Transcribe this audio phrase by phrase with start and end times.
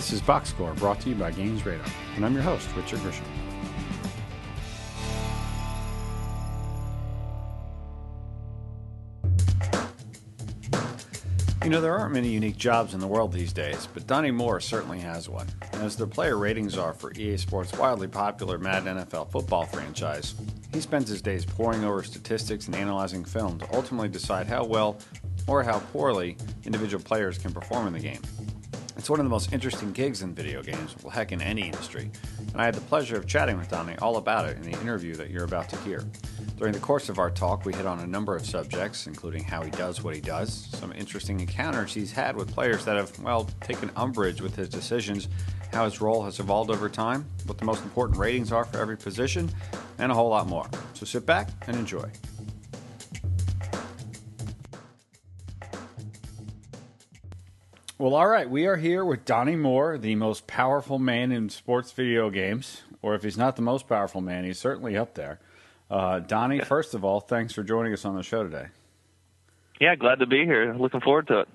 [0.00, 1.84] This is Box Score brought to you by Games Radar,
[2.16, 3.20] and I'm your host, Richard Grisham.
[11.62, 14.58] You know, there aren't many unique jobs in the world these days, but Donnie Moore
[14.58, 15.48] certainly has one.
[15.74, 20.34] As the player ratings are for EA Sports' wildly popular Madden NFL football franchise,
[20.72, 24.96] he spends his days poring over statistics and analyzing film to ultimately decide how well
[25.46, 28.22] or how poorly individual players can perform in the game.
[29.00, 32.10] It's one of the most interesting gigs in video games, well, heck, in any industry,
[32.52, 35.14] and I had the pleasure of chatting with Donnie all about it in the interview
[35.14, 36.04] that you're about to hear.
[36.58, 39.62] During the course of our talk, we hit on a number of subjects, including how
[39.62, 43.48] he does what he does, some interesting encounters he's had with players that have, well,
[43.62, 45.28] taken umbrage with his decisions,
[45.72, 48.98] how his role has evolved over time, what the most important ratings are for every
[48.98, 49.50] position,
[49.96, 50.68] and a whole lot more.
[50.92, 52.10] So sit back and enjoy.
[58.00, 61.92] Well, all right, we are here with Donnie Moore, the most powerful man in sports
[61.92, 65.38] video games, or if he's not the most powerful man, he's certainly up there.
[65.90, 68.68] Uh, Donnie, first of all, thanks for joining us on the show today.
[69.82, 70.72] Yeah, glad to be here.
[70.72, 71.48] Looking forward to it.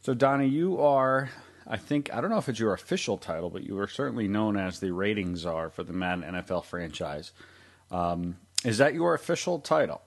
[0.00, 1.28] So, Donnie, you are,
[1.66, 4.56] I think, I don't know if it's your official title, but you are certainly known
[4.56, 7.32] as the ratings czar for the Madden NFL franchise.
[7.90, 10.02] Um, is that your official title?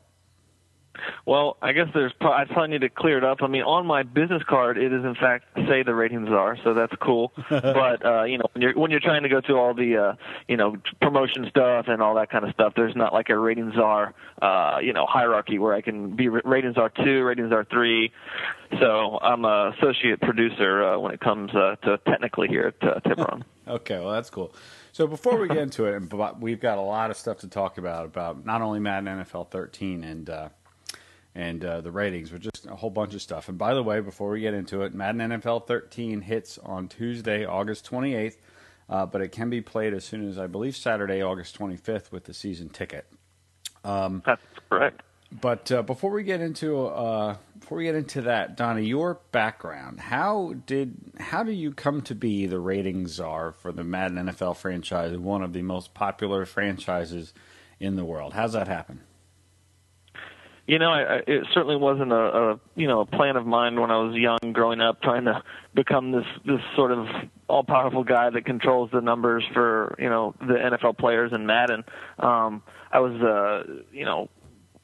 [1.26, 2.12] Well, I guess there's.
[2.22, 3.42] I probably need to clear it up.
[3.42, 6.74] I mean, on my business card, it is in fact say the ratings are, so
[6.74, 7.32] that's cool.
[7.50, 10.16] but uh, you know, when you're when you're trying to go through all the uh,
[10.48, 13.76] you know promotion stuff and all that kind of stuff, there's not like a ratings
[13.78, 18.12] are uh, you know hierarchy where I can be ratings are two, ratings are three.
[18.80, 23.00] So I'm a associate producer uh, when it comes uh, to technically here at uh,
[23.02, 23.44] Tiburon.
[23.68, 24.54] okay, well that's cool.
[24.92, 27.78] So before we get into it, and we've got a lot of stuff to talk
[27.78, 30.30] about about not only Madden NFL 13 and.
[30.30, 30.50] Uh,
[31.36, 33.50] and uh, the ratings were just a whole bunch of stuff.
[33.50, 37.46] And by the way, before we get into it, Madden NFL 13 hits on Tuesday,
[37.46, 38.38] August 28th,
[38.90, 42.26] uh, but it can be played as soon as I believe Saturday, August 25th, with
[42.26, 43.06] the season ticket.
[43.84, 45.02] Um, That's correct.
[45.42, 50.00] But uh, before we get into uh, before we get into that, Donnie, your background
[50.00, 54.58] how did how do you come to be the ratings czar for the Madden NFL
[54.58, 57.34] franchise, one of the most popular franchises
[57.80, 58.34] in the world?
[58.34, 59.02] How's that happen?
[60.66, 63.92] You know, I, it certainly wasn't a, a you know a plan of mine when
[63.92, 65.44] I was young, growing up, trying to
[65.74, 67.08] become this this sort of
[67.50, 71.84] all powerful guy that controls the numbers for you know the NFL players in Madden.
[72.18, 74.30] Um, I was uh, you know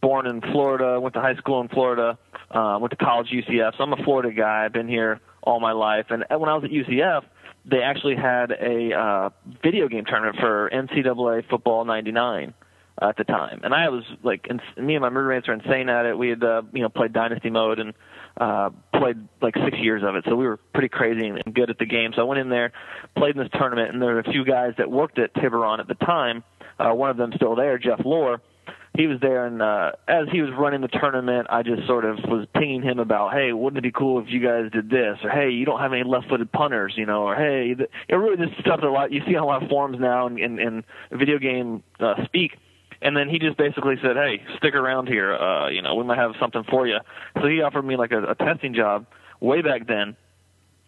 [0.01, 2.17] born in Florida, went to high school in Florida,
[2.51, 3.77] uh, went to college UCF.
[3.77, 4.65] So I'm a Florida guy.
[4.65, 7.23] I've been here all my life, and when I was at UCF,
[7.63, 9.29] they actually had a uh,
[9.63, 12.53] video game tournament for NCAA football '99
[13.01, 13.61] at the time.
[13.63, 16.17] And I was like, and me and my roommates were insane at it.
[16.17, 17.93] We had, uh, you know, played Dynasty mode and
[18.37, 20.25] uh, played like six years of it.
[20.27, 22.11] So we were pretty crazy and good at the game.
[22.15, 22.71] So I went in there,
[23.15, 25.87] played in this tournament, and there were a few guys that worked at Tiburon at
[25.87, 26.43] the time.
[26.77, 28.41] Uh, one of them still there, Jeff Lohr.
[28.97, 32.17] He was there, and uh, as he was running the tournament, I just sort of
[32.27, 35.29] was pinging him about, hey, wouldn't it be cool if you guys did this, or
[35.29, 37.75] hey, you don't have any left-footed punters, you know, or hey,
[38.09, 40.39] it really this stuff a lot you see on a lot of forums now in,
[40.39, 42.57] in, in video game uh, speak
[43.01, 45.33] and then he just basically said, "Hey, stick around here.
[45.33, 46.97] Uh, you know, we might have something for you."
[47.41, 49.05] So he offered me like a, a testing job
[49.39, 50.15] way back then.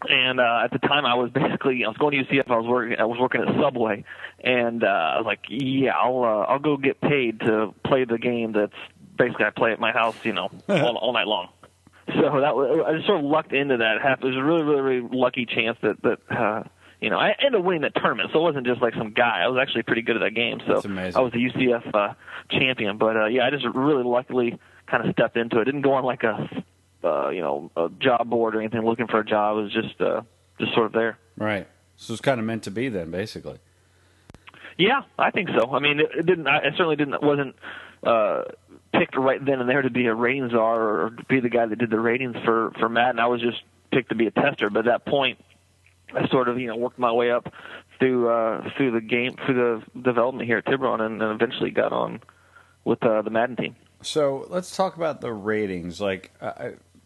[0.09, 2.49] And uh, at the time, I was basically I was going to UCF.
[2.49, 4.03] I was working I was working at Subway,
[4.44, 8.17] and uh, I was like, "Yeah, I'll uh, I'll go get paid to play the
[8.17, 8.73] game that's
[9.16, 11.49] basically I play at my house, you know, all, all night long."
[12.07, 14.01] So that was, I just sort of lucked into that.
[14.01, 16.19] Half it was a really really, really lucky chance that that.
[16.35, 16.63] Uh,
[17.01, 19.41] you know, I ended up winning that tournament, so it wasn't just like some guy.
[19.44, 22.13] I was actually pretty good at that game, so I was the UCF uh,
[22.51, 22.97] champion.
[22.97, 25.66] But uh, yeah, I just really luckily kind of stepped into it.
[25.66, 26.63] Didn't go on like a,
[27.03, 29.57] uh, you know, a job board or anything looking for a job.
[29.57, 30.22] It was just, uh,
[30.59, 31.17] just sort of there.
[31.38, 31.67] Right.
[31.95, 33.57] So it's kind of meant to be then, basically.
[34.78, 35.73] Yeah, I think so.
[35.73, 36.47] I mean, it, it didn't.
[36.47, 37.22] I certainly didn't.
[37.22, 37.56] wasn't
[38.03, 38.44] uh,
[38.94, 41.66] picked right then and there to be a ratings czar or to be the guy
[41.66, 43.19] that did the ratings for for Madden.
[43.19, 43.61] I was just
[43.91, 44.70] picked to be a tester.
[44.70, 45.40] But at that point,
[46.16, 47.52] I sort of you know worked my way up
[47.99, 52.22] through uh, through the game through the development here at Tiburon, and, eventually got on
[52.84, 53.75] with uh, the Madden team.
[54.02, 56.02] So let's talk about the ratings.
[56.02, 56.31] Like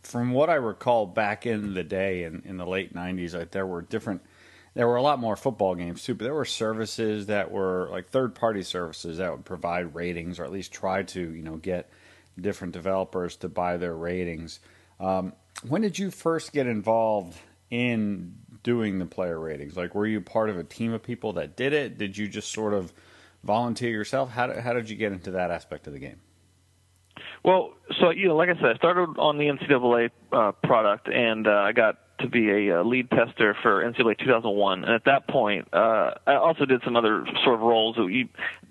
[0.03, 3.67] from what I recall back in the day in, in the late '90s, like there
[3.67, 4.21] were different.
[4.73, 8.09] There were a lot more football games too, but there were services that were like
[8.09, 11.89] third-party services that would provide ratings, or at least try to, you know, get
[12.39, 14.59] different developers to buy their ratings.
[14.99, 15.31] Um,
[15.67, 17.37] when did you first get involved
[17.69, 18.35] in
[18.65, 19.77] doing the player ratings?
[19.77, 21.99] Like, were you part of a team of people that did it?
[21.99, 22.91] Did you just sort of
[23.43, 24.31] volunteer yourself?
[24.31, 26.19] How did, how did you get into that aspect of the game?
[27.43, 31.47] Well, so you know, like I said, I started on the NCAA uh, product, and
[31.47, 34.83] uh, I got to be a uh, lead tester for NCAA 2001.
[34.83, 37.97] And at that point, uh, I also did some other sort of roles.
[37.97, 38.29] You,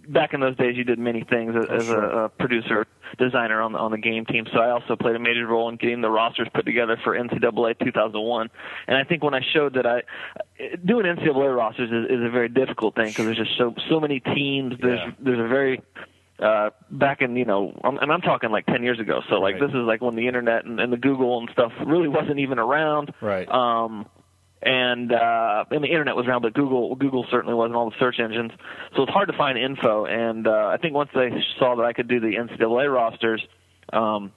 [0.09, 2.87] back in those days, you did many things as, as a, a producer,
[3.19, 4.47] designer on the, on the game team.
[4.53, 7.79] So I also played a major role in getting the rosters put together for NCAA
[7.79, 8.51] 2001.
[8.89, 10.03] And I think when I showed that I
[10.85, 14.21] doing NCAA rosters is, is a very difficult thing because there's just so so many
[14.21, 14.75] teams.
[14.81, 15.13] There's yeah.
[15.21, 15.83] there's a very
[16.41, 19.55] uh back in you know I'm, and I'm talking like 10 years ago so like
[19.55, 19.61] right.
[19.61, 22.59] this is like when the internet and, and the Google and stuff really wasn't even
[22.59, 24.05] around right um
[24.63, 28.19] and uh and the internet was around but Google Google certainly wasn't all the search
[28.19, 28.53] engines
[28.97, 31.93] so it's hard to find info and uh I think once they saw that I
[31.93, 33.45] could do the NCAA rosters
[33.93, 34.33] um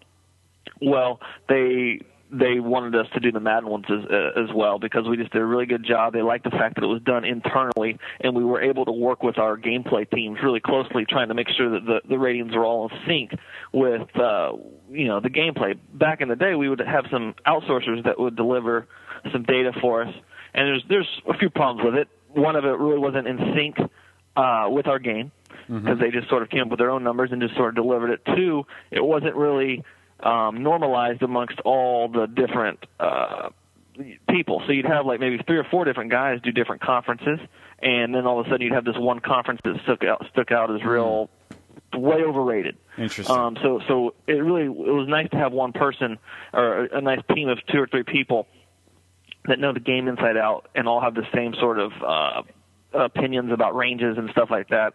[0.81, 5.07] well they they wanted us to do the Madden ones as, uh, as well because
[5.07, 6.13] we just did a really good job.
[6.13, 9.23] They liked the fact that it was done internally, and we were able to work
[9.23, 12.65] with our gameplay teams really closely, trying to make sure that the, the ratings are
[12.65, 13.39] all in sync
[13.71, 14.51] with uh,
[14.89, 15.77] you know the gameplay.
[15.93, 18.87] Back in the day, we would have some outsourcers that would deliver
[19.31, 20.13] some data for us,
[20.53, 22.07] and there's there's a few problems with it.
[22.29, 23.77] One of it really wasn't in sync
[24.35, 25.31] uh, with our game
[25.67, 25.99] because mm-hmm.
[26.01, 28.11] they just sort of came up with their own numbers and just sort of delivered
[28.11, 28.21] it.
[28.35, 29.83] Two, it wasn't really
[30.21, 33.49] um, normalized amongst all the different uh,
[34.29, 34.61] people.
[34.65, 37.39] So you'd have like maybe three or four different guys do different conferences,
[37.79, 40.51] and then all of a sudden you'd have this one conference that stuck out stuck
[40.51, 41.29] out as real
[41.93, 42.77] way overrated.
[42.97, 43.35] Interesting.
[43.35, 46.17] Um, so so it really it was nice to have one person
[46.53, 48.47] or a nice team of two or three people
[49.47, 52.41] that know the game inside out and all have the same sort of uh,
[52.94, 54.94] opinions about ranges and stuff like that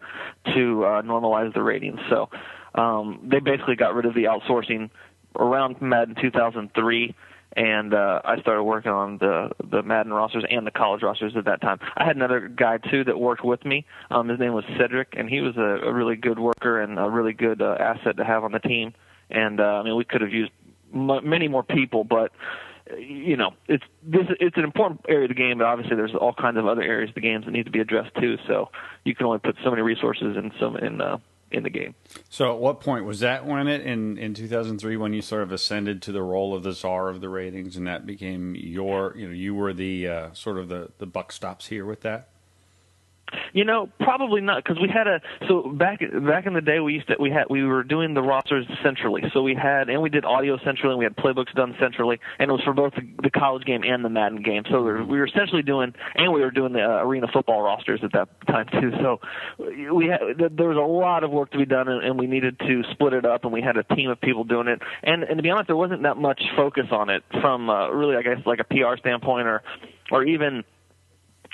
[0.54, 2.00] to uh, normalize the ratings.
[2.08, 2.28] So
[2.74, 4.90] um, they basically got rid of the outsourcing
[5.38, 7.14] around Madden 2003,
[7.54, 11.44] and uh, I started working on the the Madden rosters and the college rosters at
[11.44, 11.78] that time.
[11.96, 13.84] I had another guy too that worked with me.
[14.10, 17.08] Um, his name was Cedric, and he was a, a really good worker and a
[17.08, 18.94] really good uh, asset to have on the team.
[19.30, 20.52] And uh, I mean, we could have used
[20.94, 22.32] m- many more people, but
[22.98, 26.32] you know, it's this it's an important area of the game, but obviously there's all
[26.32, 28.36] kinds of other areas of the games that need to be addressed too.
[28.46, 28.70] So
[29.04, 31.18] you can only put so many resources in some in uh,
[31.52, 31.94] in the game.
[32.28, 35.52] So, at what point was that when it in in 2003 when you sort of
[35.52, 39.26] ascended to the role of the czar of the ratings, and that became your you
[39.26, 42.28] know you were the uh, sort of the the buck stops here with that?
[43.52, 46.94] You know, probably not because we had a so back back in the day we
[46.94, 49.22] used to we had we were doing the rosters centrally.
[49.32, 52.50] So we had and we did audio centrally and we had playbooks done centrally and
[52.50, 54.64] it was for both the, the college game and the Madden game.
[54.70, 57.62] So we were, we were essentially doing and we were doing the uh, arena football
[57.62, 58.92] rosters at that time too.
[59.00, 59.20] So
[59.92, 62.58] we had there was a lot of work to be done and, and we needed
[62.60, 64.80] to split it up and we had a team of people doing it.
[65.02, 68.16] And and to be honest, there wasn't that much focus on it from uh, really
[68.16, 69.62] I guess like a PR standpoint or
[70.10, 70.64] or even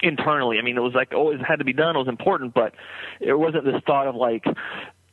[0.03, 0.59] internally.
[0.59, 1.97] I mean, it was like always had to be done.
[1.97, 2.75] It was important, but
[3.21, 4.45] it wasn't this thought of like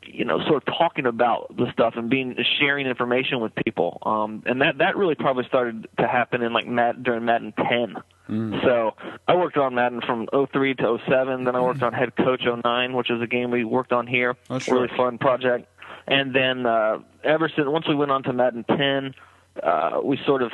[0.07, 4.43] you know sort of talking about the stuff and being sharing information with people um
[4.45, 7.95] and that that really probably started to happen in like Matt during Madden 10
[8.29, 8.63] mm.
[8.63, 8.95] so
[9.27, 12.93] I worked on Madden from 03 to 07 then I worked on head coach 09
[12.93, 14.75] which is a game we worked on here oh, sure.
[14.75, 15.67] really fun project
[16.07, 19.15] and then uh ever since once we went on to Madden 10
[19.63, 20.51] uh we sort of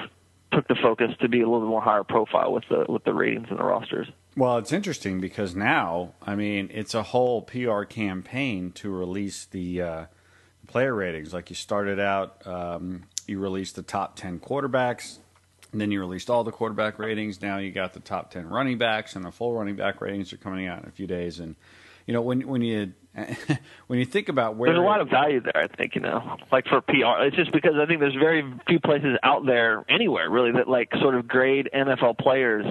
[0.52, 3.14] took the focus to be a little bit more higher profile with the with the
[3.14, 7.84] ratings and the rosters well, it's interesting because now, I mean, it's a whole PR
[7.84, 10.06] campaign to release the uh,
[10.68, 11.34] player ratings.
[11.34, 15.18] Like you started out, um, you released the top 10 quarterbacks,
[15.74, 17.42] then you released all the quarterback ratings.
[17.42, 20.38] Now you got the top 10 running backs, and the full running back ratings are
[20.38, 21.40] coming out in a few days.
[21.40, 21.56] And,
[22.08, 22.94] you know, when, when you.
[23.88, 26.38] when you think about where there's a lot of value there, I think you know,
[26.52, 30.30] like for PR, it's just because I think there's very few places out there anywhere
[30.30, 32.66] really that like sort of grade NFL players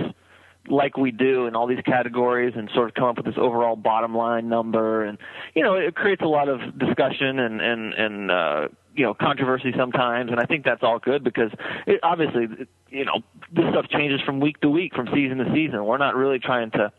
[0.69, 3.77] like we do in all these categories and sort of come up with this overall
[3.77, 5.05] bottom line number.
[5.05, 5.19] And
[5.55, 9.73] you know it creates a lot of discussion and and and uh you know controversy
[9.77, 10.31] sometimes.
[10.31, 11.51] And I think that's all good because
[11.87, 12.49] it, obviously
[12.89, 13.21] you know
[13.53, 15.85] this stuff changes from week to week from season to season.
[15.85, 16.93] We're not really trying to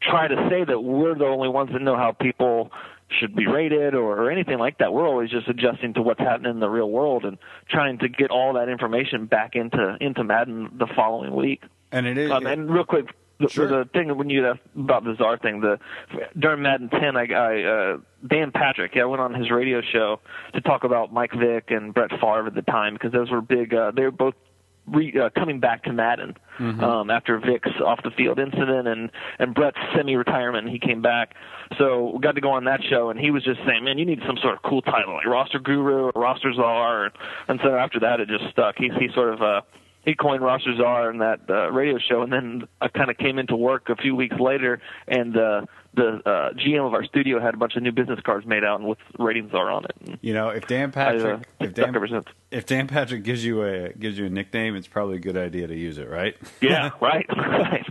[0.00, 2.70] try to say that we're the only ones that know how people
[3.10, 4.92] should be rated or, or anything like that.
[4.92, 7.38] We're always just adjusting to what's happening in the real world and
[7.70, 11.62] trying to get all that information back into into Madden the following week.
[11.90, 12.30] And it is.
[12.30, 13.06] Um, and real quick,
[13.40, 13.66] the, sure.
[13.66, 15.78] the thing when you asked about the czar thing, the
[16.38, 20.20] during Madden 10, I, I uh, Dan Patrick, yeah, I went on his radio show
[20.54, 23.72] to talk about Mike Vick and Brett Favre at the time because those were big.
[23.72, 24.34] Uh, they were both
[24.92, 26.82] re, uh, coming back to Madden mm-hmm.
[26.82, 30.68] um, after Vick's off the field incident and and Brett's semi-retirement.
[30.68, 31.34] He came back,
[31.78, 34.06] so we got to go on that show, and he was just saying, "Man, you
[34.06, 37.14] need some sort of cool title like roster guru or roster czar." And,
[37.48, 38.76] and so after that, it just stuck.
[38.78, 39.60] He he sort of uh,
[40.04, 43.38] he coined roster czar in that uh, radio show, and then I kind of came
[43.38, 45.62] into work a few weeks later, and uh,
[45.98, 48.80] the uh, GM of our studio had a bunch of new business cards made out
[48.80, 49.92] and with ratings are on it.
[50.00, 51.24] And You know, if Dan Patrick,
[51.60, 54.88] I, uh, if Dan, if Dan Patrick gives you a gives you a nickname, it's
[54.88, 56.36] probably a good idea to use it, right?
[56.60, 57.86] Yeah, right, right.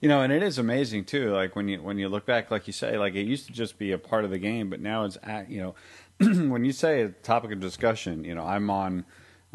[0.00, 1.32] You know, and it is amazing too.
[1.32, 3.78] Like when you when you look back, like you say, like it used to just
[3.78, 5.74] be a part of the game, but now it's at, you know,
[6.48, 9.04] when you say a topic of discussion, you know, I'm on.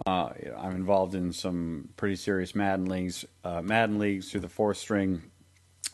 [0.04, 4.78] Uh, I'm involved in some pretty serious Madden leagues, uh, Madden leagues through the fourth
[4.78, 5.22] string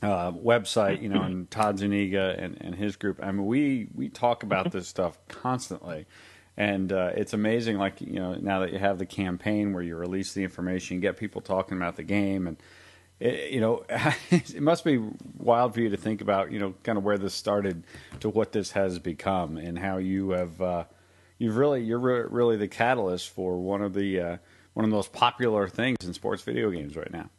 [0.01, 3.19] uh, website, you know, and Todd Zuniga and, and his group.
[3.21, 6.05] I mean, we we talk about this stuff constantly,
[6.55, 7.77] and uh, it's amazing.
[7.77, 11.17] Like you know, now that you have the campaign where you release the information, get
[11.17, 12.57] people talking about the game, and
[13.19, 13.85] it, you know,
[14.29, 15.01] it must be
[15.37, 17.83] wild for you to think about, you know, kind of where this started
[18.19, 20.83] to what this has become, and how you have uh,
[21.39, 24.37] you've really you're re- really the catalyst for one of the uh,
[24.73, 27.29] one of the most popular things in sports video games right now.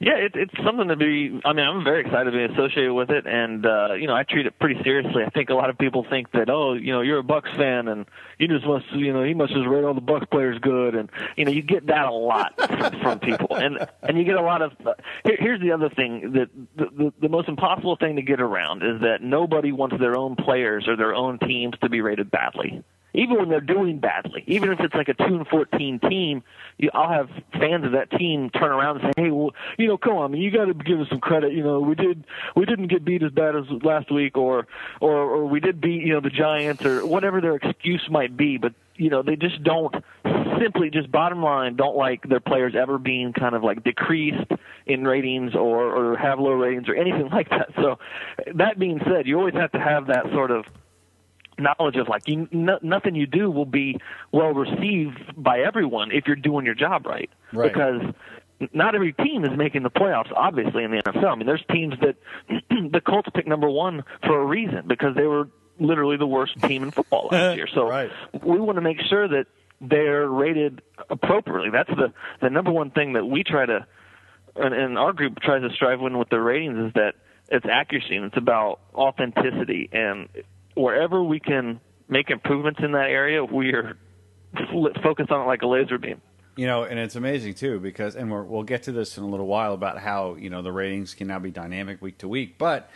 [0.00, 1.40] Yeah, it, it's something to be.
[1.44, 4.24] I mean, I'm very excited to be associated with it, and uh, you know, I
[4.24, 5.22] treat it pretty seriously.
[5.24, 7.88] I think a lot of people think that, oh, you know, you're a Bucs fan,
[7.88, 8.06] and
[8.38, 11.10] you just must, you know, he must just rate all the Bucs players good, and
[11.36, 14.42] you know, you get that a lot from from people, and and you get a
[14.42, 14.72] lot of.
[14.84, 18.40] Uh, here, here's the other thing that the, the the most impossible thing to get
[18.40, 22.30] around is that nobody wants their own players or their own teams to be rated
[22.30, 22.82] badly
[23.16, 26.42] even when they're doing badly, even if it's like a two and fourteen team,
[26.78, 29.96] you, I'll have fans of that team turn around and say, "Hey, well, you know,
[29.96, 31.52] come on, I mean, you got to give us some credit.
[31.52, 34.66] You know, we did we didn't get beat as bad as last week, or
[35.00, 38.58] or or we did beat you know the Giants, or whatever their excuse might be,
[38.58, 39.94] but." You know, they just don't
[40.58, 44.50] simply just bottom line don't like their players ever being kind of like decreased
[44.86, 47.70] in ratings or or have low ratings or anything like that.
[47.76, 47.98] So
[48.54, 50.64] that being said, you always have to have that sort of
[51.58, 53.98] knowledge of like you, no, nothing you do will be
[54.32, 57.30] well received by everyone if you're doing your job right.
[57.52, 57.72] Right.
[57.72, 58.02] Because
[58.72, 60.32] not every team is making the playoffs.
[60.34, 62.16] Obviously, in the NFL, I mean, there's teams that
[62.92, 65.48] the Colts picked number one for a reason because they were
[65.78, 67.68] literally the worst team in football last year.
[67.74, 68.10] So Right.
[68.42, 69.46] we want to make sure that
[69.80, 71.68] they're rated appropriately.
[71.70, 73.86] That's the the number one thing that we try to,
[74.56, 77.14] and, and our group tries to strive with with the ratings is that
[77.50, 80.28] it's accuracy and it's about authenticity and
[80.76, 83.96] wherever we can make improvements in that area, we are
[85.02, 86.20] focused on it like a laser beam.
[86.56, 89.26] You know, and it's amazing too because, and we're, we'll get to this in a
[89.26, 92.56] little while about how you know the ratings can now be dynamic week to week.
[92.56, 92.88] But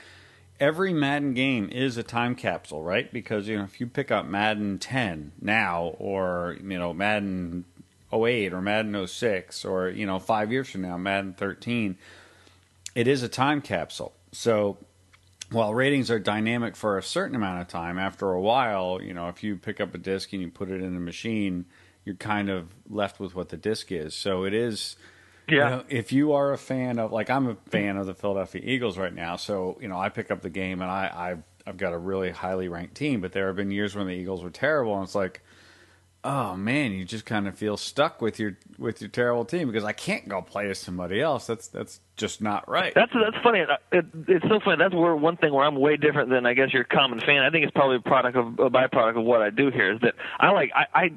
[0.59, 3.13] every Madden game is a time capsule, right?
[3.13, 7.67] Because you know if you pick up Madden 10 now, or you know Madden
[8.13, 11.99] 08 or Madden 06, or you know five years from now Madden 13,
[12.95, 14.15] it is a time capsule.
[14.33, 14.79] So
[15.51, 19.29] while ratings are dynamic for a certain amount of time, after a while, you know,
[19.29, 21.67] if you pick up a disc and you put it in a machine,
[22.05, 24.15] you're kind of left with what the disc is.
[24.15, 24.97] So it is.
[25.49, 25.69] You Yeah.
[25.69, 28.97] know, if you are a fan of, like, I'm a fan of the Philadelphia Eagles
[28.97, 31.93] right now, so you know, I pick up the game and I, I've I've got
[31.93, 34.95] a really highly ranked team, but there have been years when the Eagles were terrible,
[34.95, 35.43] and it's like,
[36.25, 39.85] oh man, you just kind of feel stuck with your with your terrible team because
[39.85, 41.47] I can't go play as somebody else.
[41.47, 42.93] That's that's just not right.
[42.95, 43.61] That's that's funny.
[43.61, 44.77] It, it, it's so funny.
[44.79, 47.43] That's where one thing where I'm way different than I guess your common fan.
[47.43, 50.01] I think it's probably a product of a byproduct of what I do here is
[50.03, 50.87] that I like I.
[50.95, 51.11] I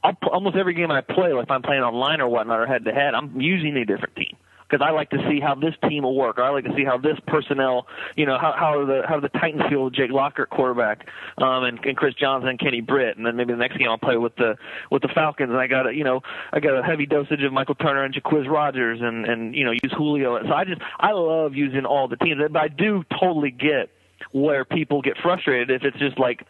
[0.00, 2.84] I'll, almost every game I play, like if I'm playing online or whatnot or head
[2.84, 4.36] to head, I'm using a different team
[4.68, 6.84] because I like to see how this team will work, or I like to see
[6.84, 10.46] how this personnel, you know, how how the how the Titans feel with Jake Locker
[10.46, 11.06] quarterback,
[11.38, 13.98] um, and, and Chris Johnson and Kenny Britt, and then maybe the next game I'll
[13.98, 14.56] play with the
[14.90, 16.20] with the Falcons, and I got a you know
[16.52, 19.72] I got a heavy dosage of Michael Turner and Jacquizz Rodgers, and and you know
[19.72, 20.42] use Julio.
[20.42, 23.90] So I just I love using all the teams, but I do totally get
[24.32, 26.44] where people get frustrated if it's just like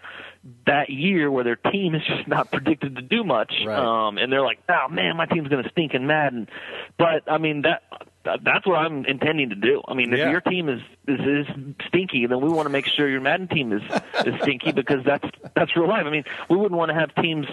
[0.67, 3.79] that year where their team is just not predicted to do much, Right.
[3.79, 6.49] um, and they're like, "Oh man, my team's going to stink in Madden."
[6.99, 7.83] But I mean that
[8.45, 9.83] that's what I'm intending to do.
[9.89, 10.31] I mean, if Yeah.
[10.31, 11.47] your team is, is is
[11.89, 13.83] stinky, then we want to make sure your Madden team is
[14.27, 16.05] is stinky because that's that's real life.
[16.07, 17.47] I mean, we wouldn't want to have teams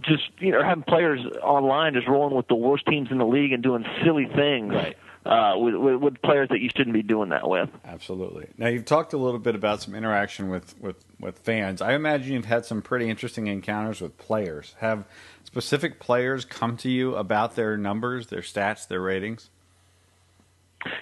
[0.00, 3.52] just you know having players online just rolling with the worst teams in the league
[3.52, 4.96] and doing silly things Right.
[5.24, 7.70] Uh, with, with with players that you shouldn't be doing that with.
[7.84, 8.48] Absolutely.
[8.58, 11.80] Now you've talked a little bit about some interaction with, with, with fans.
[11.80, 14.74] I imagine you've had some pretty interesting encounters with players.
[14.80, 15.04] Have
[15.44, 19.50] specific players come to you about their numbers, their stats, their ratings?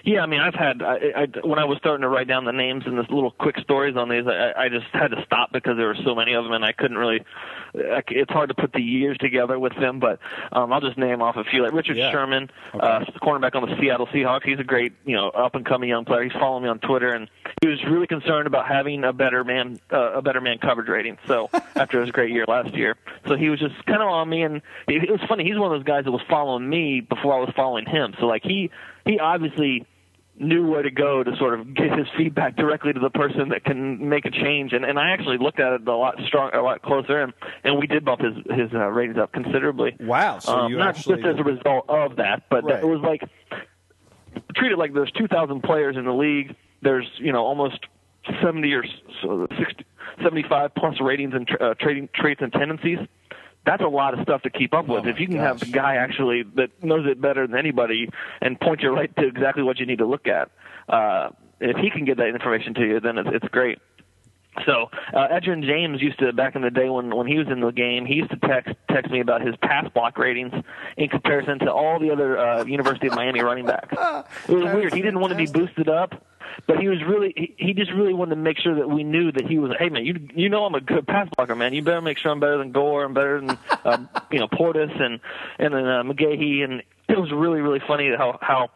[0.03, 2.51] Yeah, I mean, I've had I, I, when I was starting to write down the
[2.51, 5.75] names and the little quick stories on these, I, I just had to stop because
[5.75, 7.23] there were so many of them, and I couldn't really.
[7.75, 10.19] I c- It's hard to put the years together with them, but
[10.51, 11.63] um, I'll just name off a few.
[11.63, 12.11] Like Richard Yeah.
[12.11, 12.85] Sherman, Okay.
[12.85, 14.43] uh, cornerback on the Seattle Seahawks.
[14.43, 16.23] He's a great, you know, up and coming young player.
[16.23, 17.29] He's following me on Twitter, and
[17.61, 21.17] he was really concerned about having a better man uh, a better man coverage rating.
[21.27, 22.95] So after his great year last year,
[23.27, 25.43] so he was just kind of on me, and it, it was funny.
[25.45, 28.13] He's one of those guys that was following me before I was following him.
[28.19, 28.69] So like he
[29.05, 29.85] he obviously
[30.39, 33.63] knew where to go to sort of get his feedback directly to the person that
[33.63, 34.73] can make a change.
[34.73, 37.33] And and I actually looked at it a lot strong, a lot closer, and
[37.63, 39.95] and we did bump his his uh, ratings up considerably.
[39.99, 40.39] Wow!
[40.39, 42.81] So um, you not actually just as a result of that, but Right.
[42.83, 43.21] it was like
[44.55, 46.55] treated like there's 2,000 players in the league.
[46.81, 47.85] There's you know almost
[48.41, 48.83] 70 or
[49.21, 49.85] so 60,
[50.23, 52.99] 75 plus ratings and tra- uh, trading traits and tendencies.
[53.65, 55.05] That's a lot of stuff to keep up with.
[55.05, 55.59] Oh if you can gosh.
[55.59, 58.09] have a guy actually that knows it better than anybody
[58.41, 60.49] and point you right to exactly what you need to look at,
[60.89, 63.77] uh, if he can get that information to you, then it's, it's great.
[64.65, 67.61] So uh, Edgerrin James used to back in the day when when he was in
[67.61, 70.53] the game, he used to text text me about his pass block ratings
[70.97, 73.95] in comparison to all the other uh, University of Miami running backs.
[74.49, 74.93] It was weird.
[74.93, 76.25] He didn't want to be boosted up,
[76.67, 79.31] but he was really he, he just really wanted to make sure that we knew
[79.31, 79.71] that he was.
[79.79, 81.73] Hey man, you you know I'm a good pass blocker, man.
[81.73, 83.97] You better make sure I'm better than Gore and better than uh,
[84.31, 85.19] you know Portis and
[85.59, 86.63] and then uh, McGahee.
[86.63, 88.69] And it was really really funny how how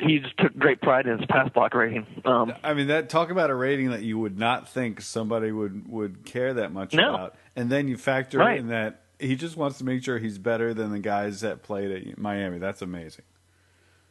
[0.00, 2.04] he just took great pride in his pass block rating.
[2.24, 5.88] Um, I mean, that talk about a rating that you would not think somebody would
[5.88, 7.14] would care that much No.
[7.14, 8.58] about, and then you factor Right.
[8.58, 11.92] in that he just wants to make sure he's better than the guys that played
[11.92, 12.58] at Miami.
[12.58, 13.24] That's amazing.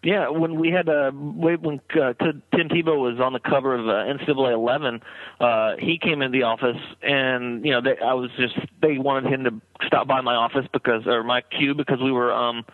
[0.03, 3.91] Yeah, when we had uh, when uh, Tim Tebow was on the cover of uh,
[3.91, 5.01] NCAA 11,
[5.39, 9.31] uh, he came in the office, and you know, they, I was just they wanted
[9.31, 12.65] him to stop by my office because or my cube because we were, um,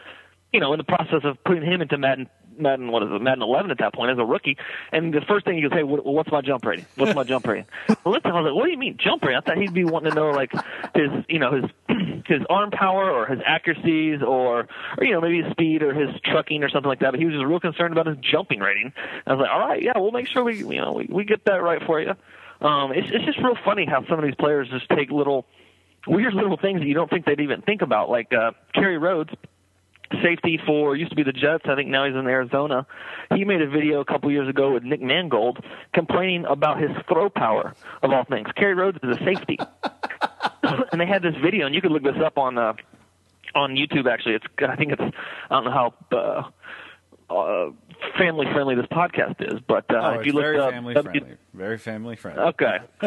[0.52, 2.28] you know, in the process of putting him into Madden.
[2.58, 3.22] Madden, what is it?
[3.22, 4.58] Madden 11 at that point as a rookie,
[4.92, 6.86] and the first thing he goes, "Hey, what, what's my jump rating?
[6.96, 9.38] What's my jump rating?" well, listen, I was like, "What do you mean jump rating?"
[9.38, 10.52] I thought he'd be wanting to know like
[10.94, 11.72] his, you know, his
[12.28, 16.10] his arm power or his accuracies or, or you know, maybe his speed or his
[16.24, 17.12] trucking or something like that.
[17.12, 18.94] But he was just real concerned about his jumping rating.
[19.26, 21.46] I was like, "All right, yeah, we'll make sure we, you know, we we get
[21.46, 22.14] that right for you."
[22.62, 25.46] Um, it's it's just real funny how some of these players just take little
[26.08, 29.32] weird little things that you don't think they'd even think about, like uh, Kerry Rhodes
[30.24, 31.66] safety for used to be the Jets.
[31.66, 32.86] I think now he's in Arizona.
[33.34, 37.30] He made a video a couple years ago with Nick Mangold complaining about his throw
[37.30, 38.48] power of all things.
[38.56, 39.60] Kerry Rhodes is a safety,
[40.92, 42.74] and they had this video, and you could look this up on uh,
[43.56, 44.12] on YouTube.
[44.12, 45.94] Actually, it's I think it's I don't know how.
[46.12, 46.44] Uh,
[47.32, 47.70] uh,
[48.18, 50.94] family friendly this podcast is, but uh, Oh, if it's you look very up family
[50.96, 51.38] W- friendly.
[51.54, 52.42] Very family friendly.
[52.44, 52.78] Okay.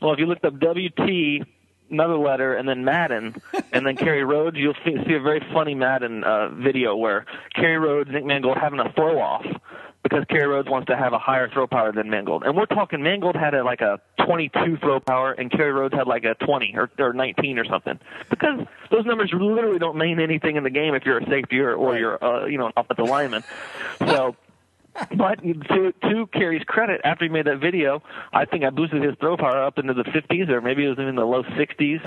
[0.00, 1.44] well, if you looked up WT,
[1.90, 3.34] another letter, and then Madden,
[3.72, 7.78] and then Kerry Rhodes, you'll see, see a very funny Madden uh, video where Kerry
[7.78, 9.44] Rhodes, Nick Mangold having a throw off
[10.04, 12.44] because Kerry Rhodes wants to have a higher throw power than Mangold.
[12.44, 16.06] And we're talking Mangold had a, like a 22 throw power, and Kerry Rhodes had
[16.06, 17.98] like a 20 or, or 19 or something.
[18.28, 21.74] Because those numbers literally don't mean anything in the game if you're a safety or,
[21.74, 23.42] or you're uh, you know an offensive lineman.
[23.98, 24.36] So.
[25.16, 28.00] But to to Kerry's credit, after he made that video,
[28.32, 30.98] I think I boosted his throw power up into the 50s, or maybe it was
[31.00, 32.00] in the low 60s.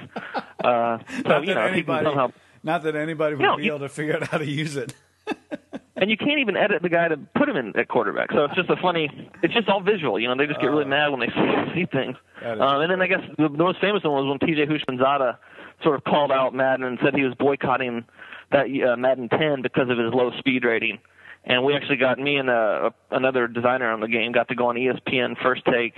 [0.64, 2.32] Uh, so Not you know, if he can anybody, somehow,
[2.64, 4.94] not that anybody would No, be able to figure out how to use it.
[5.98, 8.32] and you can't even edit the guy to put him in at quarterback.
[8.32, 9.10] So it's just a funny.
[9.44, 10.20] It's just all visual.
[10.20, 12.16] You know, they just get really Uh, mad when they see, see things.
[12.62, 14.66] Um, and then I guess the, the most famous one was when T.J.
[14.68, 15.38] Houshmandzadeh
[15.84, 18.06] sort of called out Madden and said he was boycotting
[18.52, 21.00] that uh, Madden 10 because of his low speed rating.
[21.46, 24.68] And we actually got me and uh, another designer on the game got to go
[24.70, 25.98] on ESPN First Take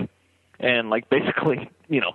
[0.60, 2.12] and like basically, you know,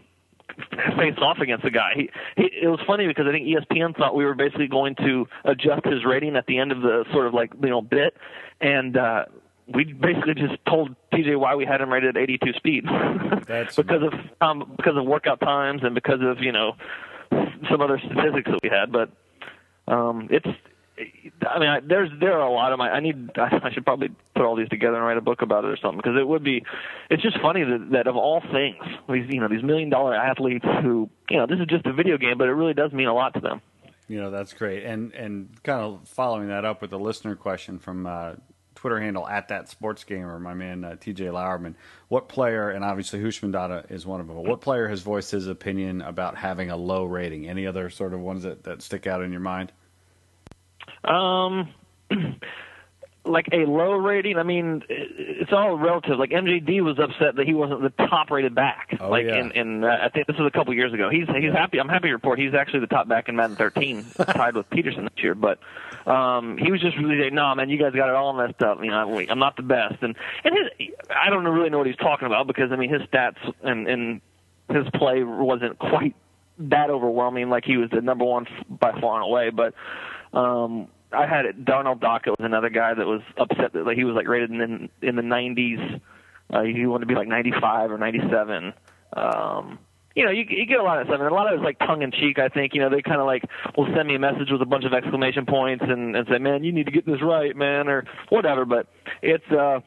[0.97, 1.93] face off against the guy.
[1.97, 5.27] He, he it was funny because I think ESPN thought we were basically going to
[5.45, 8.17] adjust his rating at the end of the sort of like you know bit,
[8.61, 9.25] and uh,
[9.73, 12.85] we basically just told TJ why we had him rated at 82 speed
[13.47, 16.73] That's because of um, because of workout times and because of you know
[17.71, 19.11] some other statistics that we had, but
[19.89, 20.47] um, it's.
[20.97, 22.89] I mean, I, there's there are a lot of my.
[22.89, 23.31] I need.
[23.37, 25.99] I, should probably put all these together and write a book about it or something
[25.99, 26.65] because it would be.
[27.11, 28.77] It's just funny that that of all things,
[29.09, 32.17] these you know these million dollar athletes who you know this is just a video
[32.17, 33.61] game, but it really does mean a lot to them.
[34.07, 34.85] You know, that's great.
[34.85, 38.35] And and kind of following that up with the listener question from uh,
[38.75, 41.75] Twitter handle at that sports gamer, my man uh, TJ Lauerman.
[42.09, 46.03] What player, and obviously Houshmandzadeh is one of them, what player has voiced his opinion
[46.03, 47.49] about having a low rating?
[47.49, 49.73] Any other sort of ones that, that stick out in your mind?
[51.05, 51.69] Um,
[53.27, 54.37] like a low rating.
[54.37, 56.19] I mean, it's all relative.
[56.19, 58.97] Like MJD was upset that he wasn't the top rated back.
[59.01, 59.37] Oh, like, yeah.
[59.37, 61.09] and, and uh, I think this was a couple years ago.
[61.11, 61.79] He's he's happy.
[61.79, 65.05] I'm happy to report he's actually the top back in Madden 13, tied with Peterson
[65.05, 65.35] this year.
[65.35, 65.59] But
[66.07, 68.79] um, he was just really saying, "No, man, you guys got it all messed up.
[68.85, 71.87] You know, I'm- I'm not the best." And and his, I don't really know what
[71.87, 74.21] he's talking about because I mean his stats and and
[74.69, 76.15] his play wasn't quite
[76.59, 77.49] that overwhelming.
[77.49, 79.73] Like he was the number one f- by far and away, but.
[80.35, 81.65] Um, I had it.
[81.65, 84.89] Darnell Dockett was another guy that was upset that like, he was like rated in
[85.01, 86.01] in the 90s
[86.53, 88.75] Uh, you want to be like 95 or 97.
[89.15, 89.79] Um,
[90.15, 91.79] you know, you, you get a lot of stuff, and a lot of it's like
[91.79, 92.39] tongue in cheek.
[92.39, 93.43] I think you know they kind of like
[93.77, 96.63] will send me a message with a bunch of exclamation points and, and say, "Man,
[96.63, 98.65] you need to get this right, man," or whatever.
[98.65, 98.87] But
[99.23, 99.81] it's uh,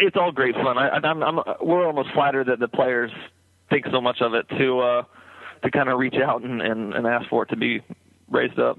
[0.00, 0.76] it's all great fun.
[0.76, 3.12] I, I'm, I'm we're almost flattered that the players
[3.70, 5.02] think so much of it to uh,
[5.62, 7.80] to kind of reach out and, and, and ask for it to be
[8.30, 8.78] raised up.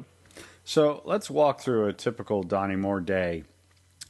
[0.69, 3.43] So let's walk through a typical Donnie Moore day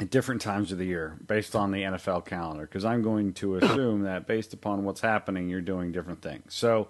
[0.02, 3.56] at different times of the year based on the NFL calendar because I'm going to
[3.60, 6.54] assume that based upon what's happening, you're doing different things.
[6.54, 6.90] So,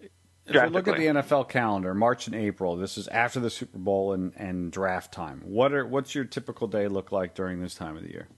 [0.00, 0.10] if
[0.62, 4.12] we look at the NFL calendar, March and April, this is after the Super Bowl
[4.12, 5.40] and, and draft time.
[5.46, 8.28] What are what's your typical day look like during this time of the year?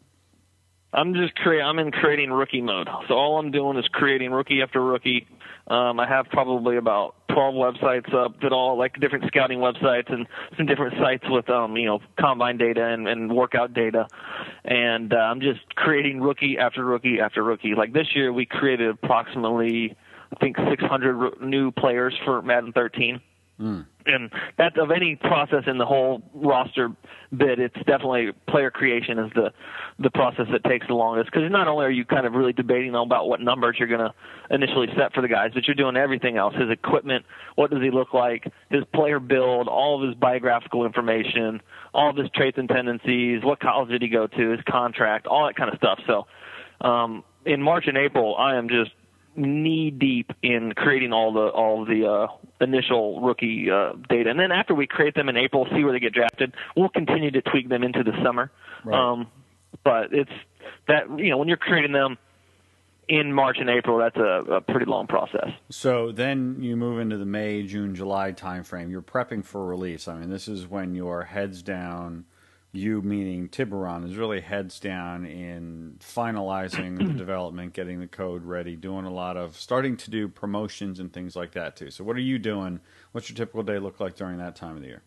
[0.93, 1.63] I'm just create.
[1.63, 2.89] I'm in creating rookie mode.
[3.09, 5.27] So all I'm doing is creating rookie after rookie.
[5.73, 10.27] Um, I have probably about 12 websites up that all like different scouting websites and
[10.59, 14.07] some different sites with um, you know combine data and, and workout data,
[14.67, 17.75] and uh, I'm just creating rookie after rookie after rookie.
[17.75, 19.97] Like this year, we created approximately
[20.31, 23.19] I think 600 new players for Madden 13.
[23.61, 23.87] Mm.
[24.07, 26.89] And that of any process in the whole roster
[27.37, 29.53] bit, it's definitely player creation is the
[29.99, 32.95] the process that takes the longest because not only are you kind of really debating
[32.95, 34.13] about what numbers you're going to
[34.51, 37.91] initially set for the guys, but you're doing everything else: his equipment, what does he
[37.91, 41.61] look like, his player build, all of his biographical information,
[41.95, 45.47] all of his traits and tendencies, what college did he go to, his contract, all
[45.47, 46.01] that kind of stuff.
[46.07, 46.27] So,
[46.87, 48.93] um, in March and April, I am just
[49.37, 52.27] knee deep in creating all the all the uh,
[52.61, 56.01] initial rookie uh, data, and then after we create them in April, see where they
[56.01, 56.55] get drafted.
[56.77, 58.51] We'll continue to tweak them into the summer.
[58.85, 59.13] Right.
[59.13, 59.29] Um,
[59.85, 60.31] but it's
[60.89, 62.19] that you know when you're creating them
[63.09, 65.51] in March and April, that's a, a, pretty long process.
[65.71, 68.91] So then you move into the May, June, July timeframe.
[68.91, 70.07] You're prepping for release.
[70.07, 72.27] I mean, this is when your heads down
[72.73, 78.77] you meaning Tiburon is really heads down in finalizing the development, getting the code ready,
[78.77, 81.91] doing a lot of starting to do promotions and things like that too.
[81.91, 82.81] So what are you doing?
[83.13, 85.03] What's your typical day look like during that time of the year?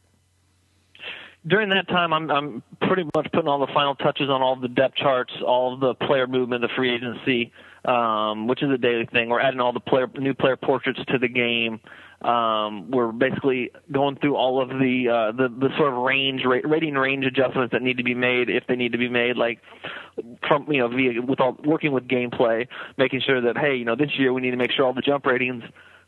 [1.47, 4.67] During that time, I'm I'm pretty much putting all the final touches on all the
[4.67, 7.51] depth charts, all the player movement, the free agency,
[7.83, 9.29] um, which is a daily thing.
[9.29, 11.79] We're adding all the player new player portraits to the game.
[12.25, 16.95] Um, we're basically going through all of the uh, the, the sort of range rating
[16.95, 19.59] range adjustments that need to be made if they need to be made, like
[20.47, 23.95] from you know via with all working with gameplay, making sure that hey you know
[23.95, 25.63] this year we need to make sure all the jump ratings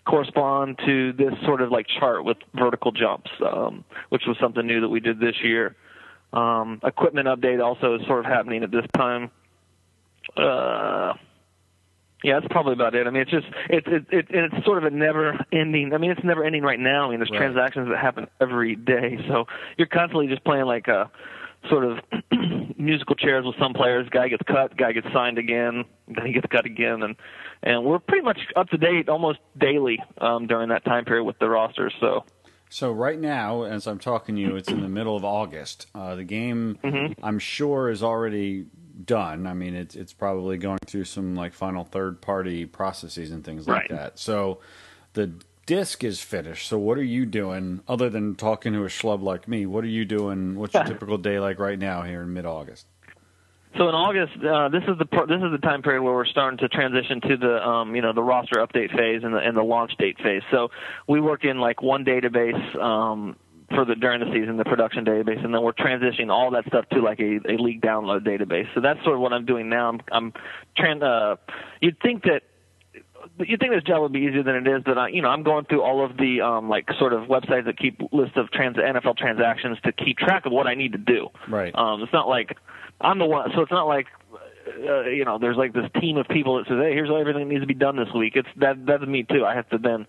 [0.08, 4.82] correspond to this sort of like chart with vertical jumps, um, which was something new
[4.82, 5.76] that we did this year.
[6.34, 9.30] Um, equipment update also is sort of happening at this time.
[10.36, 11.14] Uh,
[12.24, 13.06] yeah, that's probably about it.
[13.06, 15.94] I mean, it's just it's it, it it's sort of a never ending.
[15.94, 17.08] I mean, it's never ending right now.
[17.08, 17.38] I mean, there's right.
[17.38, 19.46] transactions that happen every day, so
[19.78, 21.12] you're constantly just playing like a
[21.70, 22.00] sort of
[22.78, 24.08] musical chairs with some players.
[24.10, 27.16] Guy gets cut, guy gets signed again, then he gets cut again, and
[27.62, 31.38] and we're pretty much up to date almost daily um, during that time period with
[31.40, 31.94] the rosters.
[32.00, 32.26] So.
[32.70, 35.88] So right now, as I'm talking to you, it's in the middle of August.
[35.96, 37.14] Uh, the game, mm-hmm.
[37.24, 38.66] I'm sure, is already
[39.06, 39.48] done.
[39.48, 43.68] I mean, it's it's probably going through some like final third party processes and things
[43.68, 43.90] like right.
[43.92, 44.20] that.
[44.20, 44.60] So
[45.14, 45.32] the
[45.66, 46.68] disc is finished.
[46.68, 49.66] So what are you doing other than talking to a schlub like me?
[49.66, 50.56] What are you doing?
[50.56, 52.88] What's your typical day like right now here in mid August?
[53.78, 56.58] So in August, uh, this is the this is the time period where we're starting
[56.60, 59.62] to transition to the um, you know the roster update phase and the and the
[59.62, 60.42] launch date phase.
[60.50, 60.70] So
[61.08, 63.36] we work in like one database um,
[63.70, 66.88] for the during the season, the production database, and then we're transitioning all that stuff
[66.90, 68.68] to like a, a league download database.
[68.74, 69.90] So that's sort of what I'm doing now.
[69.90, 70.34] I'm, I'm
[70.76, 71.04] trying.
[71.04, 71.36] Uh,
[71.82, 72.44] you'd think that
[73.40, 75.44] you'd think this job would be easier than it is, but I, you know, I'm
[75.44, 78.78] going through all of the um, like sort of websites that keep lists of trans
[78.78, 81.30] NFL transactions to keep track of what I need to do.
[81.50, 81.76] Right.
[81.76, 82.58] Um, it's not like
[83.02, 84.08] I'm the one, so it's not like
[84.68, 87.54] uh, you know, there's like this team of people that says, "Hey, here's everything that
[87.54, 89.46] needs to be done this week." It's that that's me too.
[89.46, 90.06] I have to then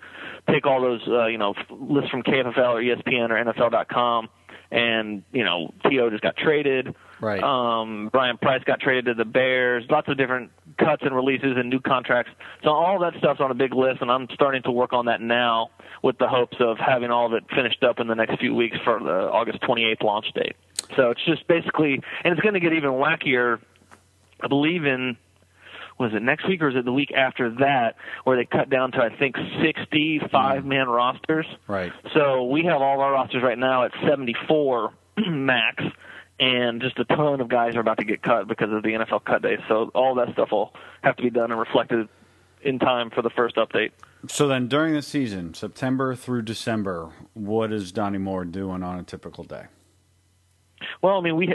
[0.50, 4.28] take all those, uh, you know, lists from KFFL or ESPN or NFL.com,
[4.70, 6.94] and you know, To just got traded.
[7.20, 7.42] Right.
[7.42, 9.84] Um, Brian Price got traded to the Bears.
[9.90, 12.30] Lots of different cuts and releases and new contracts.
[12.62, 15.20] So all that stuff's on a big list, and I'm starting to work on that
[15.20, 15.70] now
[16.02, 18.76] with the hopes of having all of it finished up in the next few weeks
[18.84, 20.54] for the August 28th launch date.
[20.96, 23.60] So it's just basically, and it's going to get even wackier
[24.40, 25.16] I believe in
[25.98, 28.92] was it next week or is it the week after that where they cut down
[28.92, 30.64] to I think 65 mm.
[30.64, 31.46] man rosters.
[31.66, 31.92] Right.
[32.14, 34.92] So we have all our rosters right now at 74
[35.28, 35.82] max
[36.40, 39.24] and just a ton of guys are about to get cut because of the NFL
[39.24, 39.56] cut day.
[39.66, 40.72] So all that stuff will
[41.02, 42.08] have to be done and reflected
[42.62, 43.90] in time for the first update.
[44.28, 49.02] So then during the season, September through December, what is Donnie Moore doing on a
[49.02, 49.66] typical day?
[51.02, 51.54] Well, I mean, we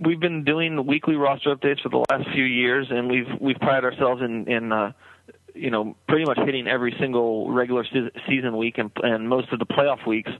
[0.00, 3.84] we've been doing weekly roster updates for the last few years, and we've we've prided
[3.84, 4.92] ourselves in in uh,
[5.54, 9.58] you know pretty much hitting every single regular se- season week and and most of
[9.58, 10.30] the playoff weeks.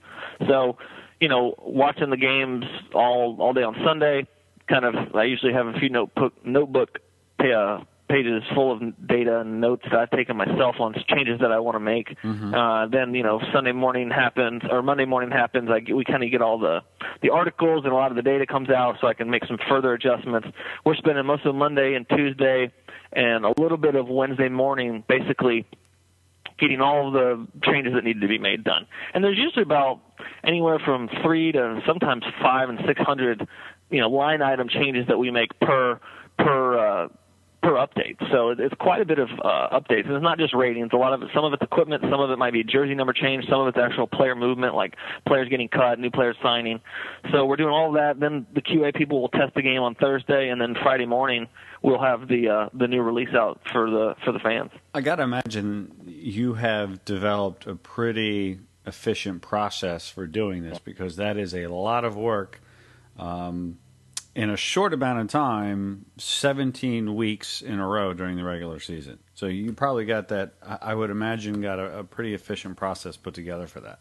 [0.46, 0.78] So
[1.20, 4.26] you know watching the games all all day on Sunday.
[4.68, 6.98] Kind of, I usually have a few notebook notebook
[7.40, 11.58] uh, pages full of data and notes that I've taken myself on changes that I
[11.60, 12.16] want to make.
[12.22, 12.54] Mm-hmm.
[12.54, 15.70] Uh, then you know Sunday morning happens or Monday morning happens.
[15.70, 16.80] I get, we kind of get all the
[17.22, 19.58] the articles and a lot of the data comes out, so I can make some
[19.68, 20.48] further adjustments.
[20.84, 22.72] We're spending most of Monday and Tuesday
[23.12, 25.66] and a little bit of Wednesday morning, basically
[26.58, 28.86] getting all the changes that need to be made done.
[29.14, 30.00] And there's usually about
[30.44, 33.46] anywhere from three to sometimes five and six hundred,
[33.90, 36.00] you know, line item changes that we make per
[36.36, 37.08] per uh,
[37.68, 38.16] per update.
[38.32, 40.06] So it's quite a bit of uh, updates.
[40.06, 40.90] And it's not just ratings.
[40.94, 43.12] A lot of it, some of it's equipment, some of it might be jersey number
[43.12, 46.80] change, some of it's actual player movement, like players getting cut, new players signing.
[47.30, 48.18] So we're doing all that.
[48.18, 51.46] Then the QA people will test the game on Thursday, and then Friday morning
[51.82, 54.70] we'll have the uh, the new release out for the for the fans.
[54.94, 61.16] I got to imagine you have developed a pretty efficient process for doing this because
[61.16, 62.62] that is a lot of work.
[63.18, 63.78] Um,
[64.34, 69.18] in a short amount of time, 17 weeks in a row during the regular season.
[69.34, 73.34] So you probably got that, I would imagine, got a, a pretty efficient process put
[73.34, 73.98] together for that.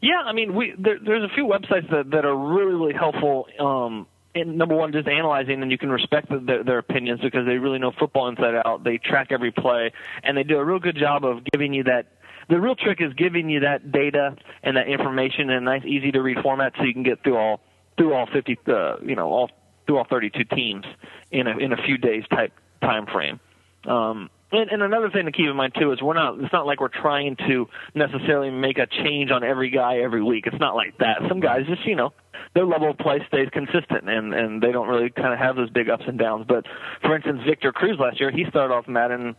[0.00, 3.46] Yeah, I mean, we there, there's a few websites that, that are really, really helpful.
[3.58, 4.06] Um,
[4.36, 7.78] number one, just analyzing, and you can respect the, their, their opinions because they really
[7.78, 8.84] know football inside out.
[8.84, 12.06] They track every play, and they do a real good job of giving you that
[12.48, 16.12] the real trick is giving you that data and that information in a nice, easy
[16.12, 17.60] to read format, so you can get through all
[17.98, 19.50] through all 50, uh, you know, all
[19.86, 20.84] through all 32 teams
[21.30, 23.40] in a in a few days type time frame.
[23.84, 26.38] Um, and, and another thing to keep in mind too is we're not.
[26.40, 30.46] It's not like we're trying to necessarily make a change on every guy every week.
[30.46, 31.18] It's not like that.
[31.28, 32.12] Some guys just you know
[32.54, 35.70] their level of play stays consistent and and they don't really kind of have those
[35.70, 36.46] big ups and downs.
[36.48, 36.64] But
[37.02, 39.36] for instance, Victor Cruz last year he started off Madden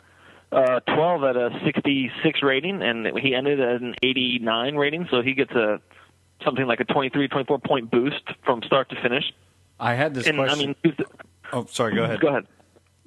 [0.51, 5.33] uh, 12 at a 66 rating and he ended at an 89 rating, so he
[5.33, 5.79] gets a
[6.43, 9.25] something like a 23, 24 point boost from start to finish.
[9.80, 10.60] I had this and, question.
[10.60, 11.06] I mean, the,
[11.54, 11.95] oh, sorry.
[11.95, 12.19] Go ahead.
[12.19, 12.47] Go ahead.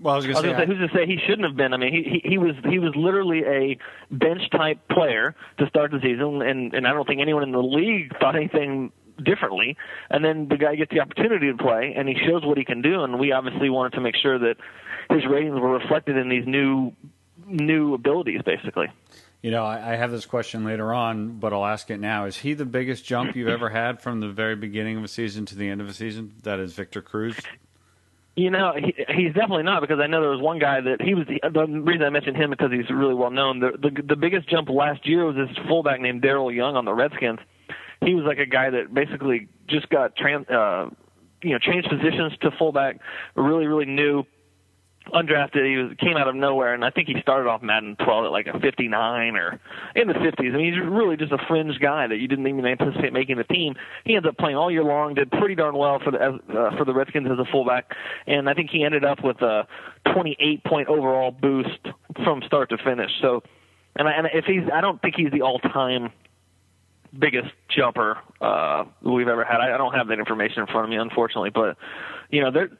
[0.00, 1.72] Well, I was going to say, say, who's to say he shouldn't have been?
[1.72, 3.78] I mean, he, he he was he was literally a
[4.10, 7.62] bench type player to start the season, and and I don't think anyone in the
[7.62, 8.90] league thought anything
[9.22, 9.76] differently.
[10.10, 12.82] And then the guy gets the opportunity to play, and he shows what he can
[12.82, 13.04] do.
[13.04, 14.56] And we obviously wanted to make sure that
[15.10, 16.92] his ratings were reflected in these new
[17.46, 18.88] new abilities, basically.
[19.42, 22.26] You know, I, I, have this question later on, but I'll ask it now.
[22.26, 25.46] Is he the biggest jump you've ever had from the very beginning of a season
[25.46, 26.34] to the end of a season?
[26.44, 27.36] That is Victor Cruz?
[28.36, 31.14] You know, he, he's definitely not because I know there was one guy that he
[31.14, 33.58] was the, the reason I mentioned him because he's really well known.
[33.58, 36.94] The, the the biggest jump last year was this fullback named Darrel Young on the
[36.94, 37.40] Redskins.
[38.00, 40.88] He was like a guy that basically just got trans, uh,
[41.42, 43.00] you know, changed positions to fullback,
[43.34, 44.24] really really new
[45.12, 45.66] undrafted.
[45.68, 48.30] He was came out of nowhere, and I think he started off Madden 12 at
[48.30, 49.60] like a 59 or
[49.94, 50.54] in the 50s.
[50.54, 53.44] I mean, he's really just a fringe guy that you didn't even anticipate making the
[53.44, 53.74] team.
[54.04, 56.84] He ends up playing all year long, did pretty darn well for the uh, for
[56.84, 57.94] the Redskins as a fullback,
[58.26, 59.66] and I think he ended up with a
[60.12, 61.80] 28 point overall boost
[62.24, 63.10] from start to finish.
[63.20, 63.42] So,
[63.96, 66.12] and, I, and if he's, I don't think he's the all time
[67.18, 69.60] biggest jumper uh we've ever had.
[69.60, 71.76] I, I don't have that information in front of me, unfortunately, but
[72.30, 72.70] you know, there.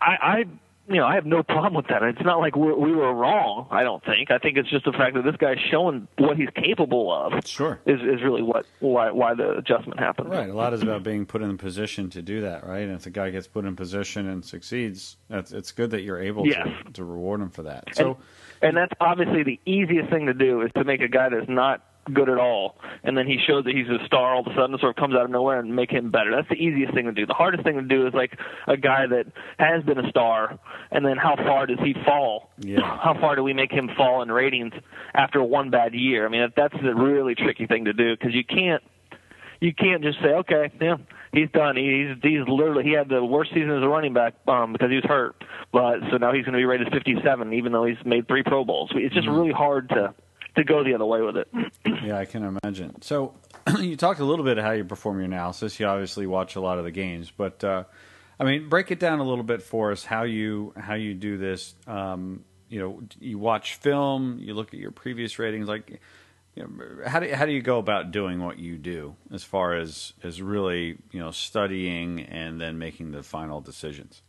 [0.00, 0.44] I, I
[0.88, 2.02] you know, I have no problem with that.
[2.02, 3.66] It's not like we're, we were wrong.
[3.70, 4.30] I don't think.
[4.30, 7.44] I think it's just the fact that this guy's showing what he's capable of.
[7.44, 10.30] Sure, is is really what why why the adjustment happened.
[10.30, 10.48] Right.
[10.48, 12.66] A lot is about being put in a position to do that.
[12.66, 12.82] Right.
[12.82, 16.20] And if the guy gets put in position and succeeds, that's it's good that you're
[16.20, 16.68] able yes.
[16.86, 17.88] to to reward him for that.
[17.94, 18.18] So,
[18.62, 21.48] and, and that's obviously the easiest thing to do is to make a guy that's
[21.48, 24.54] not good at all, and then he shows that he's a star all of a
[24.54, 26.30] sudden, sort of comes out of nowhere and make him better.
[26.34, 27.26] That's the easiest thing to do.
[27.26, 29.26] The hardest thing to do is like a guy that
[29.58, 30.58] has been a star,
[30.90, 32.50] and then how far does he fall?
[32.58, 32.80] Yeah.
[32.80, 34.72] How far do we make him fall in ratings
[35.14, 36.26] after one bad year?
[36.26, 38.82] I mean, that's the really tricky thing to do because you can't
[39.60, 40.96] you can't just say, okay, yeah,
[41.32, 41.76] he's done.
[41.76, 44.96] He's he's literally he had the worst season as a running back um, because he
[44.96, 45.36] was hurt,
[45.72, 48.64] but so now he's going to be rated 57, even though he's made three Pro
[48.64, 48.90] Bowls.
[48.94, 49.36] It's just mm-hmm.
[49.36, 50.14] really hard to
[50.56, 51.48] to go the other way with it.
[52.04, 53.00] yeah, I can imagine.
[53.02, 53.34] So
[53.78, 55.78] you talked a little bit of how you perform your analysis.
[55.78, 57.84] You obviously watch a lot of the games, but uh,
[58.38, 60.04] I mean, break it down a little bit for us.
[60.04, 61.74] How you how you do this?
[61.86, 64.38] Um, you know, you watch film.
[64.40, 65.68] You look at your previous ratings.
[65.68, 66.00] Like,
[66.54, 69.74] you know, how do how do you go about doing what you do as far
[69.74, 74.22] as as really you know studying and then making the final decisions?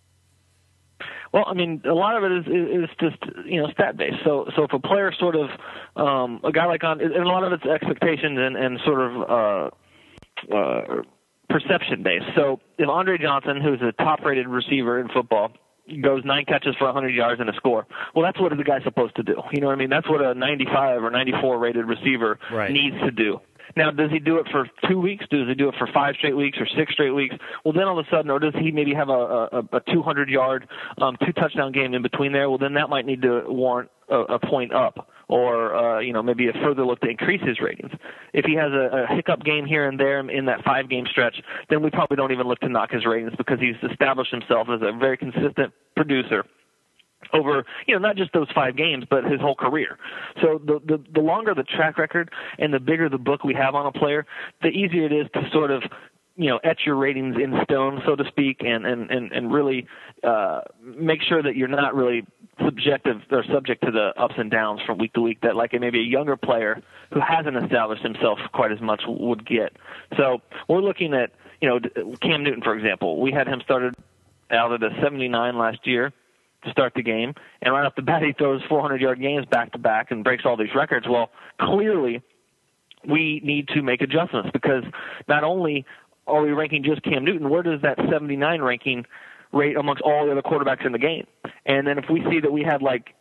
[1.33, 4.17] Well, I mean, a lot of it is is just you know stat based.
[4.23, 5.49] So so if a player sort of
[5.95, 9.71] um, a guy like on and a lot of it's expectations and and sort of
[10.51, 11.01] uh, uh,
[11.49, 12.25] perception based.
[12.36, 15.51] So if Andre Johnson, who's a top rated receiver in football,
[16.01, 17.86] goes nine catches for 100 yards and a score.
[18.13, 19.36] Well, that's what the guy's supposed to do.
[19.51, 19.89] You know what I mean?
[19.89, 22.71] That's what a 95 or 94 rated receiver right.
[22.71, 23.39] needs to do.
[23.75, 25.25] Now, does he do it for two weeks?
[25.30, 27.36] Does he do it for five straight weeks or six straight weeks?
[27.63, 30.30] Well, then all of a sudden, or does he maybe have a, a, a 200
[30.30, 30.67] yard,
[31.01, 32.49] um, two touchdown game in between there?
[32.49, 36.23] Well, then that might need to warrant a, a point up or uh, you know
[36.23, 37.91] maybe a further look to increase his ratings.
[38.34, 41.36] If he has a, a hiccup game here and there in that five game stretch,
[41.69, 44.82] then we probably don't even look to knock his ratings because he's established himself as
[44.82, 46.45] a very consistent producer
[47.34, 49.97] over you know not just those five games but his whole career.
[50.41, 53.75] So the, the the longer the track record and the bigger the book we have
[53.75, 54.25] on a player
[54.62, 55.84] the easier it is to sort of
[56.38, 59.88] you know etch your ratings in stone so to speak and and and, and really
[60.23, 62.25] uh make sure that you're not really
[62.63, 65.99] subjective or subject to the ups and downs from week to week that like maybe
[65.99, 69.73] a younger player who hasn't established himself quite as much would get.
[70.15, 71.80] So we're looking at you know
[72.21, 73.19] Cam Newton for example.
[73.19, 73.95] We had him started
[74.49, 76.13] out at a 79 last year
[76.67, 79.71] to start the game, and right off the bat he throws 400 yard games back
[79.71, 81.08] to back and breaks all these records.
[81.10, 82.21] Well, clearly
[83.08, 84.84] we need to make adjustments because
[85.27, 85.86] not only
[86.25, 89.06] are we ranking just Cam Newton, where does that 79 ranking
[89.53, 91.25] rate amongst all the other quarterbacks in the game?
[91.65, 93.13] And then if we see that we had like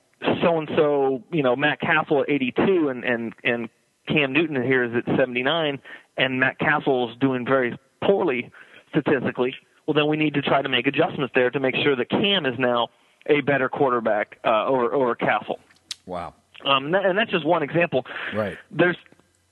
[0.43, 3.69] so and so, you know, Matt Cassel at 82 and and and
[4.09, 5.81] Cam Newton here is at 79,
[6.17, 8.51] and Matt Cassel's doing very poorly
[8.91, 9.55] statistically.
[9.87, 12.47] Well, then we need to try to make adjustments there to make sure that Cam
[12.47, 12.89] is now
[13.29, 15.59] a better quarterback uh, over over Cassel.
[16.07, 16.35] Wow.
[16.65, 18.07] Um, and that's just one example.
[18.35, 18.57] Right.
[18.71, 18.97] There's,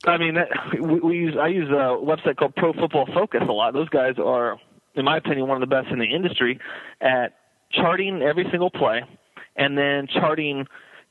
[0.06, 0.48] I mean, that,
[0.80, 3.74] we, we use I use a website called Pro Football Focus a lot.
[3.74, 4.58] Those guys are,
[4.94, 6.58] in my opinion, one of the best in the industry
[7.00, 7.36] at
[7.70, 9.02] charting every single play,
[9.56, 10.66] and then charting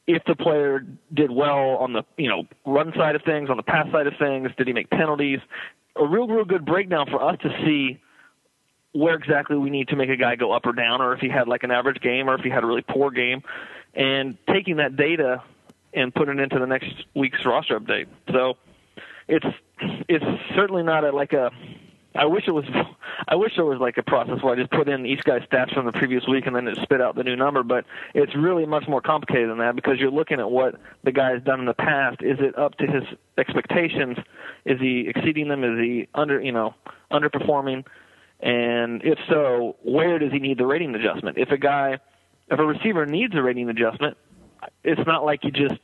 [0.08, 3.64] if the player did well on the you know run side of things, on the
[3.64, 5.40] pass side of things, did he make penalties?
[5.96, 8.00] A real, real good breakdown for us to see
[8.94, 11.30] where exactly we need to make a guy go up or down, or if he
[11.30, 13.44] had like an average game, or if he had a really poor game,
[13.94, 15.44] and taking that data
[15.94, 18.08] and putting it into the next week's roster update.
[18.32, 18.58] So
[19.28, 19.46] it's
[20.08, 20.26] it's
[20.56, 21.52] certainly not a like a.
[22.16, 22.66] I wish it was.
[23.28, 25.74] I wish there was like a process where I just put in each guy's stats
[25.74, 27.64] from the previous week and then it spit out the new number.
[27.64, 31.32] But it's really much more complicated than that because you're looking at what the guy
[31.32, 32.22] has done in the past.
[32.22, 33.04] Is it up to his
[33.38, 34.18] expectations?
[34.66, 35.64] Is he exceeding them?
[35.64, 36.76] Is he under you know
[37.12, 37.86] underperforming?
[38.44, 41.38] And if so, where does he need the rating adjustment?
[41.38, 42.00] If a guy,
[42.52, 44.18] if a receiver needs a rating adjustment,
[44.84, 45.80] it's not like you just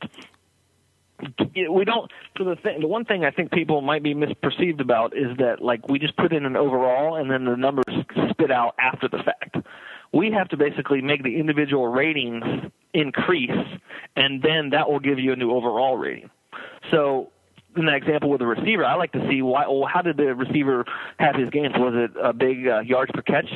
[1.70, 5.14] we don't so the thing the one thing i think people might be misperceived about
[5.14, 7.84] is that like we just put in an overall and then the numbers
[8.30, 9.56] spit out after the fact
[10.12, 12.42] we have to basically make the individual ratings
[12.94, 13.50] increase
[14.16, 16.30] and then that will give you a new overall rating
[16.90, 17.30] so
[17.76, 19.66] in that example with the receiver, I like to see why.
[19.68, 20.84] Well, how did the receiver
[21.18, 21.74] have his games?
[21.76, 23.48] Was it a big uh, yards per catch?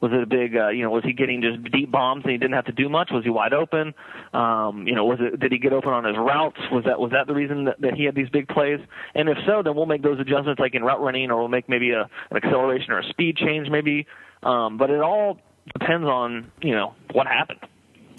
[0.00, 2.38] Was it a big, uh, you know, was he getting just deep bombs and he
[2.38, 3.10] didn't have to do much?
[3.12, 3.94] Was he wide open?
[4.32, 5.38] Um, you know, was it?
[5.38, 6.58] Did he get open on his routes?
[6.72, 8.80] Was that was that the reason that, that he had these big plays?
[9.14, 11.68] And if so, then we'll make those adjustments, like in route running, or we'll make
[11.68, 14.06] maybe a an acceleration or a speed change, maybe.
[14.42, 15.38] Um, but it all
[15.78, 17.60] depends on you know what happened.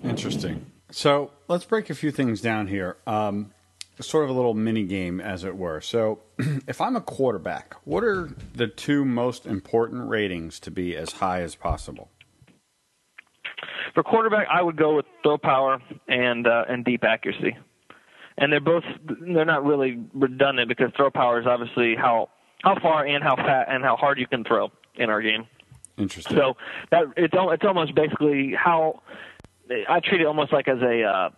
[0.04, 0.68] Interesting.
[0.92, 2.98] So let's break a few things down here.
[3.08, 3.52] Um,
[4.02, 5.82] sort of a little mini game, as it were.
[5.82, 6.20] So,
[6.68, 11.42] if I'm a quarterback, what are the two most important ratings to be as high
[11.42, 12.10] as possible?
[13.94, 17.58] For quarterback, I would go with throw power and uh, and deep accuracy,
[18.38, 22.30] and they're both they're not really redundant because throw power is obviously how
[22.64, 25.46] how far and how fat and how hard you can throw in our game.
[25.98, 26.38] Interesting.
[26.38, 26.56] So
[26.92, 29.02] that it's it's almost basically how
[29.90, 31.30] I treat it almost like as a uh,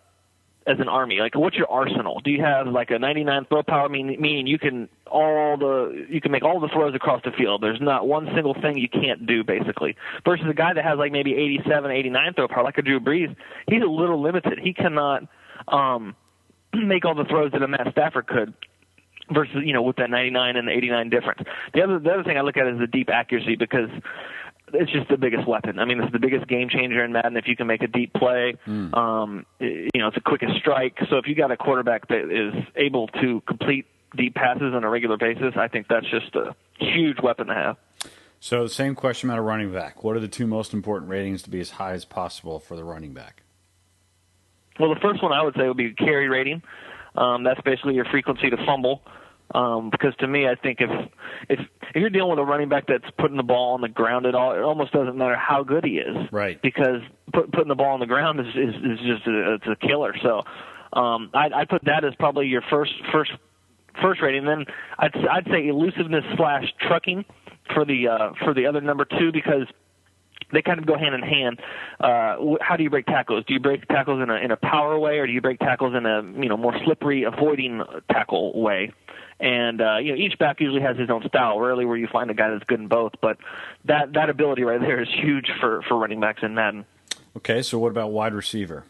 [0.65, 1.19] as an army?
[1.19, 2.21] Like, what's your arsenal?
[2.23, 6.19] Do you have like a 99 throw power, meaning, meaning you can all the you
[6.21, 7.62] can make all the throws across the field.
[7.62, 9.95] There's not one single thing you can't do, basically.
[10.26, 13.36] Versus a guy that has like maybe 87, 89 throw power, like a Drew Brees,
[13.67, 14.60] he's a little limited.
[14.60, 15.28] He cannot
[15.67, 16.15] um,
[16.73, 18.54] make all the throws that a Matt Stafford could
[19.32, 21.41] versus you know with that 99 and the 89 difference.
[21.73, 23.89] The other the other thing I look at is the deep accuracy because
[24.73, 25.79] it's just the biggest weapon.
[25.79, 27.38] I mean, it's the biggest game changer in Madden.
[27.38, 28.95] If you can make a deep play, mm.
[28.95, 30.97] um, you know, it's the quickest strike.
[31.09, 34.89] So if you got a quarterback that is able to complete deep passes on a
[34.89, 37.77] regular basis, I think that's just a huge weapon to have.
[38.39, 40.03] So, same question about a running back.
[40.03, 42.83] What are the two most important ratings to be as high as possible for the
[42.83, 43.43] running back?
[44.79, 46.62] Well, the first one I would say would be carry rating.
[47.15, 49.01] Um, that's basically your frequency to fumble.
[49.54, 50.89] Um, because to me, I think if
[51.50, 54.26] if if you're dealing with a running back that's putting the ball on the ground
[54.26, 56.60] at all, it almost doesn't matter how good he is, right?
[56.62, 59.76] Because put, putting the ball on the ground is is, is just a, it's a
[59.76, 60.16] killer.
[60.24, 60.44] So
[60.94, 63.32] um, I'd, I'd put that as probably your first first
[64.02, 64.46] first rating.
[64.46, 64.66] Then
[64.98, 67.26] I'd I'd say elusiveness slash trucking
[67.74, 69.68] for the uh, for the other number two because
[70.52, 71.60] they kind of go hand in hand.
[72.00, 73.44] Uh, how do you break tackles?
[73.48, 75.96] Do you break tackles in a in a power way, or do you break tackles
[75.96, 77.82] in a you know more slippery, avoiding
[78.12, 78.91] tackle way?
[79.39, 81.59] And uh, you know each back usually has his own style.
[81.59, 83.38] Rarely where you find a guy that's good in both, but
[83.86, 86.86] that that ability right there is huge for for running backs in Madden.
[87.36, 88.86] Okay, so what about wide receiver?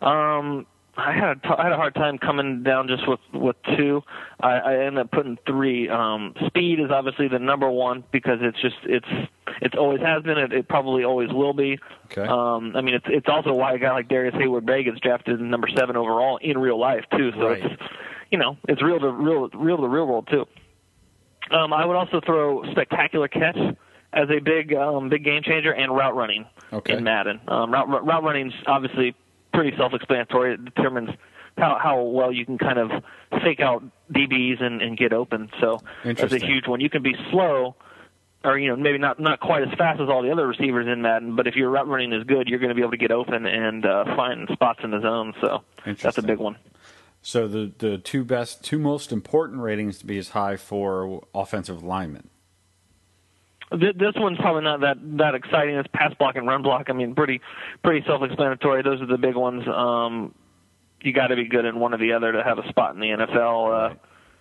[0.00, 0.66] Um,
[0.96, 4.02] I had a t- I had a hard time coming down just with with two.
[4.40, 5.88] I, I ended up putting three.
[5.88, 9.30] Um, speed is obviously the number one because it's just it's
[9.62, 10.36] it's always has been.
[10.36, 11.78] It, it probably always will be.
[12.06, 12.26] Okay.
[12.26, 15.68] Um, I mean, it's it's also why a guy like Darius Heyward-Bey gets drafted number
[15.68, 17.32] seven overall in real life too.
[17.32, 17.64] So right.
[17.64, 17.82] it's
[18.32, 20.46] you know it's real to real real to the real world too.
[21.54, 23.58] Um, I would also throw spectacular catch
[24.12, 26.94] as a big um, big game changer and route running okay.
[26.94, 27.40] in Madden.
[27.46, 29.14] Um, route route running's obviously
[29.52, 30.54] pretty self-explanatory.
[30.54, 31.10] It determines
[31.58, 32.90] how how well you can kind of
[33.42, 35.50] fake out DBs and, and get open.
[35.60, 36.80] So that's a huge one.
[36.80, 37.76] You can be slow,
[38.44, 41.02] or you know maybe not not quite as fast as all the other receivers in
[41.02, 43.10] Madden, but if your route running is good, you're going to be able to get
[43.10, 45.34] open and uh, find spots in the zone.
[45.42, 45.62] So
[46.02, 46.56] that's a big one.
[47.22, 51.82] So the the two best, two most important ratings to be as high for offensive
[51.82, 52.28] linemen.
[53.70, 55.76] This one's probably not that that exciting.
[55.76, 56.90] It's pass block and run block.
[56.90, 57.40] I mean, pretty
[57.82, 58.82] pretty self-explanatory.
[58.82, 59.66] Those are the big ones.
[59.68, 60.34] Um,
[61.00, 63.00] you got to be good in one or the other to have a spot in
[63.00, 63.66] the NFL.
[63.66, 64.00] Uh, right.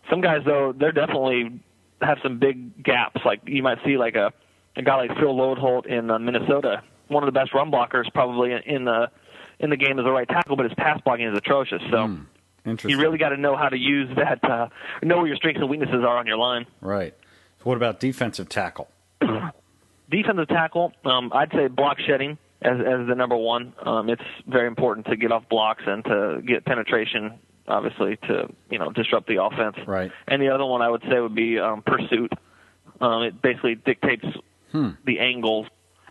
[0.10, 1.62] Some guys though, they're definitely
[2.02, 3.22] have some big gaps.
[3.24, 4.34] Like you might see like a
[4.76, 8.54] a guy like Phil Loadholt in uh, Minnesota, one of the best run blockers probably
[8.66, 9.12] in the
[9.60, 11.82] in the game as a right tackle, but his pass blocking is atrocious.
[11.92, 11.98] So.
[12.08, 12.26] Mm.
[12.66, 14.68] You really got to know how to use that, uh,
[15.02, 16.66] know where your strengths and weaknesses are on your line.
[16.80, 17.16] Right.
[17.60, 18.90] So what about defensive tackle?
[20.10, 23.74] defensive tackle, um, I'd say block shedding as as the number one.
[23.84, 28.80] Um, it's very important to get off blocks and to get penetration, obviously, to you
[28.80, 29.78] know disrupt the offense.
[29.88, 30.12] Right.
[30.28, 32.32] And the other one I would say would be um, pursuit.
[33.00, 34.26] Um, it basically dictates
[34.72, 34.90] hmm.
[35.06, 35.68] the angles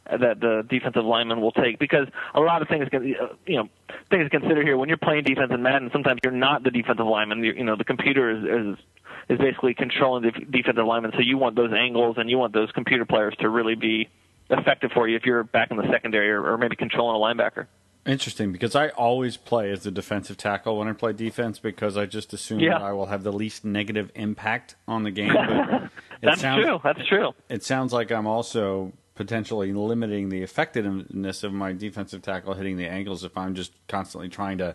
[0.07, 3.69] that the defensive lineman will take because a lot of things can uh, you know
[4.11, 7.07] things to consider here when you're playing defense in Madden sometimes you're not the defensive
[7.07, 8.85] lineman you, you know the computer is, is
[9.29, 12.71] is basically controlling the defensive lineman so you want those angles and you want those
[12.73, 14.09] computer players to really be
[14.49, 17.67] effective for you if you're back in the secondary or, or maybe controlling a linebacker
[18.07, 22.07] Interesting, because I always play as the defensive tackle when I play defense because I
[22.07, 22.79] just assume yeah.
[22.79, 25.35] that I will have the least negative impact on the game.
[26.23, 26.81] That's sounds, true.
[26.83, 27.33] That's true.
[27.51, 32.87] It sounds like I'm also potentially limiting the effectiveness of my defensive tackle hitting the
[32.87, 34.75] angles if I'm just constantly trying to,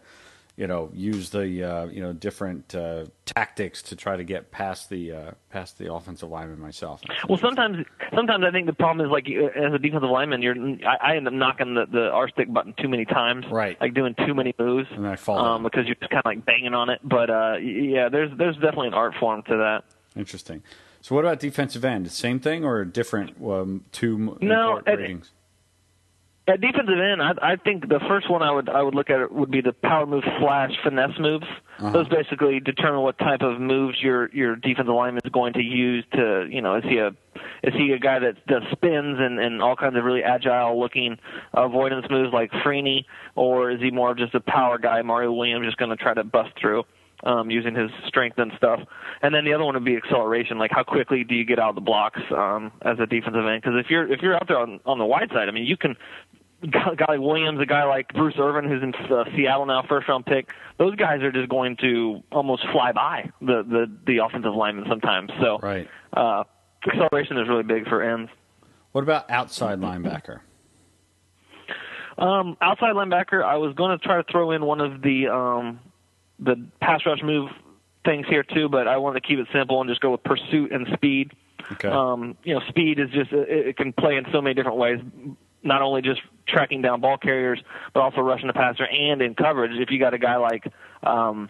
[0.55, 4.91] you know, use the uh, you know different uh, tactics to try to get past
[4.91, 7.01] the uh, past the offensive lineman myself.
[7.27, 10.55] Well, sometimes sometimes I think the problem is like as a defensive lineman, you're
[10.87, 13.81] I, I end up knocking the the R stick button too many times, right?
[13.81, 16.45] Like doing too many moves, and I fall um, because you're just kind of like
[16.45, 16.99] banging on it.
[17.03, 19.85] But uh, yeah, there's there's definitely an art form to that.
[20.15, 20.61] Interesting.
[21.05, 22.11] So what about defensive end?
[22.11, 25.29] Same thing or different um, two no, ratings?
[26.47, 29.31] At defensive end, I, I think the first one I would I would look at
[29.31, 31.45] would be the power move slash finesse moves.
[31.77, 31.91] Uh-huh.
[31.91, 36.03] Those basically determine what type of moves your your defensive lineman is going to use
[36.13, 37.09] to you know is he a
[37.61, 41.19] is he a guy that does spins and and all kinds of really agile looking
[41.53, 45.67] avoidance moves like Freeney, or is he more of just a power guy, Mario Williams,
[45.67, 46.83] just going to try to bust through?
[47.23, 48.79] Um, using his strength and stuff.
[49.21, 51.69] And then the other one would be acceleration, like how quickly do you get out
[51.69, 53.61] of the blocks um, as a defensive end?
[53.61, 55.77] Because if you're if you're out there on on the wide side, I mean, you
[55.77, 55.95] can.
[56.63, 60.07] A guy like Williams, a guy like Bruce Irvin, who's in uh, Seattle now, first
[60.07, 60.47] round pick.
[60.79, 65.29] Those guys are just going to almost fly by the the, the offensive lineman sometimes.
[65.41, 65.87] So right.
[66.13, 66.45] uh,
[66.87, 68.31] acceleration is really big for ends.
[68.93, 70.39] What about outside linebacker?
[72.17, 75.81] Um, outside linebacker, I was going to try to throw in one of the um,
[76.39, 77.49] the pass rush move
[78.05, 80.71] things here too, but I wanted to keep it simple and just go with pursuit
[80.71, 81.33] and speed.
[81.73, 81.87] Okay.
[81.87, 84.99] Um, you know, speed is just it, it can play in so many different ways.
[85.63, 87.59] Not only just tracking down ball carriers,
[87.93, 89.71] but also rushing the passer and in coverage.
[89.73, 90.71] If you got a guy like,
[91.01, 91.49] um,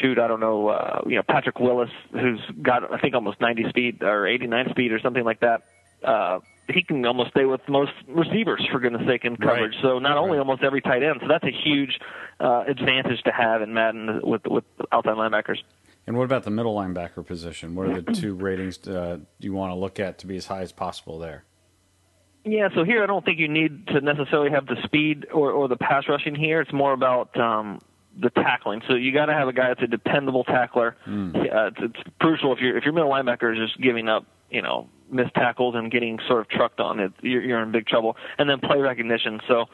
[0.00, 3.68] shoot, I don't know, uh, you know, Patrick Willis, who's got I think almost 90
[3.68, 5.62] speed or 89 speed or something like that.
[6.02, 9.74] Uh, he can almost stay with most receivers for goodness sake in coverage.
[9.74, 9.82] Right.
[9.82, 10.40] So not only right.
[10.40, 11.18] almost every tight end.
[11.20, 11.98] So that's a huge
[12.40, 15.58] uh, advantage to have in Madden with with outside linebackers.
[16.06, 17.74] And what about the middle linebacker position?
[17.74, 20.62] What are the two ratings uh, you want to look at to be as high
[20.62, 21.44] as possible there?
[22.44, 25.66] Yeah, so here I don't think you need to necessarily have the speed or, or
[25.66, 26.60] the pass rushing here.
[26.60, 27.80] It's more about um,
[28.16, 28.82] the tackling.
[28.86, 30.96] So you got to have a guy that's a dependable tackler.
[31.08, 31.34] Mm.
[31.34, 34.62] Uh, it's, it's crucial if your if your middle linebacker is just giving up, you
[34.62, 38.16] know, missed tackles and getting sort of trucked on it, you're, you're in big trouble.
[38.38, 39.40] And then play recognition.
[39.48, 39.66] So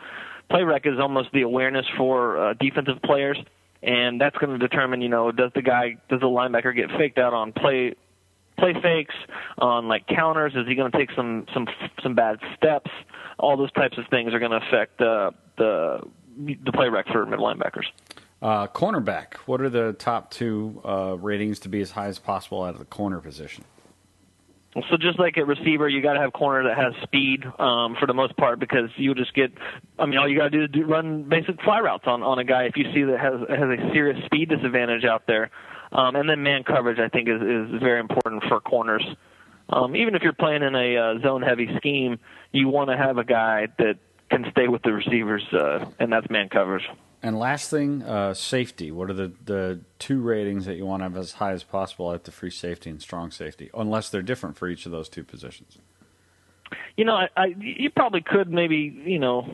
[0.51, 3.39] play rec is almost the awareness for uh, defensive players,
[3.83, 7.19] and that's going to determine, you know, does the guy, does the linebacker get faked
[7.19, 7.95] out on play
[8.59, 9.15] play fakes,
[9.59, 10.53] on like counters?
[10.55, 11.67] Is he going to take some some
[12.03, 12.91] some bad steps?
[13.39, 16.01] All those types of things are going to affect uh, the
[16.37, 17.87] the play rec for middle linebackers.
[18.41, 19.35] Uh, cornerback.
[19.47, 22.79] What are the top two uh, ratings to be as high as possible out of
[22.81, 23.65] the corner position?
[24.75, 28.07] So just like at receiver, you got to have corner that has speed um, for
[28.07, 29.53] the most part because you just get.
[29.99, 32.39] I mean, all you got to do is do, run basic fly routes on on
[32.39, 35.51] a guy if you see that has has a serious speed disadvantage out there.
[35.93, 39.05] Um, and then man coverage, I think, is is very important for corners.
[39.69, 42.19] Um, even if you're playing in a uh, zone heavy scheme,
[42.51, 43.99] you want to have a guy that
[44.31, 46.89] can stay with the receivers, uh, and that's man coverage.
[47.23, 48.91] And last thing, uh, safety.
[48.91, 52.13] What are the, the two ratings that you want to have as high as possible
[52.13, 55.23] at the free safety and strong safety, unless they're different for each of those two
[55.23, 55.79] positions?
[56.97, 59.47] You know, I, I you probably could maybe you know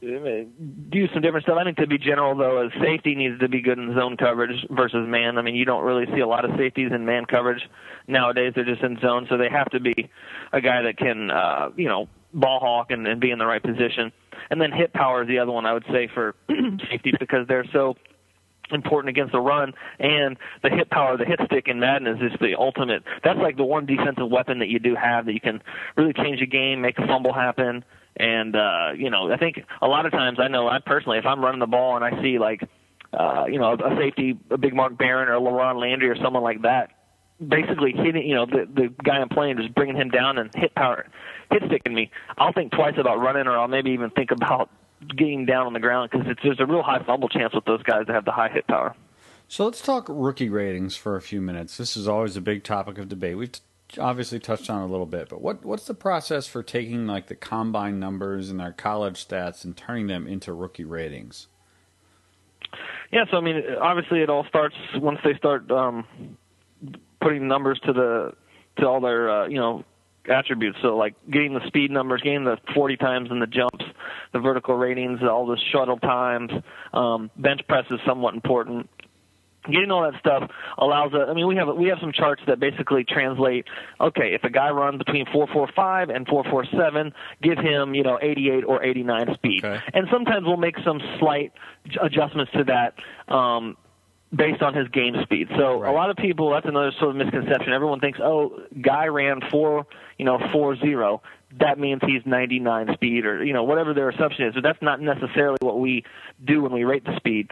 [0.00, 1.56] do some different stuff.
[1.58, 4.66] I think to be general though, as safety needs to be good in zone coverage
[4.70, 5.38] versus man.
[5.38, 7.62] I mean, you don't really see a lot of safeties in man coverage
[8.06, 8.52] nowadays.
[8.54, 10.10] They're just in zone, so they have to be
[10.52, 13.62] a guy that can uh, you know ball hawk and, and be in the right
[13.62, 14.12] position.
[14.50, 16.34] And then hit power is the other one I would say for
[16.90, 17.96] safety because they're so
[18.70, 22.40] important against the run and the hit power, the hit stick in Madden is just
[22.40, 23.02] the ultimate.
[23.24, 25.62] That's like the one defensive weapon that you do have that you can
[25.96, 27.84] really change a game, make a fumble happen.
[28.16, 31.26] And uh, you know, I think a lot of times I know I personally, if
[31.26, 32.62] I'm running the ball and I see like,
[33.12, 36.42] uh, you know, a safety, a big Mark Barron or a LaRon Landry or someone
[36.42, 36.90] like that,
[37.46, 40.74] basically hitting, you know, the the guy I'm playing, just bringing him down and hit
[40.74, 41.06] power,
[41.50, 42.10] hit sticking me.
[42.38, 44.70] I'll think twice about running, or I'll maybe even think about
[45.08, 48.06] getting down on the ground because there's a real high fumble chance with those guys
[48.06, 48.94] that have the high hit power.
[49.48, 51.76] So let's talk rookie ratings for a few minutes.
[51.76, 53.36] This is always a big topic of debate.
[53.36, 53.60] We've t-
[54.00, 57.36] obviously touched on a little bit, but what what's the process for taking like the
[57.36, 61.46] combine numbers and our college stats and turning them into rookie ratings?
[63.12, 66.04] Yeah, so I mean, obviously it all starts once they start um,
[67.20, 68.32] putting numbers to the
[68.78, 69.84] to all their uh, you know
[70.28, 70.78] attributes.
[70.82, 73.84] So like getting the speed numbers, getting the 40 times in the jumps,
[74.32, 76.50] the vertical ratings, all the shuttle times.
[76.92, 78.88] Um, bench press is somewhat important.
[79.70, 80.48] Getting all that stuff
[80.78, 81.26] allows us.
[81.28, 83.66] I mean, we have we have some charts that basically translate.
[84.00, 87.12] Okay, if a guy runs between 445 and 447,
[87.42, 89.64] give him you know 88 or 89 speed.
[89.64, 89.82] Okay.
[89.92, 91.52] And sometimes we'll make some slight
[92.00, 92.94] adjustments to that
[93.34, 93.76] um,
[94.36, 95.48] based on his game speed.
[95.56, 95.90] So Right.
[95.90, 97.72] a lot of people, that's another sort of misconception.
[97.72, 99.86] Everyone thinks, oh, guy ran four,
[100.18, 101.22] you know, four zero.
[101.58, 104.54] That means he's 99 speed, or you know, whatever their assumption is.
[104.54, 106.04] But that's not necessarily what we
[106.44, 107.50] do when we rate the speed.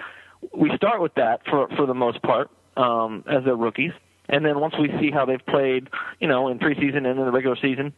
[0.53, 3.93] We start with that for for the most part um, as they're rookies,
[4.28, 5.89] and then once we see how they've played,
[6.20, 7.93] you know, in preseason and in the regular season,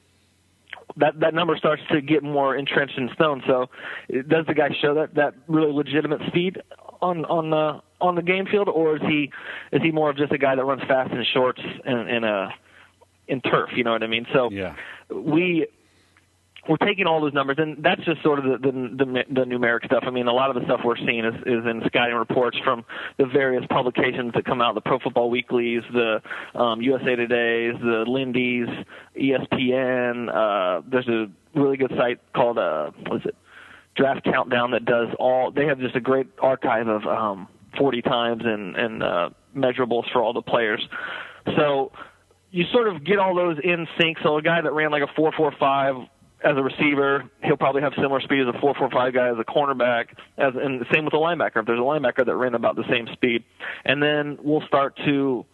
[0.97, 3.42] that that number starts to get more entrenched in stone.
[3.47, 3.66] So,
[4.11, 6.62] does the guy show that that really legitimate speed
[7.01, 9.30] on on the on the game field, or is he
[9.72, 12.28] is he more of just a guy that runs fast in shorts and in a
[12.28, 12.51] uh,
[13.28, 13.70] in turf?
[13.74, 14.26] You know what I mean?
[14.32, 14.74] So Yeah.
[15.11, 15.66] we
[16.69, 19.85] we're taking all those numbers, and that's just sort of the, the the the numeric
[19.87, 20.05] stuff.
[20.07, 22.85] I mean, a lot of the stuff we're seeing is, is in scouting reports from
[23.19, 26.21] the various publications that come out, the Pro Football Weeklies, the
[26.59, 28.69] um, USA Today's, the Lindy's,
[29.17, 30.29] ESPN.
[30.29, 33.37] Uh, there's a really good site called uh, what is it?
[33.97, 35.51] Draft Countdown that does all.
[35.51, 37.49] They have just a great archive of um,
[37.79, 40.87] 40 times and and uh, measurables for all the players.
[41.57, 41.93] So
[42.51, 44.19] you sort of get all those in sync.
[44.23, 46.09] So a guy that ran like a 4.45
[46.45, 50.09] as a receiver, he'll probably have similar speed as a 4.45 guy as a cornerback.
[50.37, 51.57] As and same with a linebacker.
[51.57, 53.45] If there's a linebacker that ran about the same speed,
[53.84, 55.47] and then we'll start to,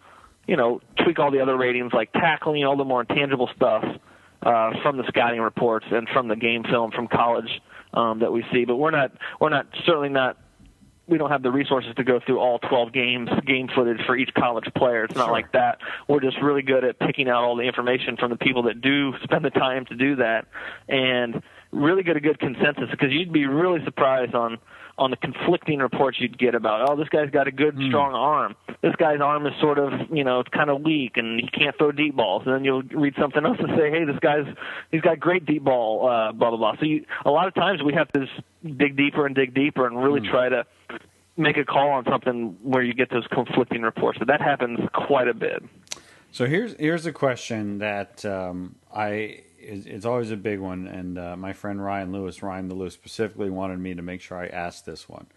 [0.47, 3.83] you know, tweak all the other ratings like tackling, all the more intangible stuff
[4.41, 7.61] uh, from the scouting reports and from the game film from college
[7.93, 8.65] um, that we see.
[8.65, 10.37] But we're not we're not certainly not
[11.07, 14.33] we don't have the resources to go through all 12 games, game footage for each
[14.33, 15.03] college player.
[15.03, 15.33] It's not Sure.
[15.33, 15.79] like that.
[16.07, 19.13] We're just really good at picking out all the information from the people that do
[19.23, 20.45] spend the time to do that,
[20.87, 21.41] and
[21.71, 22.89] really get a good consensus.
[22.89, 24.59] Because you'd be really surprised on
[24.97, 28.55] on the conflicting reports you'd get about, oh, this guy's got a good, strong arm.
[28.81, 31.75] This guy's arm is sort of, you know, it's kind of weak, and he can't
[31.77, 32.43] throw deep balls.
[32.45, 34.45] And then you'll read something else and say, hey, this guy's
[34.91, 36.75] he's got great deep ball, uh, blah blah blah.
[36.79, 39.87] So you, a lot of times we have to just dig deeper and dig deeper
[39.87, 40.65] and really try to
[41.37, 44.19] make a call on something where you get those conflicting reports.
[44.19, 45.63] So that happens quite a bit.
[46.31, 51.17] So here's here's a question that um, I is, it's always a big one, and
[51.17, 54.47] uh, my friend Ryan Lewis, Ryan the Lewis, specifically wanted me to make sure I
[54.47, 55.27] asked this one.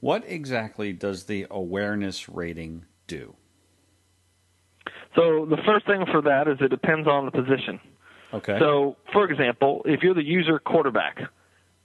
[0.00, 3.34] What exactly does the awareness rating do?
[5.14, 7.80] So the first thing for that is it depends on the position.
[8.34, 8.58] Okay.
[8.58, 11.18] So, for example, if you're the user quarterback,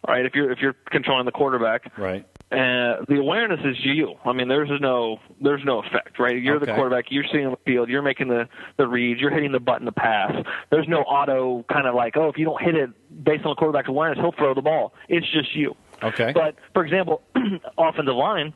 [0.07, 0.25] right?
[0.25, 2.25] if you're if you're controlling the quarterback, right.
[2.51, 4.15] Uh, the awareness is you.
[4.25, 6.41] I mean, there's no there's no effect, right?
[6.41, 6.65] You're Okay.
[6.65, 7.05] the quarterback.
[7.09, 7.87] You're sitting on the field.
[7.89, 9.21] You're making the the reads.
[9.21, 10.33] You're hitting the button to pass.
[10.69, 12.89] There's no auto kind of like, oh, if you don't hit it
[13.23, 14.93] based on the quarterback's awareness, he'll throw the ball.
[15.07, 15.75] It's just you.
[16.03, 16.31] Okay.
[16.33, 17.21] But for example,
[17.77, 18.53] offensive line,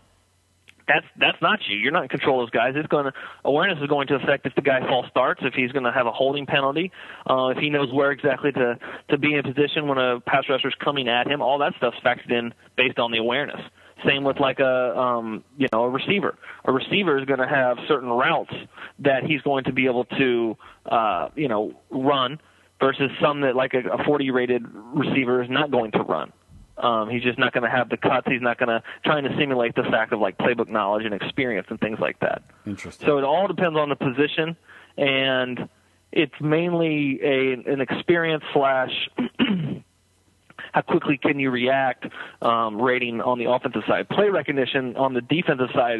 [0.87, 1.77] that's that's not you.
[1.77, 2.73] You're not in control of those guys.
[2.75, 5.71] It's going to awareness is going to affect if the guy false starts, if he's
[5.71, 6.91] going to have a holding penalty,
[7.29, 8.77] uh, if he knows where exactly to
[9.09, 11.41] to be in position when a pass rusher is coming at him.
[11.41, 13.61] All that stuff's factored in based on the awareness.
[14.05, 16.37] Same with like a um, you know a receiver.
[16.65, 18.53] A receiver is going to have certain routes
[18.99, 22.39] that he's going to be able to uh, you know run
[22.79, 26.33] versus some that like a, a 40 rated receiver is not going to run.
[26.77, 28.27] Um, he's just not going to have the cuts.
[28.27, 31.67] He's not going to trying to simulate the fact of like playbook knowledge and experience
[31.69, 32.43] and things like that.
[32.65, 33.07] Interesting.
[33.07, 34.57] So it all depends on the position,
[34.97, 35.69] and
[36.11, 38.91] it's mainly a an experience slash
[40.75, 42.05] how quickly can you react
[42.41, 44.09] um, rating on the offensive side.
[44.09, 45.99] Play recognition on the defensive side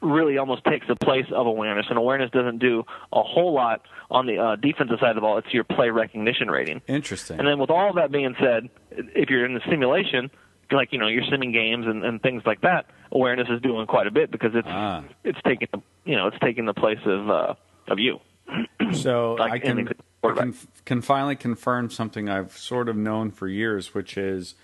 [0.00, 4.24] really almost takes the place of awareness, and awareness doesn't do a whole lot on
[4.26, 5.36] the uh, defensive side of the ball.
[5.36, 6.80] It's your play recognition rating.
[6.86, 7.38] Interesting.
[7.38, 10.30] And then with all that being said, if you're in the simulation,
[10.72, 14.06] like you know you're simming games and, and things like that, awareness is doing quite
[14.06, 15.04] a bit because it's Ah.
[15.24, 17.54] it's taking the you know it's taking the place of uh,
[17.88, 18.18] of you.
[18.92, 20.05] So Like I can, any I quarterback.
[20.22, 20.54] Can
[20.84, 24.54] can finally confirm something I've sort of known for years, which is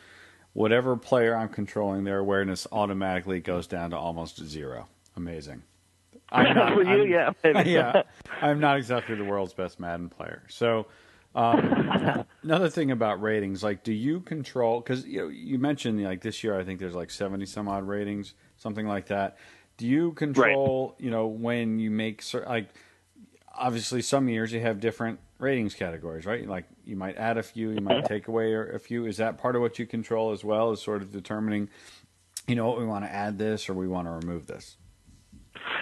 [0.53, 4.88] whatever player I'm controlling, their awareness automatically goes down to almost zero.
[5.16, 5.62] Amazing.
[6.32, 8.03] I'm not, For you, I'm- yeah, yeah.
[8.40, 10.42] I'm not exactly the world's best Madden player.
[10.48, 10.86] So
[11.34, 14.80] um, another thing about ratings, like, do you control?
[14.80, 17.86] Because you know, you mentioned like this year, I think there's like 70 some odd
[17.86, 19.36] ratings, something like that.
[19.76, 20.94] Do you control?
[20.98, 22.68] You know, when you make like
[23.55, 26.47] obviously some years you have different ratings categories, right?
[26.47, 29.07] Like you might add a few, you might take away a few.
[29.07, 30.70] Is that part of what you control as well?
[30.70, 31.68] Is sort of determining,
[32.47, 34.76] you know, we want to add this or we want to remove this.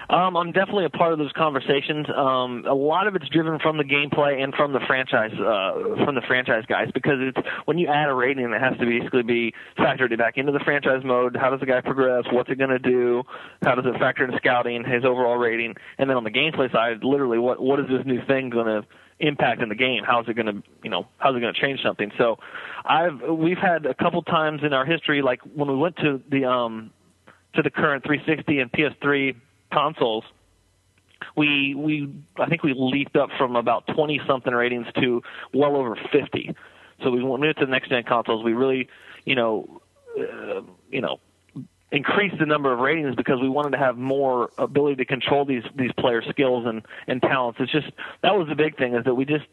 [0.08, 2.06] Um, I'm definitely a part of those conversations.
[2.14, 6.16] Um, a lot of it's driven from the gameplay and from the franchise, uh, from
[6.16, 9.54] the franchise guys, because it's when you add a rating, it has to basically be
[9.78, 11.36] factored back into the franchise mode.
[11.36, 12.24] How does the guy progress?
[12.32, 13.22] What's it going to do?
[13.62, 15.74] How does it factor into scouting, his overall rating?
[15.98, 18.86] And then on the gameplay side, literally, what what is this new thing going to
[19.20, 20.02] impact in the game?
[20.04, 22.10] How's it going to, you know, how's it going to change something?
[22.18, 22.38] So,
[22.84, 26.44] I've we've had a couple times in our history, like when we went to the
[26.46, 26.90] um
[27.54, 29.36] to the current 360 and PS3
[29.72, 30.24] consoles,
[31.36, 35.96] we we I think we leaped up from about 20 something ratings to well over
[36.10, 36.54] 50.
[37.02, 38.44] So we went to the next gen consoles.
[38.44, 38.88] We really,
[39.24, 39.80] you know,
[40.18, 41.20] uh, you know,
[41.92, 45.64] increased the number of ratings because we wanted to have more ability to control these
[45.76, 47.58] these player skills and and talents.
[47.60, 47.90] It's just
[48.22, 49.46] that was the big thing is that we just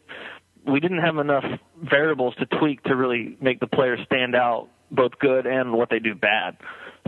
[0.66, 1.44] we didn't have enough
[1.82, 5.98] variables to tweak to really make the players stand out both good and what they
[5.98, 6.56] do bad.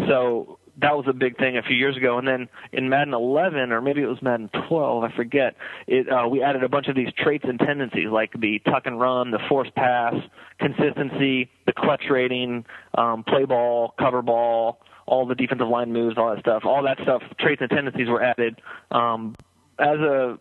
[0.08, 2.18] So that was a big thing a few years ago.
[2.18, 5.56] And then in Madden 11 or maybe it was Madden 12, I forget.
[5.86, 8.98] It uh, we added a bunch of these traits and tendencies like the tuck and
[8.98, 10.14] run, the force pass,
[10.58, 12.64] consistency, the clutch rating,
[12.96, 16.64] um, play ball, cover ball, all the defensive line moves, all that stuff.
[16.64, 19.34] All that stuff, traits and tendencies were added um,
[19.78, 20.38] as a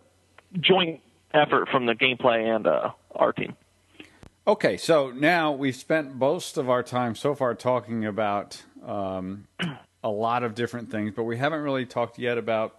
[0.60, 1.02] joint
[1.34, 3.56] effort from the gameplay and uh, our team.
[4.46, 9.48] Okay, so now we've spent most of our time so far talking about um,
[10.04, 12.78] a lot of different things, but we haven't really talked yet about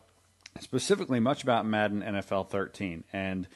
[0.60, 3.02] specifically much about Madden NFL 13.
[3.12, 3.48] And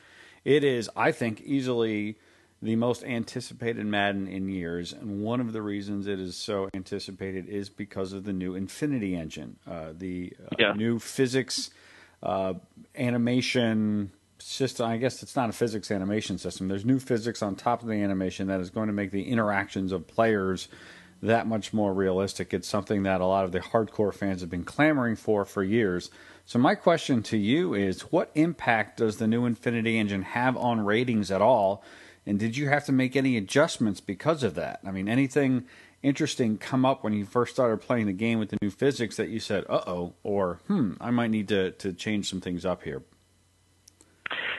[0.44, 2.16] it is, I think, easily
[2.64, 4.94] the most anticipated Madden in years.
[4.94, 9.14] And one of the reasons it is so anticipated is because of the new Infinity
[9.14, 10.72] Engine, uh, the uh, Yeah.
[10.72, 11.70] new physics
[12.22, 12.54] uh,
[12.96, 14.86] animation system.
[14.88, 16.68] I guess it's not a physics animation system.
[16.68, 19.92] There's new physics on top of the animation that is going to make the interactions
[19.92, 20.68] of players
[21.22, 22.54] that much more realistic.
[22.54, 26.10] It's something that a lot of the hardcore fans have been clamoring for for years.
[26.46, 30.80] So my question to you is what impact does the new Infinity Engine have on
[30.80, 31.82] ratings at all?
[32.26, 34.80] And did you have to make any adjustments because of that?
[34.84, 35.64] I mean, anything
[36.02, 39.28] interesting come up when you first started playing the game with the new physics that
[39.28, 42.82] you said, "Uh oh," or "Hmm, I might need to to change some things up
[42.84, 43.02] here."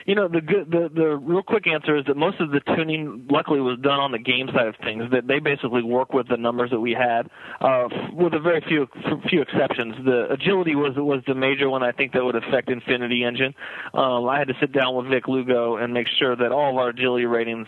[0.06, 3.26] You know, the good, the the real quick answer is that most of the tuning,
[3.28, 5.02] luckily, was done on the game side of things.
[5.10, 7.28] That they basically work with the numbers that we had,
[7.60, 8.86] uh, with a very few
[9.28, 9.96] few exceptions.
[10.04, 13.52] The agility was was the major one I think that would affect Infinity Engine.
[13.94, 16.76] Um, I had to sit down with Vic Lugo and make sure that all of
[16.76, 17.66] our agility ratings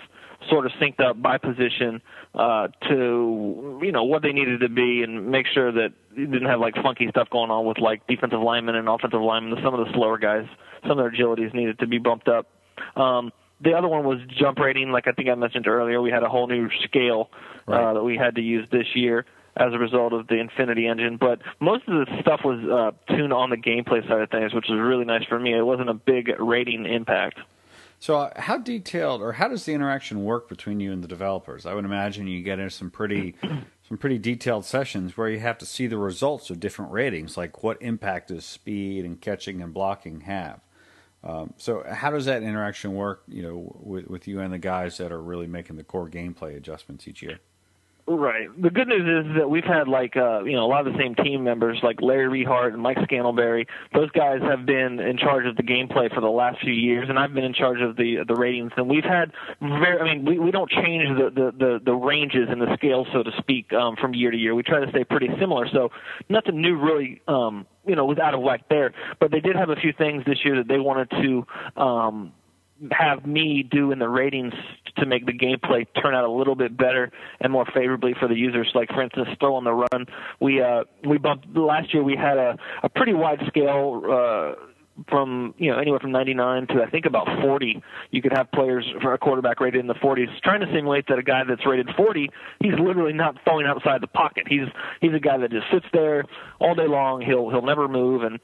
[0.48, 2.00] sort of synced up by position
[2.34, 6.48] uh, to you know what they needed to be, and make sure that you didn't
[6.48, 9.58] have like funky stuff going on with like defensive linemen and offensive linemen.
[9.64, 10.46] Some of the slower guys,
[10.82, 12.46] some of their agilities needed to be bumped up.
[12.96, 16.00] Um, the other one was jump rating, like I think I mentioned earlier.
[16.00, 17.30] We had a whole new scale
[17.66, 17.82] Right.
[17.84, 19.26] uh, that we had to use this year.
[19.56, 21.16] as a result of the Infinity engine.
[21.16, 24.66] But most of the stuff was uh, tuned on the gameplay side of things, which
[24.68, 25.52] was really nice for me.
[25.52, 27.40] It wasn't a big rating impact.
[27.98, 31.66] So, uh, how detailed or how does the interaction work between you and the developers?
[31.66, 33.34] I would imagine you get into some pretty
[33.88, 37.64] some pretty detailed sessions where you have to see the results of different ratings, like
[37.64, 40.60] what impact does speed and catching and blocking have.
[41.24, 43.22] Um, so, how does that interaction work?
[43.26, 46.56] You know, with, with you and the guys that are really making the core gameplay
[46.56, 47.40] adjustments each year.
[48.10, 48.48] Right.
[48.60, 50.98] The good news is that we've had like uh, you know a lot of the
[50.98, 53.66] same team members like Larry Rehart and Mike Scantlebury.
[53.92, 57.18] Those guys have been in charge of the gameplay for the last few years, and
[57.18, 58.72] I've been in charge of the the ratings.
[58.78, 60.00] And we've had very.
[60.00, 63.22] I mean, we we don't change the the the, the ranges and the scale, so
[63.22, 64.54] to speak, um, from year to year.
[64.54, 65.68] We try to stay pretty similar.
[65.68, 65.90] So
[66.30, 67.20] nothing new really.
[67.28, 70.22] Um, you know, was out of whack there, but they did have a few things
[70.26, 72.32] this year that they wanted to um,
[72.92, 74.54] have me do in the ratings
[74.96, 77.10] to make the gameplay turn out a little bit better
[77.40, 78.70] and more favorably for the users.
[78.74, 80.06] Like for instance, throw on the run.
[80.40, 82.02] We uh, we bumped last year.
[82.02, 84.02] We had a a pretty wide scale.
[84.08, 84.64] Uh,
[85.08, 87.82] from you know anywhere from 99 to I think about 40.
[88.10, 91.18] You could have players for a quarterback rated in the 40s, trying to simulate that
[91.18, 94.46] a guy that's rated 40, he's literally not throwing outside the pocket.
[94.48, 94.66] He's
[95.00, 96.24] he's a guy that just sits there
[96.58, 97.20] all day long.
[97.20, 98.40] He'll he'll never move, and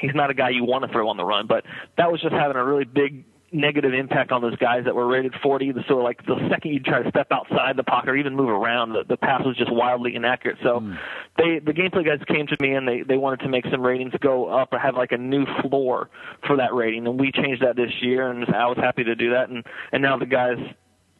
[0.00, 1.46] he's not a guy you want to throw on the run.
[1.46, 1.64] But
[1.96, 5.34] that was just having a really big negative impact on those guys that were rated
[5.42, 5.74] 40.
[5.88, 8.92] So like the second you try to step outside the pocket or even move around,
[8.92, 10.58] the, the pass was just wildly inaccurate.
[10.62, 10.98] So mm.
[11.36, 14.12] they the gameplay guys came to me and they they wanted to make some ratings
[14.20, 16.10] go up or have like a new floor
[16.46, 19.30] for that rating, and we changed that this year, and I was happy to do
[19.30, 19.48] that.
[19.48, 20.58] And and now the guys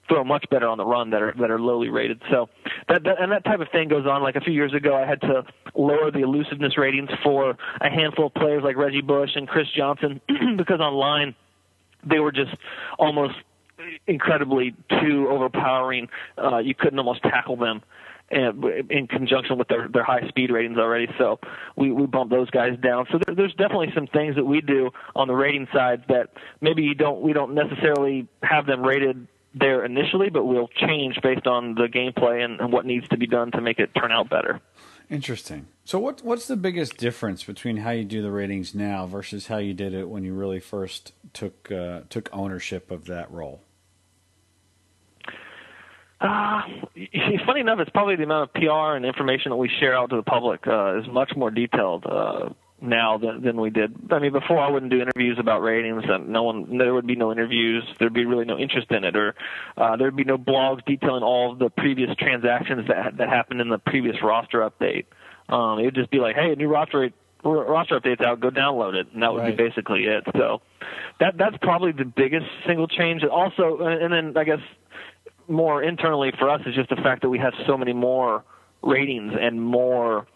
[0.09, 2.23] throw much better on the run that are that are lowly rated.
[2.31, 2.49] So
[2.89, 4.23] that, that and that type of thing goes on.
[4.23, 8.27] Like a few years ago, I had to lower the elusiveness ratings for a handful
[8.27, 10.21] of players like Reggie Bush and Chris Johnson
[10.57, 11.35] because online
[12.05, 12.55] they were just
[12.99, 13.35] almost
[14.07, 16.09] incredibly too overpowering.
[16.37, 17.83] Uh, you couldn't almost tackle them
[18.31, 21.09] and in conjunction with their their high speed ratings already.
[21.17, 21.39] So
[21.77, 23.07] we we bump those guys down.
[23.11, 26.31] So there, there's definitely some things that we do on the rating side that
[26.61, 31.47] maybe you don't we don't necessarily have them rated there initially, but we'll change based
[31.47, 34.29] on the gameplay and, and what needs to be done to make it turn out
[34.29, 34.61] better.
[35.11, 35.69] Interesting.
[35.85, 39.57] So what what's the biggest difference between how you do the ratings now versus how
[39.57, 43.63] you did it when you really first took uh, took ownership of that role?
[46.21, 46.61] Uh,
[47.47, 50.17] funny enough, it's probably the amount of PR and information that we share out to
[50.17, 52.51] the public uh, is much more detailed uh,
[52.81, 53.95] now than, than we did.
[54.11, 57.17] I mean, before I wouldn't do interviews about ratings, and no one, there would be
[57.17, 57.85] no interviews.
[57.99, 59.35] There'd be really no interest in it, or
[59.77, 63.69] uh, there'd be no blogs detailing all of the previous transactions that that happened in
[63.69, 65.07] the previous roster update.
[65.49, 67.11] Um, it would just be like, hey, a new roster
[67.45, 69.57] roster update's out, go download it, and that would right.
[69.57, 70.25] be basically it.
[70.37, 70.61] So
[71.21, 73.25] that that's probably the biggest single change.
[73.25, 74.61] Also, and then I guess
[75.49, 78.45] more internally for us is just the fact that we have so many more
[78.83, 80.27] ratings and more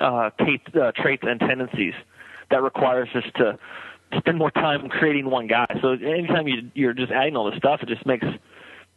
[0.00, 1.94] uh, uh, traits and tendencies
[2.50, 3.58] that requires us to
[4.18, 5.66] spend more time creating one guy.
[5.80, 8.26] So anytime you, you're just adding all this stuff, it just makes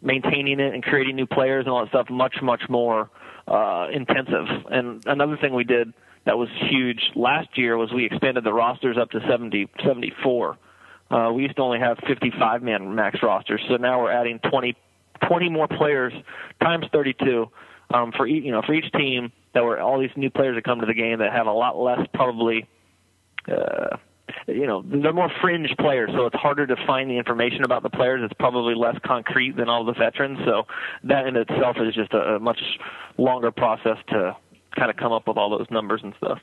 [0.02, 3.10] maintaining it and creating new players and all that stuff much much more
[3.48, 4.46] uh, intensive.
[4.70, 5.94] And another thing we did
[6.26, 10.58] that was huge last year was we expanded the rosters up to 70, 74.
[11.10, 14.76] Uh, we used to only have 55 man max rosters, so now we're adding 20,
[15.26, 16.14] 20 more players
[16.62, 17.50] times 32
[17.94, 19.32] um, for each, you know for each team.
[19.58, 21.80] That were all these new players that come to the game that have a lot
[21.80, 22.68] less probably.
[23.52, 23.98] Uh,
[24.46, 27.90] you know they're more fringe players, so it's harder to find the information about the
[27.90, 28.22] players.
[28.24, 30.38] It's probably less concrete than all the veterans.
[30.46, 30.68] So
[31.06, 32.60] that in itself is just a, a much
[33.18, 34.38] longer process to
[34.76, 36.38] kind of come up with all those numbers and stuff.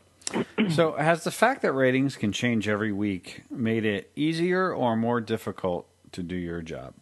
[0.71, 5.21] so, has the fact that ratings can change every week made it easier or more
[5.21, 6.95] difficult to do your job?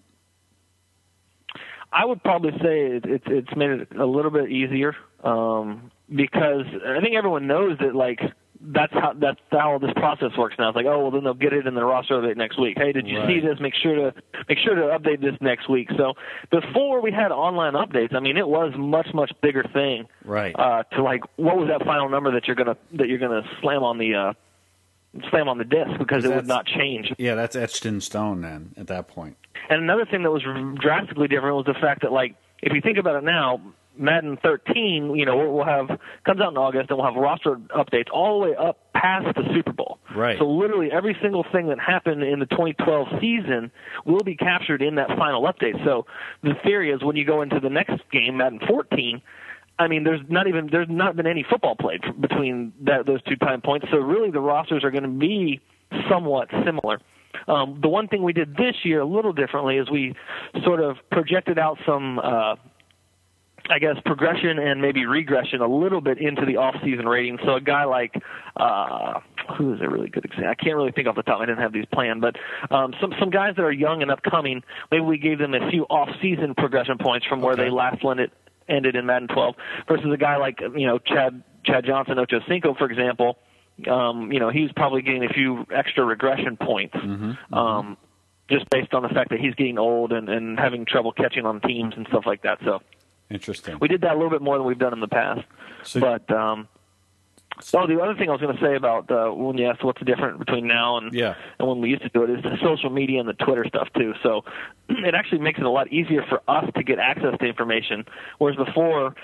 [1.91, 6.67] I would probably say it, it, it's made it a little bit easier um, because
[6.87, 8.21] I think everyone knows that like
[8.65, 10.69] that's how that's how this process works now.
[10.69, 12.77] It's like, oh well, then they'll get it in the roster update next week.
[12.79, 13.27] Hey, did you right.
[13.27, 13.59] see this?
[13.61, 14.15] Make sure to
[14.49, 15.89] make sure to update this next week.
[15.97, 16.15] So
[16.51, 20.07] before we had online updates, I mean, it was much much bigger thing.
[20.25, 20.55] Right.
[20.57, 23.83] Uh, to like, what was that final number that you're gonna that you're gonna slam
[23.83, 24.33] on the uh,
[25.31, 27.13] slam on the disc because it would not change.
[27.19, 29.37] Yeah, that's etched in stone then at that point.
[29.69, 30.43] And another thing that was
[30.81, 33.61] drastically different was the fact that like if you think about it now,
[33.97, 35.89] Madden 13, you know, we'll have
[36.25, 39.43] comes out in August, and we'll have roster updates all the way up past the
[39.55, 39.99] Super Bowl.
[40.15, 40.39] Right.
[40.39, 43.71] So literally every single thing that happened in the 2012 season
[44.05, 45.85] will be captured in that final update.
[45.85, 46.07] So
[46.43, 49.21] the theory is when you go into the next game, Madden 14.
[49.79, 53.37] I mean, there's not even there's not been any football played between that, those two
[53.37, 53.87] time points.
[53.91, 55.61] So really, the rosters are going to be
[56.09, 57.01] somewhat similar.
[57.49, 60.15] Um, the one thing we did this year a little differently is we
[60.65, 62.57] sort of projected out some uh,
[63.71, 67.41] I guess progression and maybe regression a little bit into the off-season ratings.
[67.45, 68.15] So a guy like
[68.57, 69.21] uh,
[69.57, 70.51] who is a really good example?
[70.51, 71.41] I can't really think off the top.
[71.41, 72.37] I didn't have these planned, but
[72.71, 74.63] um, some some guys that are young and upcoming.
[74.91, 77.65] Maybe we gave them a few off-season progression points from where Okay.
[77.65, 78.31] they last ended
[78.69, 79.55] ended in Madden 12
[79.89, 83.39] versus a guy like you know Chad Chad Johnson Ocho Cinco, for example.
[83.91, 86.97] Um, you know he's probably getting a few extra regression points.
[87.53, 87.97] Um,
[88.51, 91.61] just based on the fact that he's getting old and, and having trouble catching on
[91.61, 92.59] teams and stuff like that.
[92.65, 92.81] So
[93.33, 93.79] Interesting.
[93.81, 95.43] we did that a little bit more than we've done in the past.
[95.85, 96.69] So- but um,
[97.75, 100.03] oh, the other thing I was going to say about uh, when you asked what's
[100.03, 101.35] different between now and Yeah.
[101.59, 103.89] and when we used to do it is the social media and the Twitter stuff
[103.97, 104.15] too.
[104.23, 104.45] So
[104.89, 108.05] it actually makes it a lot easier for us to get access to information,
[108.39, 109.15] whereas before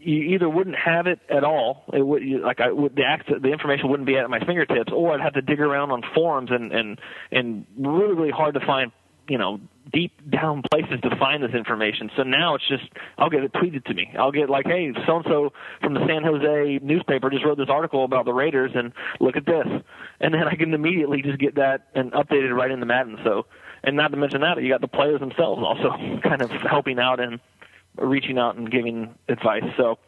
[0.00, 1.84] you either wouldn't have it at all.
[1.92, 4.92] It would you, like I would the access, the information wouldn't be at my fingertips,
[4.92, 7.00] or I'd have to dig around on forums and and
[7.32, 8.92] and really really hard to find
[9.28, 9.60] you know
[9.92, 12.10] deep down places to find this information.
[12.16, 12.84] So now it's just
[13.18, 14.12] I'll get it tweeted to me.
[14.18, 17.68] I'll get like, hey, so and so from the San Jose newspaper just wrote this
[17.68, 19.66] article about the Raiders, and look at this,
[20.20, 23.18] and then I can immediately just get that and update it right into Madden.
[23.24, 23.46] So,
[23.82, 25.90] and not to mention that you got the players themselves also
[26.22, 27.40] kind of helping out and
[27.96, 29.64] reaching out and giving advice.
[29.76, 29.98] So.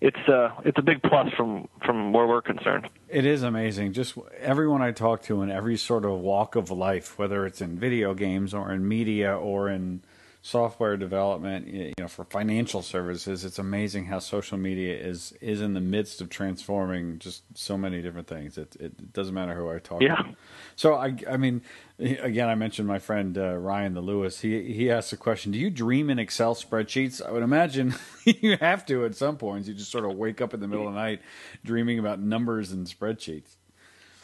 [0.00, 2.88] It's uh it's a big plus from from where we're concerned.
[3.08, 3.92] It is amazing.
[3.92, 7.78] Just everyone I talk to in every sort of walk of life, whether it's in
[7.78, 10.02] video games or in media or in
[10.44, 15.74] software development, you know, for financial services, it's amazing how social media is is in
[15.74, 18.58] the midst of transforming just so many different things.
[18.58, 20.16] It it doesn't matter who I talk Yeah.
[20.16, 20.34] to.
[20.74, 21.62] So I I mean,
[21.98, 24.40] again, I mentioned my friend uh, Ryan the Lewis.
[24.40, 27.24] He he asked the question: Do you dream in Excel spreadsheets?
[27.24, 29.68] I would imagine you have to at some points.
[29.68, 31.20] You just sort of wake up in the middle of the night
[31.64, 33.54] dreaming about numbers and spreadsheets.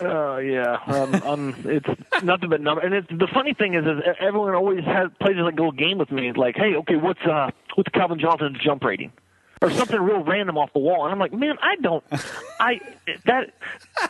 [0.00, 1.88] Uh, yeah, um, um, it's
[2.22, 2.82] nothing but number.
[2.82, 5.98] And it's the funny thing is, is everyone always has plays this like little game
[5.98, 6.28] with me.
[6.28, 9.12] It's like, hey, okay, what's uh, what's Calvin Johnson's jump rating?
[9.60, 12.04] Or something real random off the wall, and I'm like, man, I don't,
[12.60, 12.80] I
[13.26, 13.50] that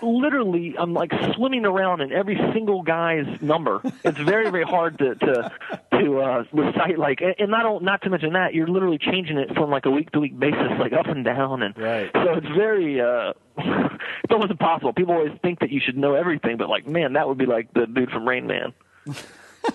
[0.02, 3.80] literally, I'm like swimming around in every single guy's number.
[4.04, 5.52] It's very, very hard to to
[5.92, 9.70] to uh, recite like, and not not to mention that you're literally changing it from
[9.70, 12.10] like a week to week basis, like up and down, and Right.
[12.12, 14.92] so it's very uh it's almost impossible.
[14.92, 17.72] People always think that you should know everything, but like, man, that would be like
[17.72, 18.72] the dude from Rain Man.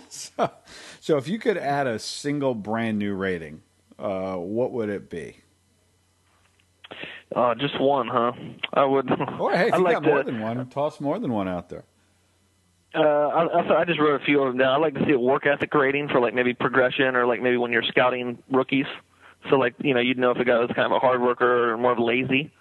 [0.10, 0.50] So,
[1.02, 3.62] so if you could add a single brand new rating,
[4.00, 5.38] uh, what would it be?
[7.36, 8.34] Uh just one, huh?
[8.74, 9.10] I would
[9.40, 11.48] Or hey, if I'd you like got to, more than one, toss more than one
[11.48, 11.84] out there.
[12.96, 14.76] uh I, I I just wrote a few of them down.
[14.76, 17.58] I'd like to see a work ethic rating for like maybe progression or like maybe
[17.58, 18.86] when you're scouting rookies.
[19.50, 21.72] So like, you know, you'd know if a guy was kind of a hard worker
[21.74, 22.52] or more of lazy.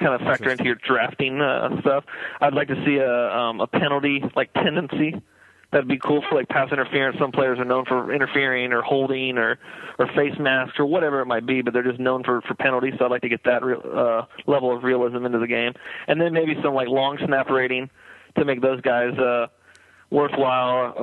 [0.00, 2.04] Kind of factor into your drafting uh, stuff.
[2.40, 5.14] I'd like to see a um, a penalty like tendency.
[5.74, 7.18] That'd be cool for like pass interference.
[7.18, 9.58] Some players are known for interfering or holding or
[9.98, 12.94] or face masks or whatever it might be, but they're just known for for penalties.
[12.96, 15.72] So I'd like to get that real, uh, level of realism into the game,
[16.06, 17.90] and then maybe some like long snap rating
[18.38, 19.48] to make those guys uh,
[20.10, 20.94] worthwhile.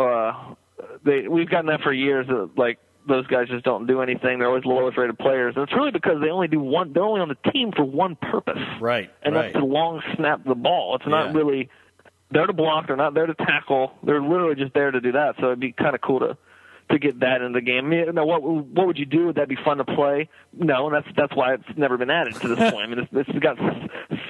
[0.79, 2.27] Uh, they we've gotten that for years.
[2.29, 4.39] Uh, like those guys just don't do anything.
[4.39, 6.93] They're always the lowest rated players, and it's really because they only do one.
[6.93, 9.51] They're only on the team for one purpose, Right, and right.
[9.51, 10.95] that's to long snap the ball.
[10.95, 11.37] It's not Yeah.
[11.41, 11.69] really
[12.31, 12.87] there to block.
[12.87, 13.93] They're not there to tackle.
[14.03, 15.35] They're literally just there to do that.
[15.39, 16.37] So it'd be kind of cool to
[16.91, 17.85] to get that in the game.
[17.85, 19.27] I mean, now, what what would you do?
[19.27, 20.29] Would that be fun to play?
[20.53, 22.83] No, and that's that's why it's never been added to this point.
[22.83, 23.57] I mean, it's, it's got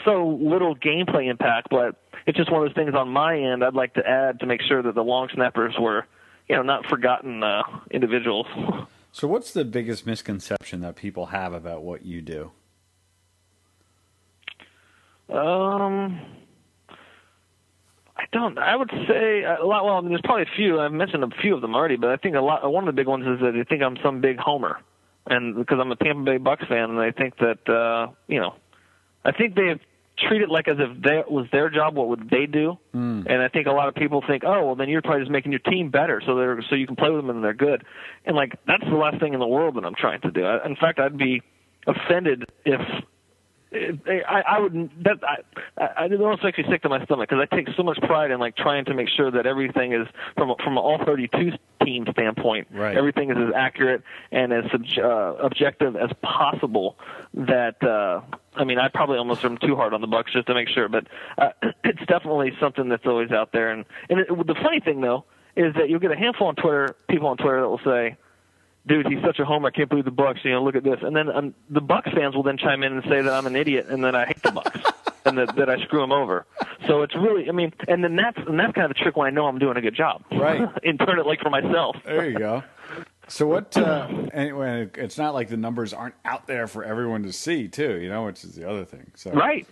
[0.06, 1.96] so little gameplay impact, but
[2.26, 3.64] it's just one of those things on my end.
[3.64, 6.06] I'd like to add to make sure that the long snappers were,
[6.48, 8.48] you know, not forgotten uh, individuals.
[9.12, 12.52] So, what's the biggest misconception that people have about what you do?
[15.30, 16.20] Um,
[18.22, 18.58] I don't.
[18.58, 19.84] I would say a lot.
[19.86, 20.80] Well, I mean, there's probably a few.
[20.80, 22.70] I've mentioned a few of them already, but I think a lot.
[22.70, 24.80] One of the big ones is that they think I'm some big homer,
[25.26, 28.54] and because I'm a Tampa Bay Bucs fan, and they think that uh, you know,
[29.26, 29.80] I think they
[30.28, 31.96] treat it like as if that was their job.
[31.96, 32.78] What would they do?
[32.92, 33.24] Hmm.
[33.26, 35.52] And I think a lot of people think, oh, well, then you're probably just making
[35.52, 37.84] your team better, so they're so you can play with them and they're good.
[38.26, 40.44] And like that's the last thing in the world that I'm trying to do.
[40.44, 41.42] I, in fact, I'd be
[41.88, 42.82] offended if
[43.74, 47.48] I, I would that I, I it almost makes me sick to my stomach because
[47.50, 50.54] I take so much pride in like trying to make sure that everything is from
[50.62, 51.52] from all 32
[51.86, 52.68] team standpoint.
[52.72, 52.98] Right.
[52.98, 54.66] Everything is as accurate and as
[54.98, 56.98] uh, objective as possible.
[57.34, 58.22] That uh,
[58.56, 60.90] I mean, I probably almost am too hard on the Bucs just to make sure,
[60.90, 61.08] but
[61.38, 61.52] uh,
[61.86, 63.72] it's definitely something that's always out there.
[63.72, 65.24] And and it, the funny thing though
[65.56, 68.18] is that you'll get a handful on Twitter, people on Twitter that will say
[68.86, 69.68] dude, he's such a homer.
[69.68, 70.44] I can't believe the Bucs.
[70.44, 71.00] You know, look at this.
[71.02, 73.56] And then um, the Bucs fans will then chime in and say that I'm an
[73.56, 74.94] idiot and that I hate the Bucs
[75.26, 76.46] and that, that I screw them over.
[76.88, 79.28] So it's really, I mean, and then that's and that's kind of the trick when
[79.28, 80.68] I know I'm doing a good job, Right.
[80.84, 81.96] in turn it like for myself.
[82.06, 82.64] There you go.
[83.28, 83.78] So what?
[83.78, 87.98] Uh, anyway, it's not like the numbers aren't out there for everyone to see, too.
[88.00, 89.12] You know, which is the other thing.
[89.16, 89.66] So right.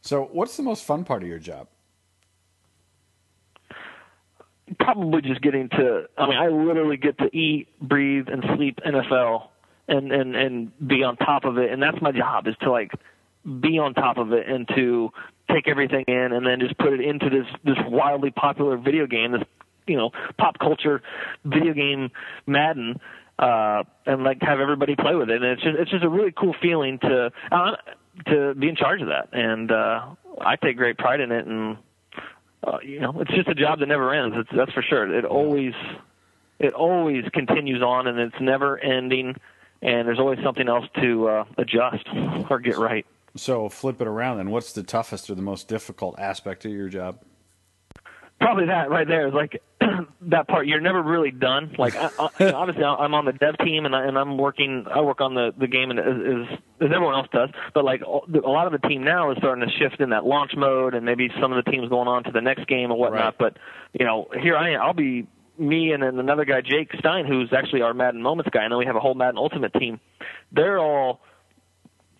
[0.00, 1.68] So, what's the most fun part of your job?
[4.80, 6.04] Probably just getting to.
[6.16, 9.48] I mean, I literally get to eat, breathe, and sleep NFL,
[9.88, 11.70] and and and be on top of it.
[11.70, 12.92] And that's my job is to like
[13.60, 15.10] be on top of it and to
[15.50, 19.32] take everything in and then just put it into this this wildly popular video game,
[19.32, 19.42] this
[19.86, 21.02] you know pop culture
[21.44, 22.10] video game
[22.46, 23.00] Madden,
[23.38, 25.42] uh, and like have everybody play with it.
[25.42, 27.76] And it's just it's just a really cool feeling to uh,
[28.26, 30.06] to be in charge of that, and uh,
[30.40, 31.46] I take great pride in it.
[31.46, 31.76] And
[32.66, 34.36] uh, you know, it's just a job that never ends.
[34.38, 35.12] It's, that's for sure.
[35.16, 35.74] It always
[36.58, 39.36] it always continues on, and it's never ending.
[39.82, 42.08] And there's always something else to uh, adjust
[42.48, 43.04] or get right.
[43.36, 44.38] So flip it around.
[44.38, 47.20] Then, what's the toughest or the most difficult aspect of your job?
[48.40, 49.62] Probably that right there is like
[50.22, 50.66] that part.
[50.66, 51.74] You're never really done.
[51.78, 54.86] Like I, I, obviously, I'm on the dev team and, I, and I'm working.
[54.92, 57.50] I work on the the game and as, as as everyone else does.
[57.74, 60.52] But like a lot of the team now is starting to shift in that launch
[60.56, 63.20] mode, and maybe some of the teams going on to the next game and whatnot.
[63.20, 63.38] Right.
[63.38, 63.56] But
[63.98, 64.82] you know, here I am.
[64.82, 65.26] I'll be
[65.58, 68.78] me and then another guy, Jake Stein, who's actually our Madden Moments guy, and then
[68.78, 70.00] we have a whole Madden Ultimate team.
[70.52, 71.20] They're all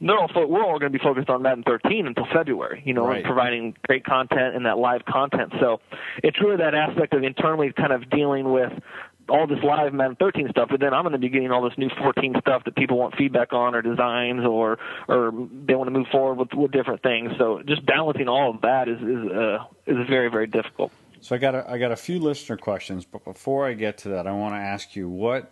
[0.00, 2.94] they're all fo- we're all going to be focused on Madden 13 until February, you
[2.94, 3.24] know, right.
[3.24, 5.52] providing great content and that live content.
[5.60, 5.80] So
[6.22, 8.72] it's really that aspect of internally kind of dealing with
[9.28, 11.76] all this live Madden 13 stuff, but then I'm going to be getting all this
[11.78, 14.78] new 14 stuff that people want feedback on or designs or
[15.08, 15.32] or
[15.66, 17.32] they want to move forward with, with different things.
[17.38, 20.92] So just balancing all of that is is uh, is very very difficult.
[21.20, 24.10] So I got a, I got a few listener questions, but before I get to
[24.10, 25.50] that, I want to ask you what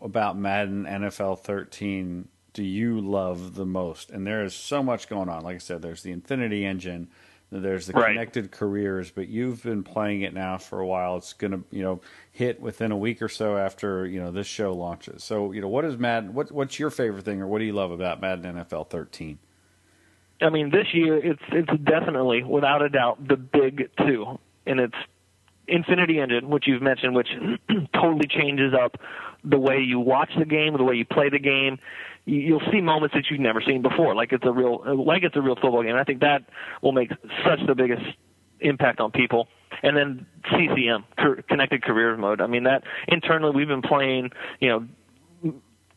[0.00, 4.10] about Madden NFL 13 do you love the most?
[4.10, 5.42] And there is so much going on.
[5.42, 7.08] Like I said, there's the Infinity Engine,
[7.52, 8.14] there's the right.
[8.14, 11.18] connected careers, but you've been playing it now for a while.
[11.18, 12.00] It's going to, you know,
[12.32, 15.22] hit within a week or so after, you know, this show launches.
[15.22, 17.74] So, you know, what is Madden what what's your favorite thing or what do you
[17.74, 19.38] love about Madden NFL 13?
[20.40, 24.96] I mean, this year it's it's definitely without a doubt the big 2 and it's
[25.68, 27.28] Infinity Engine, which you've mentioned, which
[27.94, 28.96] totally changes up
[29.44, 31.78] the way you watch the game, the way you play the game
[32.26, 35.40] you'll see moments that you've never seen before, like it's a real like it's a
[35.40, 35.94] real football game.
[35.94, 36.44] I think that
[36.82, 37.10] will make
[37.44, 38.02] such the biggest
[38.60, 39.48] impact on people.
[39.82, 41.04] And then CCM,
[41.48, 42.40] connected careers mode.
[42.40, 45.52] I mean that internally we've been playing, you know,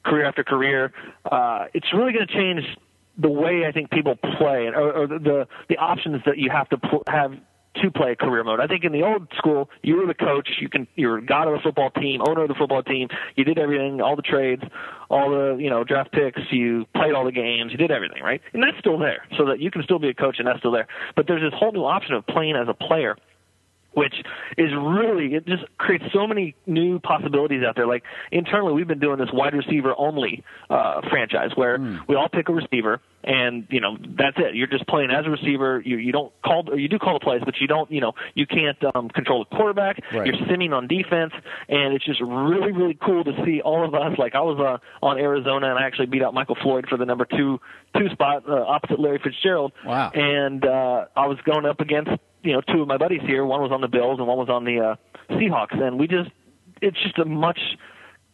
[0.06, 0.94] career after career.
[1.30, 2.64] Uh, it's really going to change
[3.18, 6.70] the way I think people play, or, or the, the the options that you have
[6.70, 7.34] to pl- have
[7.76, 8.60] to play career mode.
[8.60, 10.50] I think in the old school, you were the coach.
[10.60, 13.08] You can you're god of the football team, owner of the football team.
[13.36, 14.64] You did everything, all the trades,
[15.10, 16.42] all the you know draft picks.
[16.52, 17.72] You played all the games.
[17.72, 19.26] You did everything right, and that's still there.
[19.38, 20.88] So that you can still be a coach, and that's still there.
[21.16, 23.16] But there's this whole new option of playing as a player
[23.94, 24.14] which
[24.58, 27.88] is really it just creates so many new possibilities out there.
[27.88, 32.00] Like internally, we've been doing this wide receiver only uh, franchise where mm.
[32.08, 34.56] we all pick a receiver, and you know that's it.
[34.56, 35.82] You're just playing as a receiver.
[35.84, 38.14] You you don't call or you do call the plays, but you don't you know
[38.36, 40.00] you can't um, control the quarterback.
[40.14, 40.28] Right.
[40.28, 41.34] You're simming on defense,
[41.68, 44.18] and it's just really really cool to see all of us.
[44.18, 47.06] Like I was uh, on Arizona, and I actually beat out Michael Floyd for the
[47.06, 47.60] number two
[47.98, 49.74] two spot uh, opposite Larry Fitzgerald.
[49.84, 50.12] Wow!
[50.14, 52.12] And uh, I was going up against
[52.42, 53.46] you know two of my buddies here.
[53.46, 54.96] One was on the Bills and one was on the uh,
[55.34, 56.30] Seahawks, and we just
[56.82, 57.60] it's just a much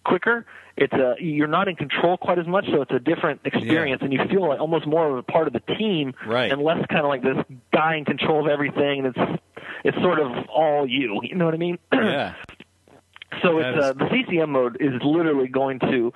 [0.03, 0.45] quicker.
[0.78, 4.06] It's a you're not in control quite as much, so it's a different experience, yeah.
[4.06, 6.51] and you feel like almost more of a part of the team, right.
[6.51, 7.38] and less kind of like this
[7.74, 9.41] guy in control of everything, and it's
[9.84, 11.20] it's sort of all you.
[11.24, 11.80] You know what I mean?
[11.93, 12.36] Yeah.
[13.41, 13.84] so that it's is...
[13.84, 16.14] uh, the CCM mode is literally going to,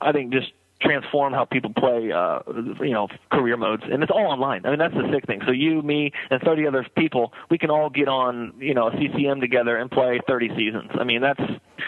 [0.00, 0.50] I think, just
[0.84, 2.40] transform how people play, uh,
[2.80, 4.64] you know, career modes, and it's all online.
[4.66, 5.40] I mean, that's the sick thing.
[5.46, 8.92] So you, me, and 30 other people, we can all get on, you know, a
[8.92, 10.90] CCM together and play 30 seasons.
[10.94, 11.40] I mean, that's,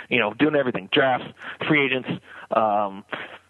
[0.09, 1.27] you know, doing everything: drafts,
[1.69, 2.09] free agents,
[2.51, 3.05] um,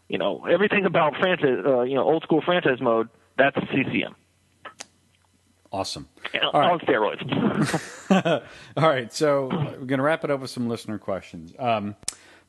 [0.08, 3.08] you know, everything about franchise, uh, you know, old school franchise mode.
[3.38, 4.14] That's CCM.
[5.72, 6.08] Awesome.
[6.42, 6.70] All right.
[6.70, 8.42] On steroids.
[8.76, 11.52] all right, so we're going to wrap it up with some listener questions.
[11.58, 11.96] Um,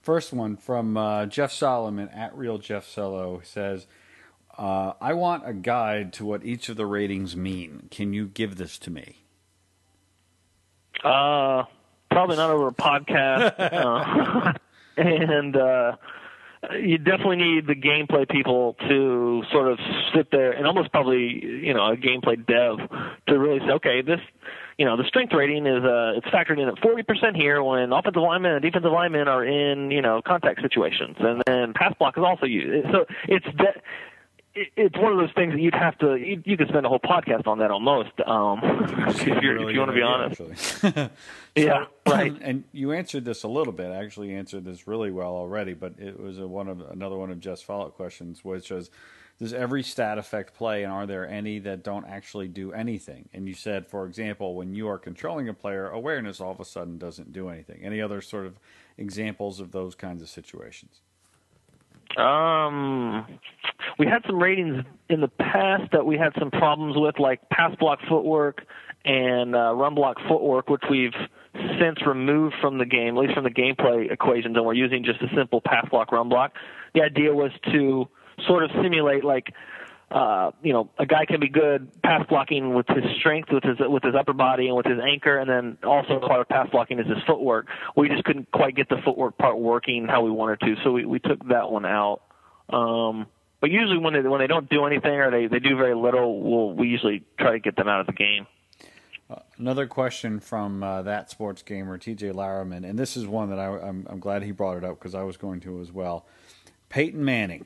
[0.08, 3.88] First one from uh, Jeff Solomon at Real Jeff Solo says,
[4.58, 7.89] uh, I want a guide to what each of the ratings mean.
[7.91, 9.26] Can you give this to me?
[11.03, 11.64] Uh,
[12.10, 13.55] probably not over a podcast.
[13.60, 14.53] uh,
[14.97, 15.97] and uh,
[16.80, 19.78] you definitely need the gameplay people to sort of
[20.16, 22.78] sit there and almost probably, you know, a gameplay dev
[23.28, 24.22] to really say, okay, this
[24.78, 28.21] you know, the strength rating is uh, it's factored in at 40% here when offensive
[28.21, 32.23] linemen and defensive linemen are in, you know, contact situations, and then pass block is
[32.23, 32.88] also used.
[32.91, 33.82] So it's that
[34.57, 36.89] it, it's one of those things that you'd have to you, you could spend a
[36.89, 38.59] whole podcast on that almost um,
[39.07, 40.82] if, you're, really if you want to be honest.
[40.82, 41.09] so,
[41.55, 42.36] yeah, right.
[42.41, 43.91] And you answered this a little bit.
[43.91, 47.32] I actually answered this really well already, but it was a, one of another one
[47.32, 48.89] of Jeff's follow-up questions, which was,
[49.39, 53.29] does every stat affect play, and are there any that don't actually do anything?
[53.33, 56.65] And you said, for example, when you are controlling a player, awareness all of a
[56.65, 57.81] sudden doesn't do anything.
[57.83, 58.59] Any other sort of
[58.97, 61.01] examples of those kinds of situations?
[62.17, 63.27] Um,
[63.99, 67.75] we had some ratings in the past that we had some problems with, like pass
[67.75, 68.63] block footwork
[69.05, 71.13] and uh, run block footwork, which we've
[71.79, 75.21] since removed from the game, at least from the gameplay equations, and we're using just
[75.21, 76.53] a simple pass block run block.
[76.95, 78.07] The idea was to
[78.45, 79.53] sort of simulate like
[80.09, 83.75] uh, you know, a guy can be good pass blocking with his strength, with his
[83.79, 86.97] with his upper body, and with his anchor, and then also part of pass blocking
[86.99, 87.67] is his footwork.
[87.97, 91.05] We just couldn't quite get the footwork part working how we wanted to, so we
[91.05, 92.21] we took that one out.
[92.69, 93.27] Um,
[93.59, 96.41] but usually when they when they don't do anything or they they do very little,
[96.41, 98.47] we'll we usually try to get them out of the game.
[99.29, 103.59] Uh, another question from uh, that sports gamer, TJ Larriman, and this is one that
[103.59, 106.25] I, I'm, I'm glad he brought it up because I was going to as well.
[106.88, 107.65] Peyton Manning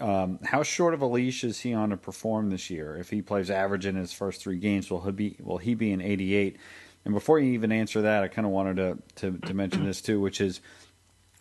[0.00, 2.96] um, how short of a leash is he on to perform this year?
[2.96, 5.92] If he plays average in his first three games, will he be will he be
[5.92, 6.56] an 88?
[7.04, 8.98] And before you even answer that, I kind of wanted to,
[9.30, 10.60] to, to mention this too, which is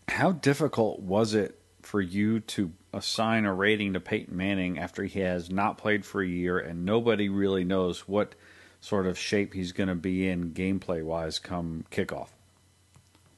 [0.08, 5.20] how difficult was it for you to assign a rating to Peyton Manning after he
[5.22, 8.36] has not played for a year and nobody really knows what
[8.80, 12.30] sort of shape he's going to be in gameplay wise come kickoff?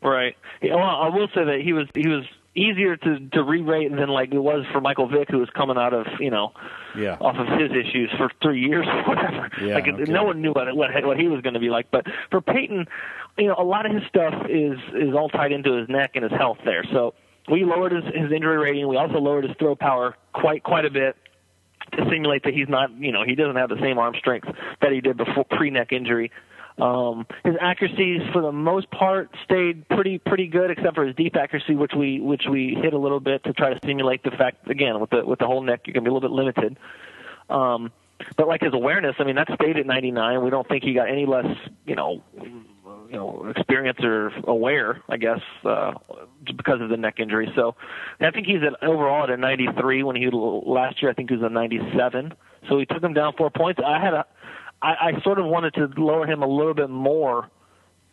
[0.01, 0.35] Right.
[0.61, 2.25] Yeah, well, I will say that he was he was
[2.55, 5.93] easier to to re-rate than like it was for Michael Vick, who was coming out
[5.93, 6.51] of you know,
[6.97, 7.17] yeah.
[7.21, 9.49] off of his issues for three years or whatever.
[9.61, 10.11] Yeah, like okay.
[10.11, 11.91] no one knew what what what he was going to be like.
[11.91, 12.87] But for Peyton,
[13.37, 16.23] you know, a lot of his stuff is is all tied into his neck and
[16.23, 16.83] his health there.
[16.91, 17.13] So
[17.49, 18.87] we lowered his his injury rating.
[18.87, 21.15] We also lowered his throw power quite quite a bit
[21.93, 24.47] to simulate that he's not you know he doesn't have the same arm strength
[24.81, 26.31] that he did before pre neck injury.
[26.79, 31.35] Um, his accuracies, for the most part, stayed pretty pretty good, except for his deep
[31.35, 34.69] accuracy, which we which we hit a little bit to try to simulate the fact
[34.69, 36.77] again with the with the whole neck, you're gonna be a little bit limited.
[37.49, 37.91] Um,
[38.37, 40.43] but like his awareness, I mean, that stayed at 99.
[40.43, 41.45] We don't think he got any less,
[41.85, 42.21] you know,
[43.09, 45.93] you know, experience or aware, I guess, uh,
[46.45, 47.51] because of the neck injury.
[47.55, 47.75] So
[48.19, 51.09] I think he's at overall at a 93 when he last year.
[51.09, 52.33] I think he was a 97.
[52.67, 53.79] So we took him down four points.
[53.83, 54.25] I had a
[54.81, 57.49] I, I sort of wanted to lower him a little bit more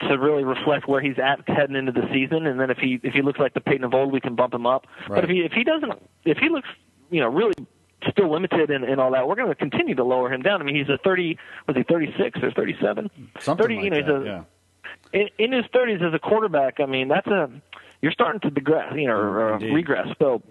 [0.00, 3.14] to really reflect where he's at heading into the season, and then if he if
[3.14, 4.86] he looks like the Peyton of old, we can bump him up.
[5.08, 5.16] Right.
[5.16, 5.92] But if he if he doesn't
[6.24, 6.68] if he looks
[7.10, 7.54] you know really
[8.10, 10.60] still limited and, and all that, we're going to continue to lower him down.
[10.60, 13.10] I mean, he's a thirty was he thirty six or thirty seven?
[13.40, 14.04] Something 30, like you know, that.
[14.04, 15.20] he's a, yeah.
[15.20, 17.50] In, in his thirties as a quarterback, I mean that's a
[18.02, 20.08] you're starting to digress, you know, or, uh, regress.
[20.18, 20.42] So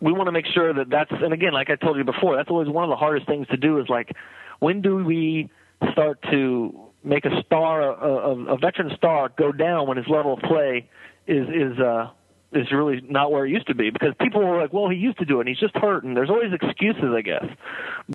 [0.00, 2.50] we want to make sure that that's and again, like I told you before, that's
[2.50, 4.12] always one of the hardest things to do is like
[4.60, 5.50] when do we
[5.92, 10.40] start to make a star, a, a, veteran star, go down when his level of
[10.40, 10.88] play
[11.26, 12.10] is is uh,
[12.52, 13.90] is really not where it used to be.
[13.90, 16.16] Because people were like, "Well, he used to do it, and he's just hurt." And
[16.16, 17.44] there's always excuses, I guess.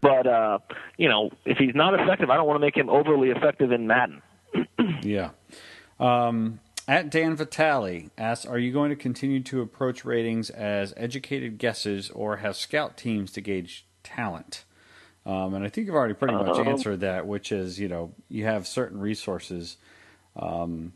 [0.02, 0.60] But uh,
[0.98, 3.88] you know, if he's not effective, I don't want to make him overly effective in
[3.88, 4.22] Madden.
[5.02, 5.32] Yeah.
[6.00, 11.58] Um, at Dan Vitale asks, "Are you going to continue to approach ratings as educated
[11.58, 14.64] guesses, or have scout teams to gauge talent?"
[15.26, 18.12] Um, and I think you've already pretty much Um, answered that, which is you know
[18.30, 19.78] you have certain resources.
[20.36, 20.94] Um,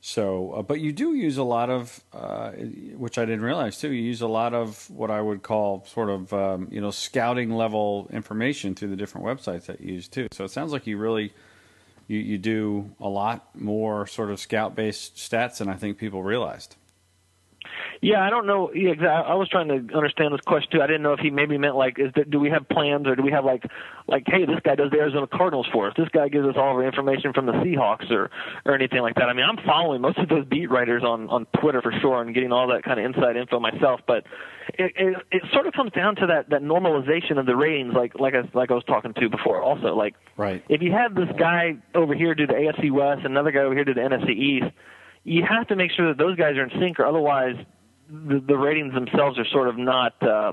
[0.00, 3.90] so, uh, but you do use a lot of, uh, which I didn't realize too.
[3.90, 7.52] You use a lot of what I would call sort of um, you know scouting
[7.52, 10.28] level information through the different websites that you use too.
[10.32, 11.32] So it sounds like you really
[12.06, 16.22] you, you do a lot more sort of scout based stats than I think people
[16.22, 16.76] realized.
[18.00, 18.72] Yeah, I don't know.
[18.74, 18.92] Yeah.
[19.06, 20.82] I was trying to understand this question too.
[20.82, 23.16] I didn't know if he maybe meant like, is that, do we have plans or
[23.16, 23.64] do we have like,
[24.06, 25.94] like, hey, this guy does the Arizona Cardinals for us.
[25.96, 28.30] This guy gives us all of our information from the Seahawks or
[28.64, 29.24] or anything like that.
[29.28, 32.34] I mean, I'm following most of those beat writers on on Twitter for sure and
[32.34, 34.00] getting all that kind of inside info myself.
[34.06, 34.24] But
[34.74, 38.18] it it, it sort of comes down to that that normalization of the ratings, like
[38.18, 39.62] like I like I was talking to before.
[39.62, 40.62] Also, like Right.
[40.68, 43.84] if you have this guy over here do the AFC West, another guy over here
[43.84, 44.66] do the NFC East,
[45.24, 47.56] you have to make sure that those guys are in sync, or otherwise
[48.08, 50.52] the, the ratings themselves are sort of not uh,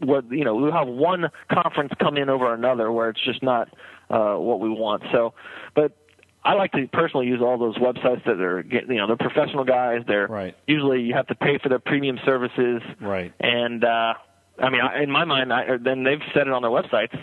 [0.00, 0.54] what you know.
[0.56, 3.68] We'll have one conference come in over another where it's just not
[4.10, 5.04] uh, what we want.
[5.12, 5.34] So,
[5.74, 5.96] but
[6.44, 9.64] I like to personally use all those websites that are get you know they're professional
[9.64, 10.02] guys.
[10.06, 10.56] They're Right.
[10.66, 12.82] usually you have to pay for their premium services.
[13.00, 13.32] Right.
[13.38, 14.14] And uh,
[14.58, 17.16] I mean, I, in my mind, I, then they've said it on their websites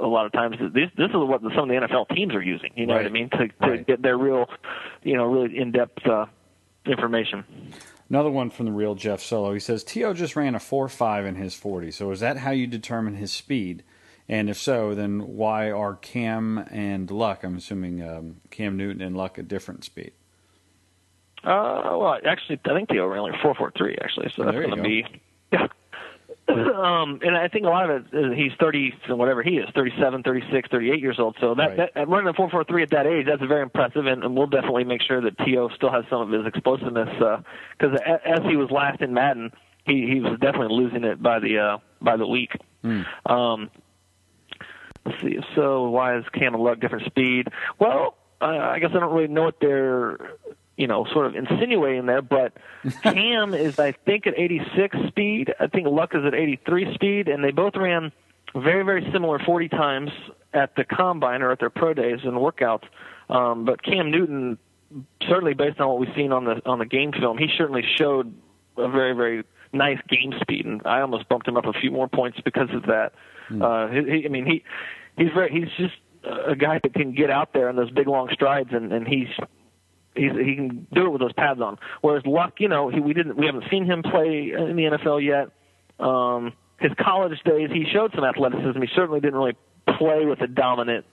[0.00, 0.56] a lot of times.
[0.72, 2.72] This this is what some of the NFL teams are using.
[2.76, 3.30] You know what I mean?
[3.30, 3.86] To to Right.
[3.86, 4.48] get their real,
[5.02, 6.26] you know, really in depth uh,
[6.86, 7.44] information.
[8.08, 9.54] Another one from the real Jeff Solo.
[9.54, 10.12] He says T.O.
[10.12, 11.90] just ran a four five in his 40.
[11.92, 13.84] So is that how you determine his speed?
[14.28, 19.16] And if so, then why are Cam and Luck, I'm assuming um, Cam Newton and
[19.16, 20.12] Luck at different speed?
[21.44, 23.06] Uh, well, actually, I think T.O.
[23.06, 24.32] ran like 4.43, actually.
[24.36, 25.04] So that's going to be.
[26.82, 30.24] Um, and I think a lot of it is he's 30, whatever he is, 37,
[30.24, 31.36] 36, 38 years old.
[31.40, 31.94] So that, right.
[31.94, 35.00] that running a 4.43 at that age, that's very impressive, and, and we'll definitely make
[35.00, 35.68] sure that T.O.
[35.76, 37.08] still has some of his explosiveness
[37.78, 39.52] because uh, as he was last in Madden,
[39.84, 42.56] he he was definitely losing it by the uh, by the week.
[42.84, 43.04] Mm.
[43.30, 43.70] Um,
[45.06, 45.38] let's see.
[45.54, 47.48] So why is Cam and Luck different speed?
[47.78, 50.18] Well, uh, I guess I don't really know what they're
[50.76, 52.54] you know, sort of insinuating there, but
[53.02, 55.54] Cam is, I think, at 86 speed.
[55.60, 58.12] I think Luck is at 83 speed, and they both ran
[58.54, 60.10] very, very similar 40 times
[60.52, 62.84] at the combine or at their pro days and workouts.
[63.28, 64.58] Um, but Cam Newton,
[65.28, 68.34] certainly based on what we've seen on the on the game film, he certainly showed
[68.76, 72.08] a very, very nice game speed, and I almost bumped him up a few more
[72.08, 73.12] points because of that.
[73.50, 73.62] Mm.
[73.62, 74.64] Uh, he, I mean, he
[75.16, 75.94] he's very he's just
[76.24, 79.28] a guy that can get out there in those big long strides, and and he's
[80.14, 81.78] He's, he can do it with those pads on.
[82.00, 85.24] Whereas Luck, you know, he, we didn't, we haven't seen him play in the NFL
[85.24, 85.50] yet.
[86.04, 88.80] Um, his college days, he showed some athleticism.
[88.80, 89.56] He certainly didn't really
[89.98, 91.06] play with a dominant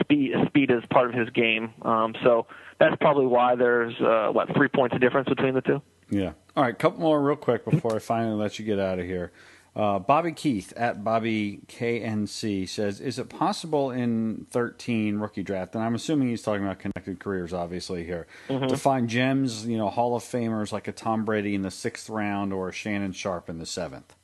[0.00, 1.72] speed, speed as part of his game.
[1.82, 2.46] Um, so
[2.78, 5.80] that's probably why there's uh, what three points of difference between the two.
[6.10, 6.32] Yeah.
[6.56, 9.32] All right, couple more real quick before I finally let you get out of here.
[9.76, 15.84] Uh, Bobby Keith at Bobby KNC says, "Is it possible in 13 rookie draft, and
[15.84, 18.68] I'm assuming he's talking about connected careers, obviously here, mm-hmm.
[18.68, 22.08] to find gems, you know, Hall of Famers like a Tom Brady in the sixth
[22.08, 24.14] round or a Shannon Sharpe in the seventh?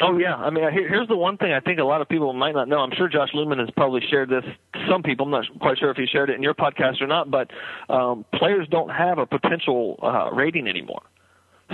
[0.00, 2.54] Oh yeah, I mean, here's the one thing I think a lot of people might
[2.54, 2.78] not know.
[2.78, 4.44] I'm sure Josh Looman has probably shared this.
[4.88, 7.30] Some people, I'm not quite sure if he shared it in your podcast or not,
[7.30, 7.50] but
[7.90, 11.02] um, players don't have a potential uh, rating anymore.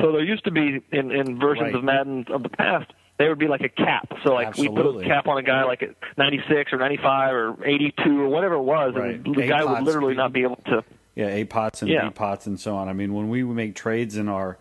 [0.00, 1.74] So there used to be in, in versions right.
[1.74, 4.12] of Madden of the past, there would be like a cap.
[4.24, 4.76] So like Absolutely.
[4.76, 8.28] we put a cap on a guy like at 96 or 95 or 82 or
[8.28, 9.14] whatever it was, right.
[9.14, 10.84] and the a guy would literally not be able to.
[11.14, 12.08] Yeah, A pots and yeah.
[12.08, 12.88] B pots and so on.
[12.88, 14.58] I mean, when we make trades in our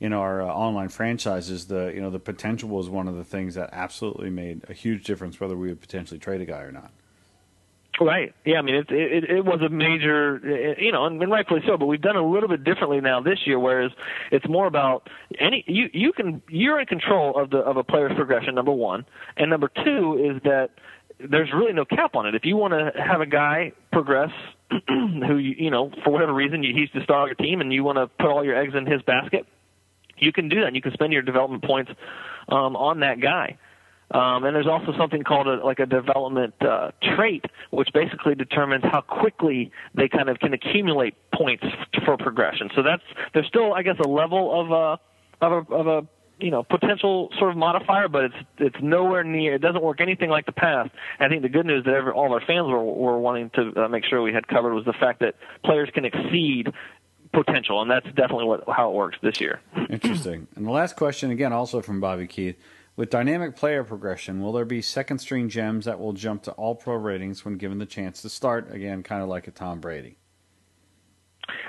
[0.00, 3.56] in our uh, online franchises, the you know the potential was one of the things
[3.56, 6.92] that absolutely made a huge difference whether we would potentially trade a guy or not.
[8.00, 8.34] Right.
[8.44, 8.58] Yeah.
[8.58, 11.76] I mean, it it, it was a major, you know, and, rightfully so.
[11.76, 13.90] But we've done a little bit differently now this year, whereas
[14.30, 15.08] it's more about
[15.38, 18.54] any you you can you're in control of the of a player's progression.
[18.54, 19.04] Number one,
[19.36, 20.70] and number two is that
[21.18, 22.34] there's really no cap on it.
[22.34, 24.30] If you want to have a guy progress
[24.88, 27.72] who you, you know for whatever reason you, he's the star of your team and
[27.72, 29.46] you want to put all your eggs in his basket,
[30.18, 30.74] you can do that.
[30.74, 31.90] You can spend your development points
[32.48, 33.58] um, on that guy.
[34.10, 38.84] Um, and there's also something called a, like a development uh, trait, which basically determines
[38.84, 41.64] how quickly they kind of can accumulate points
[42.04, 42.70] for progression.
[42.74, 43.02] So that's
[43.34, 46.08] there's still, I guess, a level of a of a, of a
[46.40, 49.56] you know potential sort of modifier, but it's it's nowhere near.
[49.56, 50.90] It doesn't work anything like the past.
[51.18, 53.50] And I think the good news that every, all of our fans were were wanting
[53.50, 56.72] to uh, make sure we had covered was the fact that players can exceed
[57.32, 59.60] potential, and that's definitely what how it works this year.
[59.90, 60.46] Interesting.
[60.56, 62.56] And the last question, again, also from Bobby Keith.
[62.98, 66.74] With dynamic player progression, will there be second string gems that will jump to all
[66.74, 68.74] pro ratings when given the chance to start?
[68.74, 70.18] Again, kind of like a Tom Brady.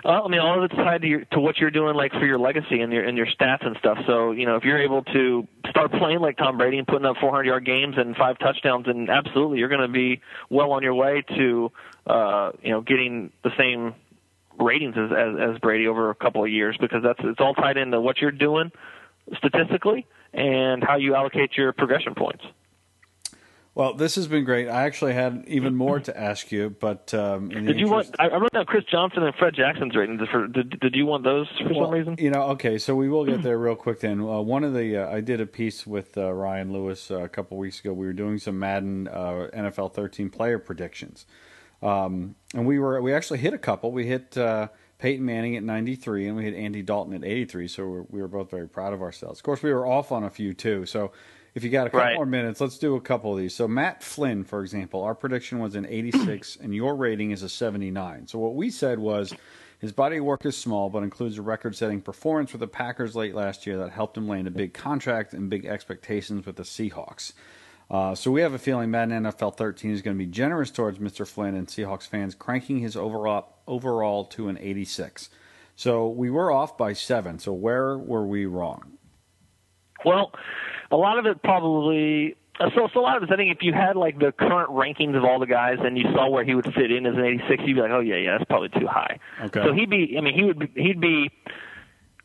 [0.04, 2.26] Well, I mean, all of it's tied to your, to what you're doing, like for
[2.26, 4.00] your legacy and your and your stats and stuff.
[4.08, 7.18] So, you know, if you're able to start playing like Tom Brady and putting up
[7.22, 10.96] 400 yard games and five touchdowns, and absolutely, you're going to be well on your
[10.96, 11.72] way to,
[12.08, 13.94] uh, you know, getting the same
[14.60, 17.78] ratings as, as as Brady over a couple of years because that's it's all tied
[17.78, 18.72] into what you're doing
[19.38, 22.44] statistically and how you allocate your progression points.
[23.80, 24.68] Well, this has been great.
[24.68, 28.14] I actually had even more to ask you, but um, did you interest...
[28.20, 28.34] want?
[28.34, 30.20] I wrote down Chris Johnson and Fred Jackson's ratings.
[30.30, 32.16] For, did, did you want those for well, some reason?
[32.20, 32.78] You know, okay.
[32.78, 34.02] So we will get there real quick.
[34.02, 37.20] Then uh, one of the uh, I did a piece with uh, Ryan Lewis uh,
[37.20, 37.94] a couple weeks ago.
[37.94, 41.26] We were doing some Madden uh, NFL 13 player predictions,
[41.82, 43.94] um, and we were we actually hit a couple.
[43.94, 44.68] We hit uh,
[45.00, 47.68] Peyton Manning at 93, and we had Andy Dalton at 83.
[47.70, 49.40] So we're, we were both very proud of ourselves.
[49.40, 50.86] Of course, we were off on a few too.
[50.86, 51.14] So
[51.56, 52.16] if you got a couple right.
[52.16, 53.56] more minutes, let's do a couple of these.
[53.56, 57.50] So Matt Flynn, for example, our prediction was an 86, and your rating is a
[57.50, 58.28] 79.
[58.28, 59.34] So what we said was
[59.80, 63.66] his body work is small, but includes a record-setting performance with the Packers late last
[63.66, 67.32] year that helped him land a big contract and big expectations with the Seahawks.
[67.90, 71.00] Uh, so we have a feeling Madden NFL 13 is going to be generous towards
[71.00, 71.28] Mr.
[71.28, 75.30] Flynn and Seahawks fans, cranking his overall overall to an 86.
[75.76, 77.40] So we were off by seven.
[77.40, 78.98] So where were we wrong?
[80.06, 80.32] Well,
[80.92, 82.36] a lot of it probably.
[82.76, 85.16] So, so a lot of it, I think, if you had like the current rankings
[85.16, 87.64] of all the guys and you saw where he would fit in as an 86,
[87.66, 89.18] you'd be like, oh yeah, yeah, that's probably too high.
[89.46, 89.64] Okay.
[89.64, 90.16] So he'd be.
[90.18, 90.60] I mean, he would.
[90.60, 91.32] Be, he'd be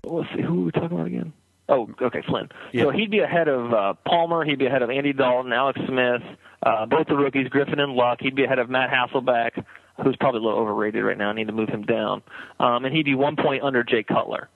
[0.06, 1.32] let's see, who are we talking about again?
[1.68, 2.48] Oh, okay, Flynn.
[2.72, 2.82] Yeah.
[2.84, 4.44] So he'd be ahead of uh, Palmer.
[4.44, 6.22] He'd be ahead of Andy Dalton, Alex Smith,
[6.62, 8.18] uh, both the rookies, Griffin and Luck.
[8.20, 9.64] He'd be ahead of Matt Hasselbeck,
[10.02, 11.30] who's probably a little overrated right now.
[11.30, 12.22] I need to move him down.
[12.60, 14.48] Um, and he'd be one point under Jay Cutler.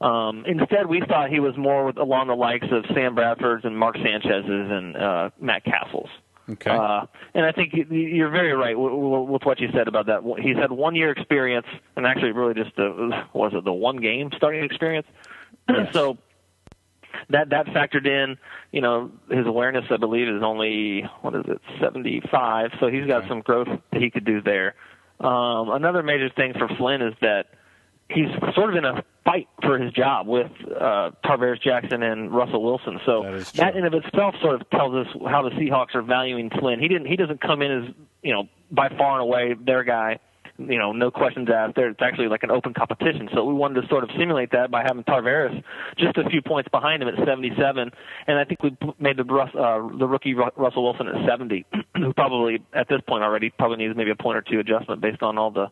[0.00, 3.78] Um, instead, we thought he was more with, along the likes of Sam Bradford's and
[3.78, 6.10] Mark Sanchez's and uh, Matt Cassel's.
[6.50, 6.70] Okay.
[6.70, 10.20] Uh, and I think you- you're very right with what you said about that.
[10.42, 11.66] He's had one year experience,
[11.96, 15.06] and actually, really just the, was it the one game starting experience.
[15.92, 16.18] so
[17.30, 18.36] that that factored in.
[18.72, 22.70] You know, his awareness, I believe, is only what is it, 75.
[22.80, 23.28] So he's got Okay.
[23.28, 24.74] some growth that he could do there.
[25.20, 27.46] Um, another major thing for Flynn is that
[28.10, 32.62] he's sort of in a fight for his job with uh, Tarvaris Jackson and Russell
[32.62, 33.00] Wilson.
[33.06, 33.22] So
[33.54, 33.78] that, true.
[33.78, 36.80] in of itself sort of tells us how the Seahawks are valuing Flynn.
[36.80, 37.06] He didn't.
[37.06, 40.18] He doesn't come in as you know by far and away their guy.
[40.56, 41.74] You know, no questions asked.
[41.74, 43.28] There, it's actually like an open competition.
[43.34, 45.62] So we wanted to sort of simulate that by having Tarvaris
[45.98, 47.90] just a few points behind him at 77,
[48.28, 51.66] and I think we made the uh, the rookie Russell Wilson at 70,
[51.96, 55.22] who probably at this point already probably needs maybe a point or two adjustment based
[55.24, 55.66] on all the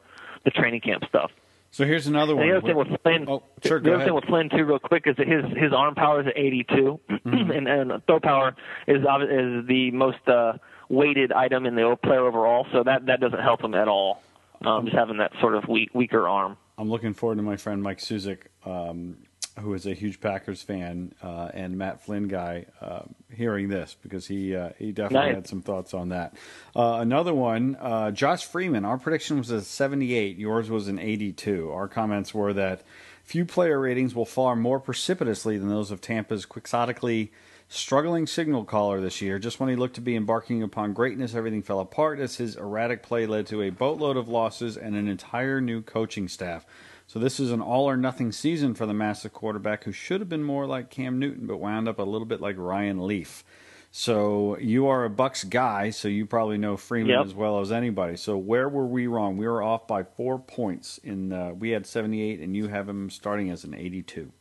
[0.45, 1.31] the training camp stuff.
[1.71, 2.49] so here's another And one.
[2.49, 4.07] the other thing with Flynn, Oh, sure, the other ahead.
[4.09, 6.99] thing with Flynn too, real quick, is that his his arm power is at 82,
[7.25, 7.51] Mm-hmm.
[7.53, 8.57] and and throw power
[8.89, 10.55] is is the most uh,
[10.89, 12.67] weighted item in the player overall.
[12.73, 14.21] So that that doesn't help him at all.
[14.65, 16.57] Um, just having that sort of weak, weaker arm.
[16.79, 19.19] I'm looking forward to my friend Mike Suzik, um,
[19.61, 23.03] who is a huge Packers fan uh, and Matt Flynn guy, uh,
[23.35, 25.35] hearing this because he uh, he definitely Nice.
[25.37, 26.35] had some thoughts on that.
[26.75, 28.85] Uh, another one, uh, Josh Freeman.
[28.85, 30.39] Our prediction was a 78.
[30.39, 31.71] Yours was an 82.
[31.71, 32.83] Our comments were that
[33.25, 37.31] few player ratings will fall more precipitously than those of Tampa's quixotically
[37.73, 39.39] struggling signal caller this year.
[39.39, 43.03] Just when he looked to be embarking upon greatness, everything fell apart as his erratic
[43.03, 46.67] play led to a boatload of losses and an entire new coaching staff.
[47.07, 50.29] So this is an all or nothing season for the massive quarterback who should have
[50.29, 53.45] been more like Cam Newton, but wound up a little bit like Ryan Leaf.
[53.91, 57.27] So you are a Bucs guy, so you probably know Freeman Yep.
[57.27, 58.17] as well as anybody.
[58.17, 59.37] So where were we wrong?
[59.37, 60.97] We were off by four points.
[61.05, 64.33] In uh, we had seventy eight, and you have him starting as an eighty two.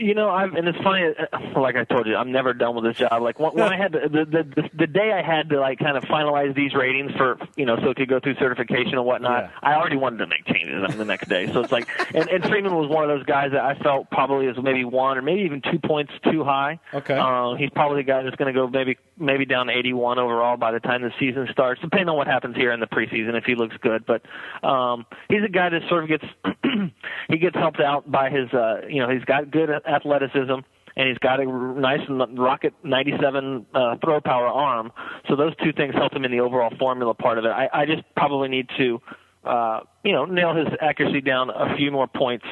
[0.00, 1.04] You know, I'm, and it's funny.
[1.32, 3.22] uh, Like I told you, I'm never done with this job.
[3.22, 5.78] Like when, when I had to, the, the the the day I had to like
[5.78, 9.04] kind of finalize these ratings for you know so it could go through certification and
[9.04, 9.44] whatnot.
[9.44, 9.50] Yeah.
[9.62, 11.52] I already wanted to make changes the next day.
[11.52, 14.46] So it's like, and, and Freeman was one of those guys that I felt probably
[14.46, 16.80] is maybe one or maybe even two points too high.
[16.94, 17.18] Okay.
[17.18, 20.56] Uh, he's probably the guy that's going to go maybe maybe down to 81 overall
[20.56, 23.44] by the time the season starts, depending on what happens here in the preseason if
[23.44, 24.04] he looks good.
[24.06, 24.22] But
[24.66, 26.24] um, he's a guy that sort of gets
[27.28, 30.60] he gets helped out by his uh, you know he's got good athleticism
[30.96, 34.92] and he's got a nice rocket 97 uh, throw power arm.
[35.28, 37.48] So those two things help him in the overall formula part of it.
[37.48, 39.00] I, I just probably need to
[39.44, 42.44] uh, you know nail his accuracy down a few more points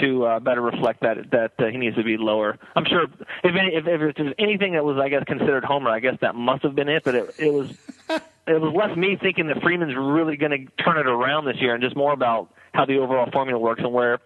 [0.00, 2.58] to uh, better reflect that that uh, he needs to be lower.
[2.76, 6.00] I'm sure if any, if, if there's anything that was I guess considered homer, I
[6.00, 7.02] guess that must have been it.
[7.04, 7.70] But it, it was
[8.46, 11.74] it was less me thinking that Freeman's really going to turn it around this year,
[11.74, 14.18] and just more about how the overall formula works and where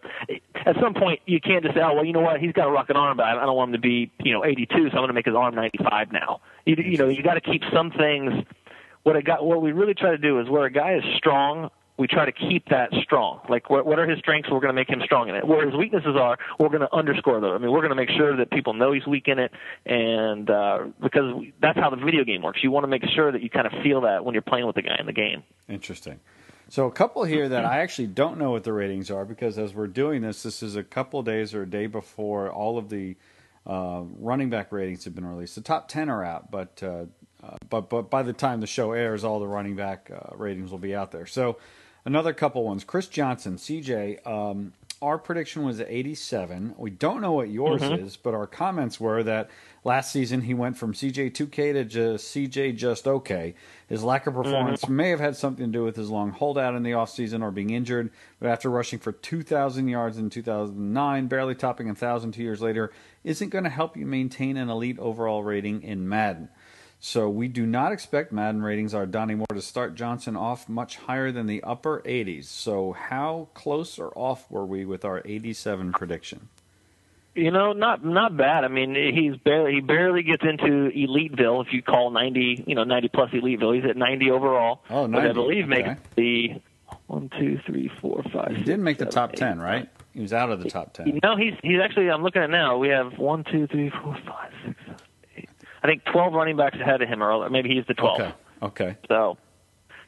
[0.66, 2.70] at some point you can't just say, oh well, you know what, he's got a
[2.70, 5.08] rocket arm, but I don't want him to be you know 82, so I'm going
[5.08, 6.40] to make his arm 95 now.
[6.66, 8.32] You, you know, you got to keep some things.
[9.02, 11.70] What a guy, what we really try to do is where a guy is strong,
[11.96, 13.40] we try to keep that strong.
[13.48, 14.50] Like, what, what are his strengths?
[14.50, 15.46] We're going to make him strong in it.
[15.46, 17.52] Where his weaknesses are, we're going to underscore those.
[17.54, 19.52] I mean, we're going to make sure that people know he's weak in it,
[19.86, 22.60] and uh, because that's how the video game works.
[22.62, 24.74] You want to make sure that you kind of feel that when you're playing with
[24.74, 25.44] the guy in the game.
[25.68, 26.18] Interesting.
[26.74, 29.72] So a couple here that I actually don't know what the ratings are because as
[29.72, 32.88] we're doing this, this is a couple of days or a day before all of
[32.88, 33.14] the
[33.64, 35.54] uh, running back ratings have been released.
[35.54, 37.04] The top ten are out, but uh,
[37.44, 40.72] uh, but but by the time the show airs, all the running back uh, ratings
[40.72, 41.26] will be out there.
[41.26, 41.58] So
[42.04, 42.82] another couple ones.
[42.82, 44.26] Chris Johnson, CJ.
[44.26, 44.72] Um,
[45.04, 46.74] our prediction was 87.
[46.78, 48.06] We don't know what yours mm-hmm.
[48.06, 49.50] is, but our comments were that
[49.84, 53.54] last season he went from CJ 2K to just CJ just okay.
[53.86, 54.42] His lack of mm-hmm.
[54.42, 57.50] performance may have had something to do with his long holdout in the offseason or
[57.50, 58.10] being injured,
[58.40, 62.90] but after rushing for 2,000 yards in 2009, barely topping 1,000 two years later,
[63.24, 66.48] isn't going to help you maintain an elite overall rating in Madden.
[67.06, 70.96] So we do not expect Madden ratings our Donny Moore to start Johnson off much
[70.96, 72.44] higher than the upper 80s.
[72.46, 76.48] So how close or off were we with our 87 prediction?
[77.34, 78.64] You know, not not bad.
[78.64, 81.66] I mean, he's barely he barely gets into Eliteville.
[81.66, 84.80] If you call ninety, you know, ninety plus Eliteville, he's at ninety overall.
[84.88, 85.82] Oh, Which 90, I believe okay.
[85.82, 86.62] makes the
[87.08, 88.50] one, two, three, four, five.
[88.50, 89.88] He six, didn't make the seven, top eight, 10, right?
[90.14, 91.20] He was out of the top 10.
[91.22, 92.08] No, he's he's actually.
[92.08, 92.78] I'm looking at it now.
[92.78, 94.78] We have one, two, three, four, five, six.
[95.84, 98.18] I think twelve running backs ahead of him, or maybe he's the twelve.
[98.20, 98.32] Okay.
[98.62, 98.96] Okay.
[99.08, 99.36] So,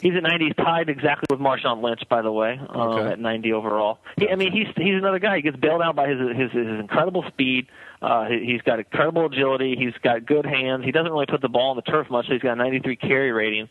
[0.00, 0.44] He's at 90.
[0.46, 3.12] He's tied exactly with Marshawn Lynch, by the way, um, Okay.
[3.12, 3.98] at 90 overall.
[4.18, 5.36] He, I mean, he's he's another guy.
[5.36, 7.68] He gets bailed out by his his, his incredible speed.
[8.02, 9.74] Uh, he, he's got incredible agility.
[9.78, 10.84] He's got good hands.
[10.84, 12.26] He doesn't really put the ball on the turf much.
[12.26, 13.70] So he's got a 93 carry rating,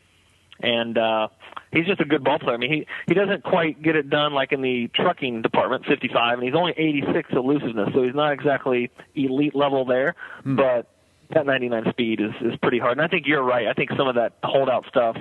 [0.60, 1.28] and uh,
[1.72, 2.56] he's just a good ball player.
[2.56, 6.40] I mean, he he doesn't quite get it done like in the trucking department, 55,
[6.40, 10.88] and he's only 86 elusiveness, so he's not exactly elite level there, but
[11.34, 12.98] that 99 speed is is pretty hard.
[12.98, 13.68] And I think you're right.
[13.68, 15.18] I think some of that holdout stuff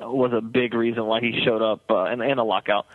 [0.00, 2.86] was a big reason why he showed up uh, and and a lockout.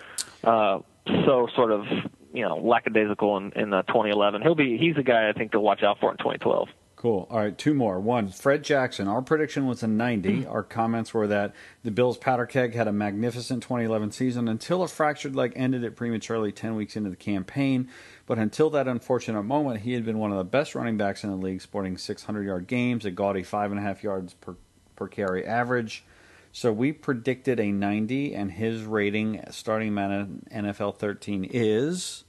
[0.44, 0.80] Uh,
[1.26, 1.86] so sort of
[2.34, 4.42] you know lackadaisical in, in uh, 2011.
[4.42, 6.70] He'll be he's the guy I think to watch out for in 2012.
[7.00, 7.28] Cool.
[7.30, 7.98] All right, two more.
[7.98, 9.08] One, Fred Jackson.
[9.08, 10.46] Our prediction was a 90.
[10.46, 14.88] Our comments were that the Bills' powder keg had a magnificent 2011 season until a
[14.90, 17.88] fractured leg ended it prematurely 10 weeks into the campaign.
[18.30, 21.32] But until that unfortunate moment, he had been one of the best running backs in
[21.32, 24.56] the league, sporting 600 yard games, a gaudy five and a half yards per,
[24.96, 26.04] per carry average.
[26.52, 32.24] So we predicted a 90, and his rating starting Madden NFL 13 is.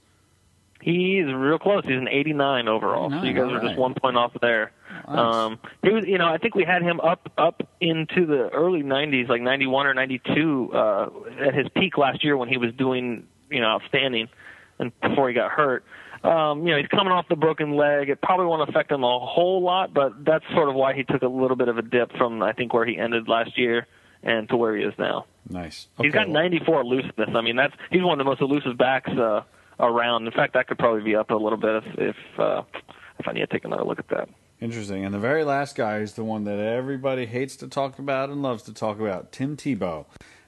[0.81, 1.83] He's real close.
[1.85, 3.11] He's an 89 overall.
[3.11, 3.63] so you guys are alright.
[3.63, 4.71] just one point off there.
[5.07, 5.35] Nice.
[5.35, 8.81] Um, he was, you know, I think we had him up up into the early
[8.81, 11.09] 90s, like 91 or 92, uh,
[11.41, 14.29] at his peak last year when he was doing, you know, outstanding,
[14.81, 15.85] and before he got hurt.
[16.23, 18.09] Um, you know, he's coming off the broken leg.
[18.09, 21.21] It probably won't affect him a whole lot, but that's sort of why he took
[21.23, 23.87] a little bit of a dip from I think where he ended last year
[24.21, 25.25] and to where he is now.
[25.49, 25.87] Nice.
[25.99, 27.29] He's got 94 elusiveness.
[27.33, 29.41] I mean, that's he's one of the most elusive backs uh,
[29.79, 30.27] around.
[30.27, 32.61] In fact, that could probably be up a little bit if if, uh,
[33.19, 34.29] if I need to take another look at that.
[34.59, 35.03] Interesting.
[35.03, 38.43] And the very last guy is the one that everybody hates to talk about and
[38.43, 40.05] loves to talk about Tim Tebow.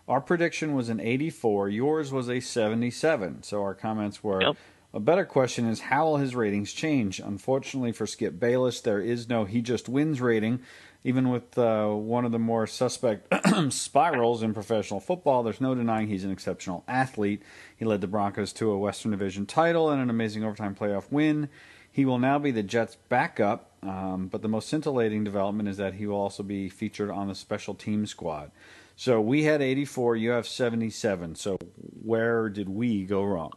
[0.08, 1.70] Our prediction was an 84.
[1.70, 3.44] Yours was a 77.
[3.44, 4.58] So our comments were Yep.
[4.94, 7.20] a better question is how will his ratings change?
[7.20, 10.60] Unfortunately for Skip Bayless, there is no he just wins rating.
[11.06, 13.28] Even with uh, one of the more suspect
[13.74, 17.42] spirals in professional football, there's no denying he's an exceptional athlete.
[17.76, 21.50] He led the Broncos to a Western Division title and an amazing overtime playoff win.
[21.92, 25.96] He will now be the Jets' backup, um, but the most scintillating development is that
[25.96, 28.52] he will also be featured on the special team squad.
[28.96, 31.36] So we had 84, you have 77.
[31.36, 31.58] So
[32.04, 33.52] where did we go wrong?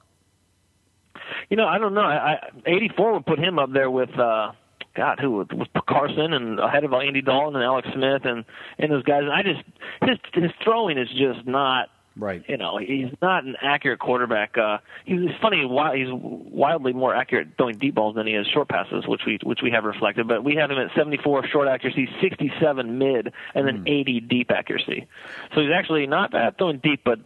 [1.50, 2.02] You know, I don't know.
[2.02, 4.52] I, I 84 would put him up there with uh
[4.96, 8.44] God, who was was Carson and ahead of Andy Dalton and Alex Smith and
[8.78, 9.22] and those guys.
[9.22, 9.62] And I just
[10.02, 12.42] his his throwing is just not Right.
[12.48, 14.56] you know, he's not an accurate quarterback.
[14.56, 15.58] Uh, he's it's funny.
[15.58, 19.60] He's wildly more accurate throwing deep balls than he is short passes, which we which
[19.62, 20.26] we have reflected.
[20.26, 25.06] But we have him at 74 short accuracy, 67 mid, and then 80 deep accuracy.
[25.54, 27.18] So he's actually not bad throwing deep, but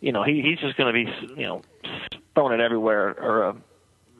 [0.00, 1.62] you know, he he's just going to be you know
[2.34, 3.44] throwing it everywhere or.
[3.44, 3.52] Uh,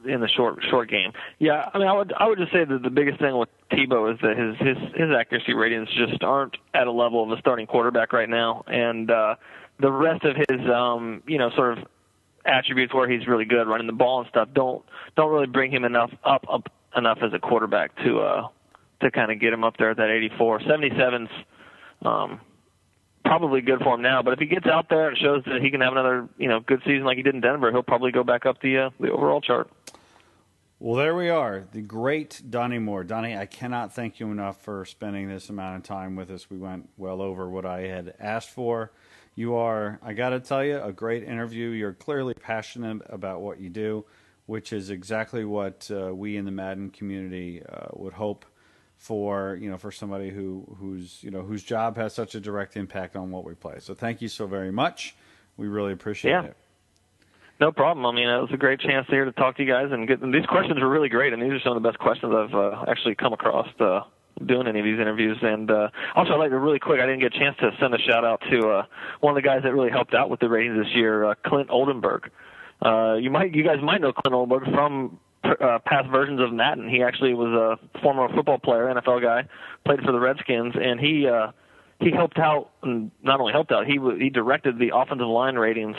[0.05, 1.11] in the short short game.
[1.39, 4.13] Yeah, I mean, I would I would just say that the biggest thing with Tebow
[4.13, 7.67] is that his his his accuracy ratings just aren't at a level of a starting
[7.67, 9.35] quarterback right now, and uh,
[9.79, 11.85] the rest of his um you know sort of
[12.45, 14.83] attributes where he's really good running the ball and stuff don't
[15.15, 18.47] don't really bring him enough up up enough as a quarterback to uh
[19.01, 21.29] to kind of get him up there at that 84 77's
[22.03, 22.39] um
[23.25, 25.69] probably good for him now but if he gets out there and shows that he
[25.69, 28.23] can have another you know good season like he did in Denver he'll probably go
[28.23, 29.69] back up the uh, the overall chart
[30.79, 31.65] Well, there we are.
[31.71, 33.03] The great Donny Moore.
[33.03, 36.51] Donny, I cannot thank you enough for spending this amount of time with us.
[36.51, 38.91] We went well over what I had asked for.
[39.37, 41.69] You are, I got to tell you, a great interview.
[41.69, 44.03] You're clearly passionate about what you do,
[44.47, 48.45] which is exactly what uh, we in the Madden community uh, would hope
[48.95, 49.55] for.
[49.61, 53.15] You know, for somebody who whose you know whose job has such a direct impact
[53.15, 53.75] on what we play.
[53.77, 55.15] So thank you so very much.
[55.55, 56.43] We really appreciate Yeah.
[56.45, 56.57] it.
[57.59, 58.07] No problem.
[58.07, 60.19] I mean, it was a great chance here to talk to you guys and get
[60.21, 61.33] and these questions were really great.
[61.33, 64.01] And these are some of the best questions I've uh, actually come across uh,
[64.45, 65.37] doing any of these interviews.
[65.41, 66.99] And uh, also, I'd like to really quick.
[66.99, 68.83] I didn't get a chance to send a shout out to uh,
[69.21, 71.69] one of the guys that really helped out with the ratings this year, uh, Clint
[71.69, 72.29] Oldenburg.
[72.85, 76.89] Uh, you might, you guys might know Clint Oldenburg from uh, past versions of Madden.
[76.89, 79.47] He actually was a former football player, NFL guy,
[79.85, 81.27] played for the Redskins, and he.
[81.27, 81.51] Uh,
[81.99, 85.55] he helped out, and not only helped out, he w- he directed the offensive line
[85.55, 85.95] ratings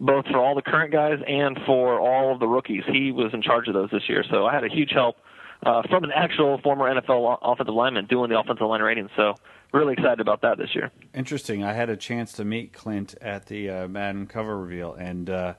[0.00, 2.82] both for all the current guys and for all of the rookies.
[2.90, 5.16] He was in charge of those this year, so I had a huge help
[5.64, 9.10] uh, from an actual former NFL offensive lineman doing the offensive line ratings.
[9.16, 9.34] So
[9.72, 10.90] really excited about that this year.
[11.14, 11.64] Interesting.
[11.64, 15.54] I had a chance to meet Clint at the uh, Madden cover reveal, and uh,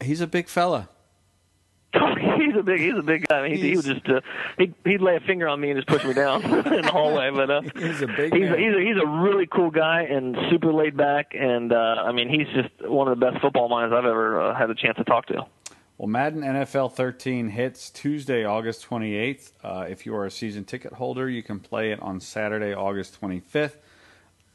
[0.00, 0.88] he's a big fella.
[1.94, 3.38] he's a big he's a big guy.
[3.38, 4.20] I mean, he, he would just uh,
[4.58, 7.30] he'd, he'd lay a finger on me and just push me down in the hallway.
[7.30, 8.54] But uh, He's a big he's man.
[8.54, 11.34] a, he's a, he's a really cool guy and super laid back.
[11.38, 14.58] And uh, I mean, he's just one of the best football minds I've ever uh,
[14.58, 15.42] had a chance to talk to.
[15.96, 19.52] Well, Madden NFL 13 hits Tuesday, August 28th.
[19.62, 23.20] Uh, if you are a season ticket holder, you can play it on Saturday, August
[23.20, 23.76] 25th.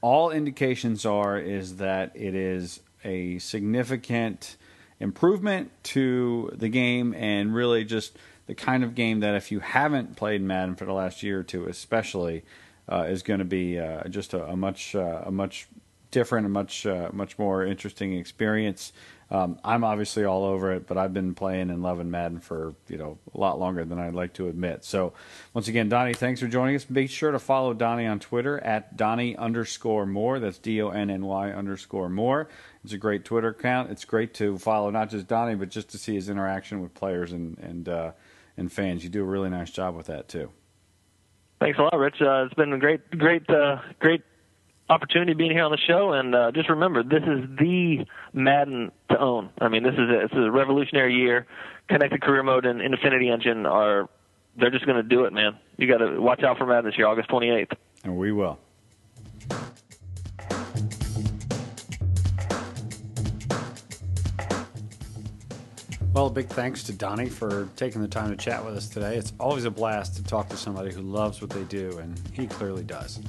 [0.01, 4.57] all indications are is that it is a significant
[4.99, 8.17] improvement to the game and really just
[8.47, 11.43] the kind of game that if you haven't played Madden for the last year or
[11.43, 12.43] two, especially,
[12.91, 15.69] uh, is going to be uh, just a, a much uh, a much
[16.11, 18.91] different, a much uh, much more interesting experience.
[19.31, 22.97] Um, I'm obviously all over it, but I've been playing and loving Madden for you
[22.97, 24.84] know a lot longer than I'd like to admit.
[24.84, 25.14] So
[25.53, 26.84] once again, Donny, thanks for joining us.
[26.84, 30.39] Be sure to follow Donny on Twitter at Donny underscore more.
[30.39, 32.49] That's D O N N Y underscore more.
[32.84, 33.91] It's a great Twitter account.
[33.91, 37.31] It's great to follow not just Donny, but just to see his interaction with players
[37.31, 38.11] and and uh,
[38.57, 39.03] and fans.
[39.03, 40.49] You do a really nice job with that too.
[41.60, 42.22] Thanks a lot, Rich.
[42.22, 44.23] Uh, it's been a great, great, uh, great
[44.89, 46.13] opportunity being here on the show.
[46.13, 49.49] And uh, just remember, this is the Madden to own.
[49.61, 51.45] I mean, this is a, it's a revolutionary year.
[51.87, 54.09] Connected Career Mode and Infinity Engine are
[54.57, 55.57] they're just going to do it, man.
[55.77, 57.71] You got to watch out for Madden this year, August 28th.
[58.03, 58.59] And we will.
[66.11, 69.15] Well, a big thanks to Donny for taking the time to chat with us today.
[69.15, 72.47] It's always a blast to talk to somebody who loves what they do, and he
[72.47, 73.19] clearly does.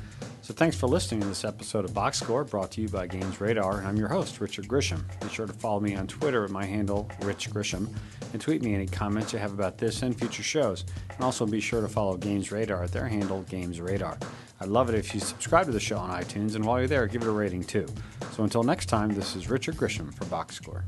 [0.51, 3.41] So thanks for listening to this episode of Box Score brought to you by Games
[3.41, 5.05] Radar, and I'm your host, Richard Grisham.
[5.21, 7.89] Be sure to follow me on Twitter at my handle, Rich Grisham,
[8.33, 10.87] and tweet me any comments you have about this and future shows.
[11.09, 14.19] And also be sure to follow Games Radar at their handle, Games Radar.
[14.61, 17.07] I'd love it if you subscribe to the show on iTunes, and while you're there,
[17.07, 17.87] give it a rating too.
[18.33, 20.85] So until next time, this is Richard Grisham for Box Score.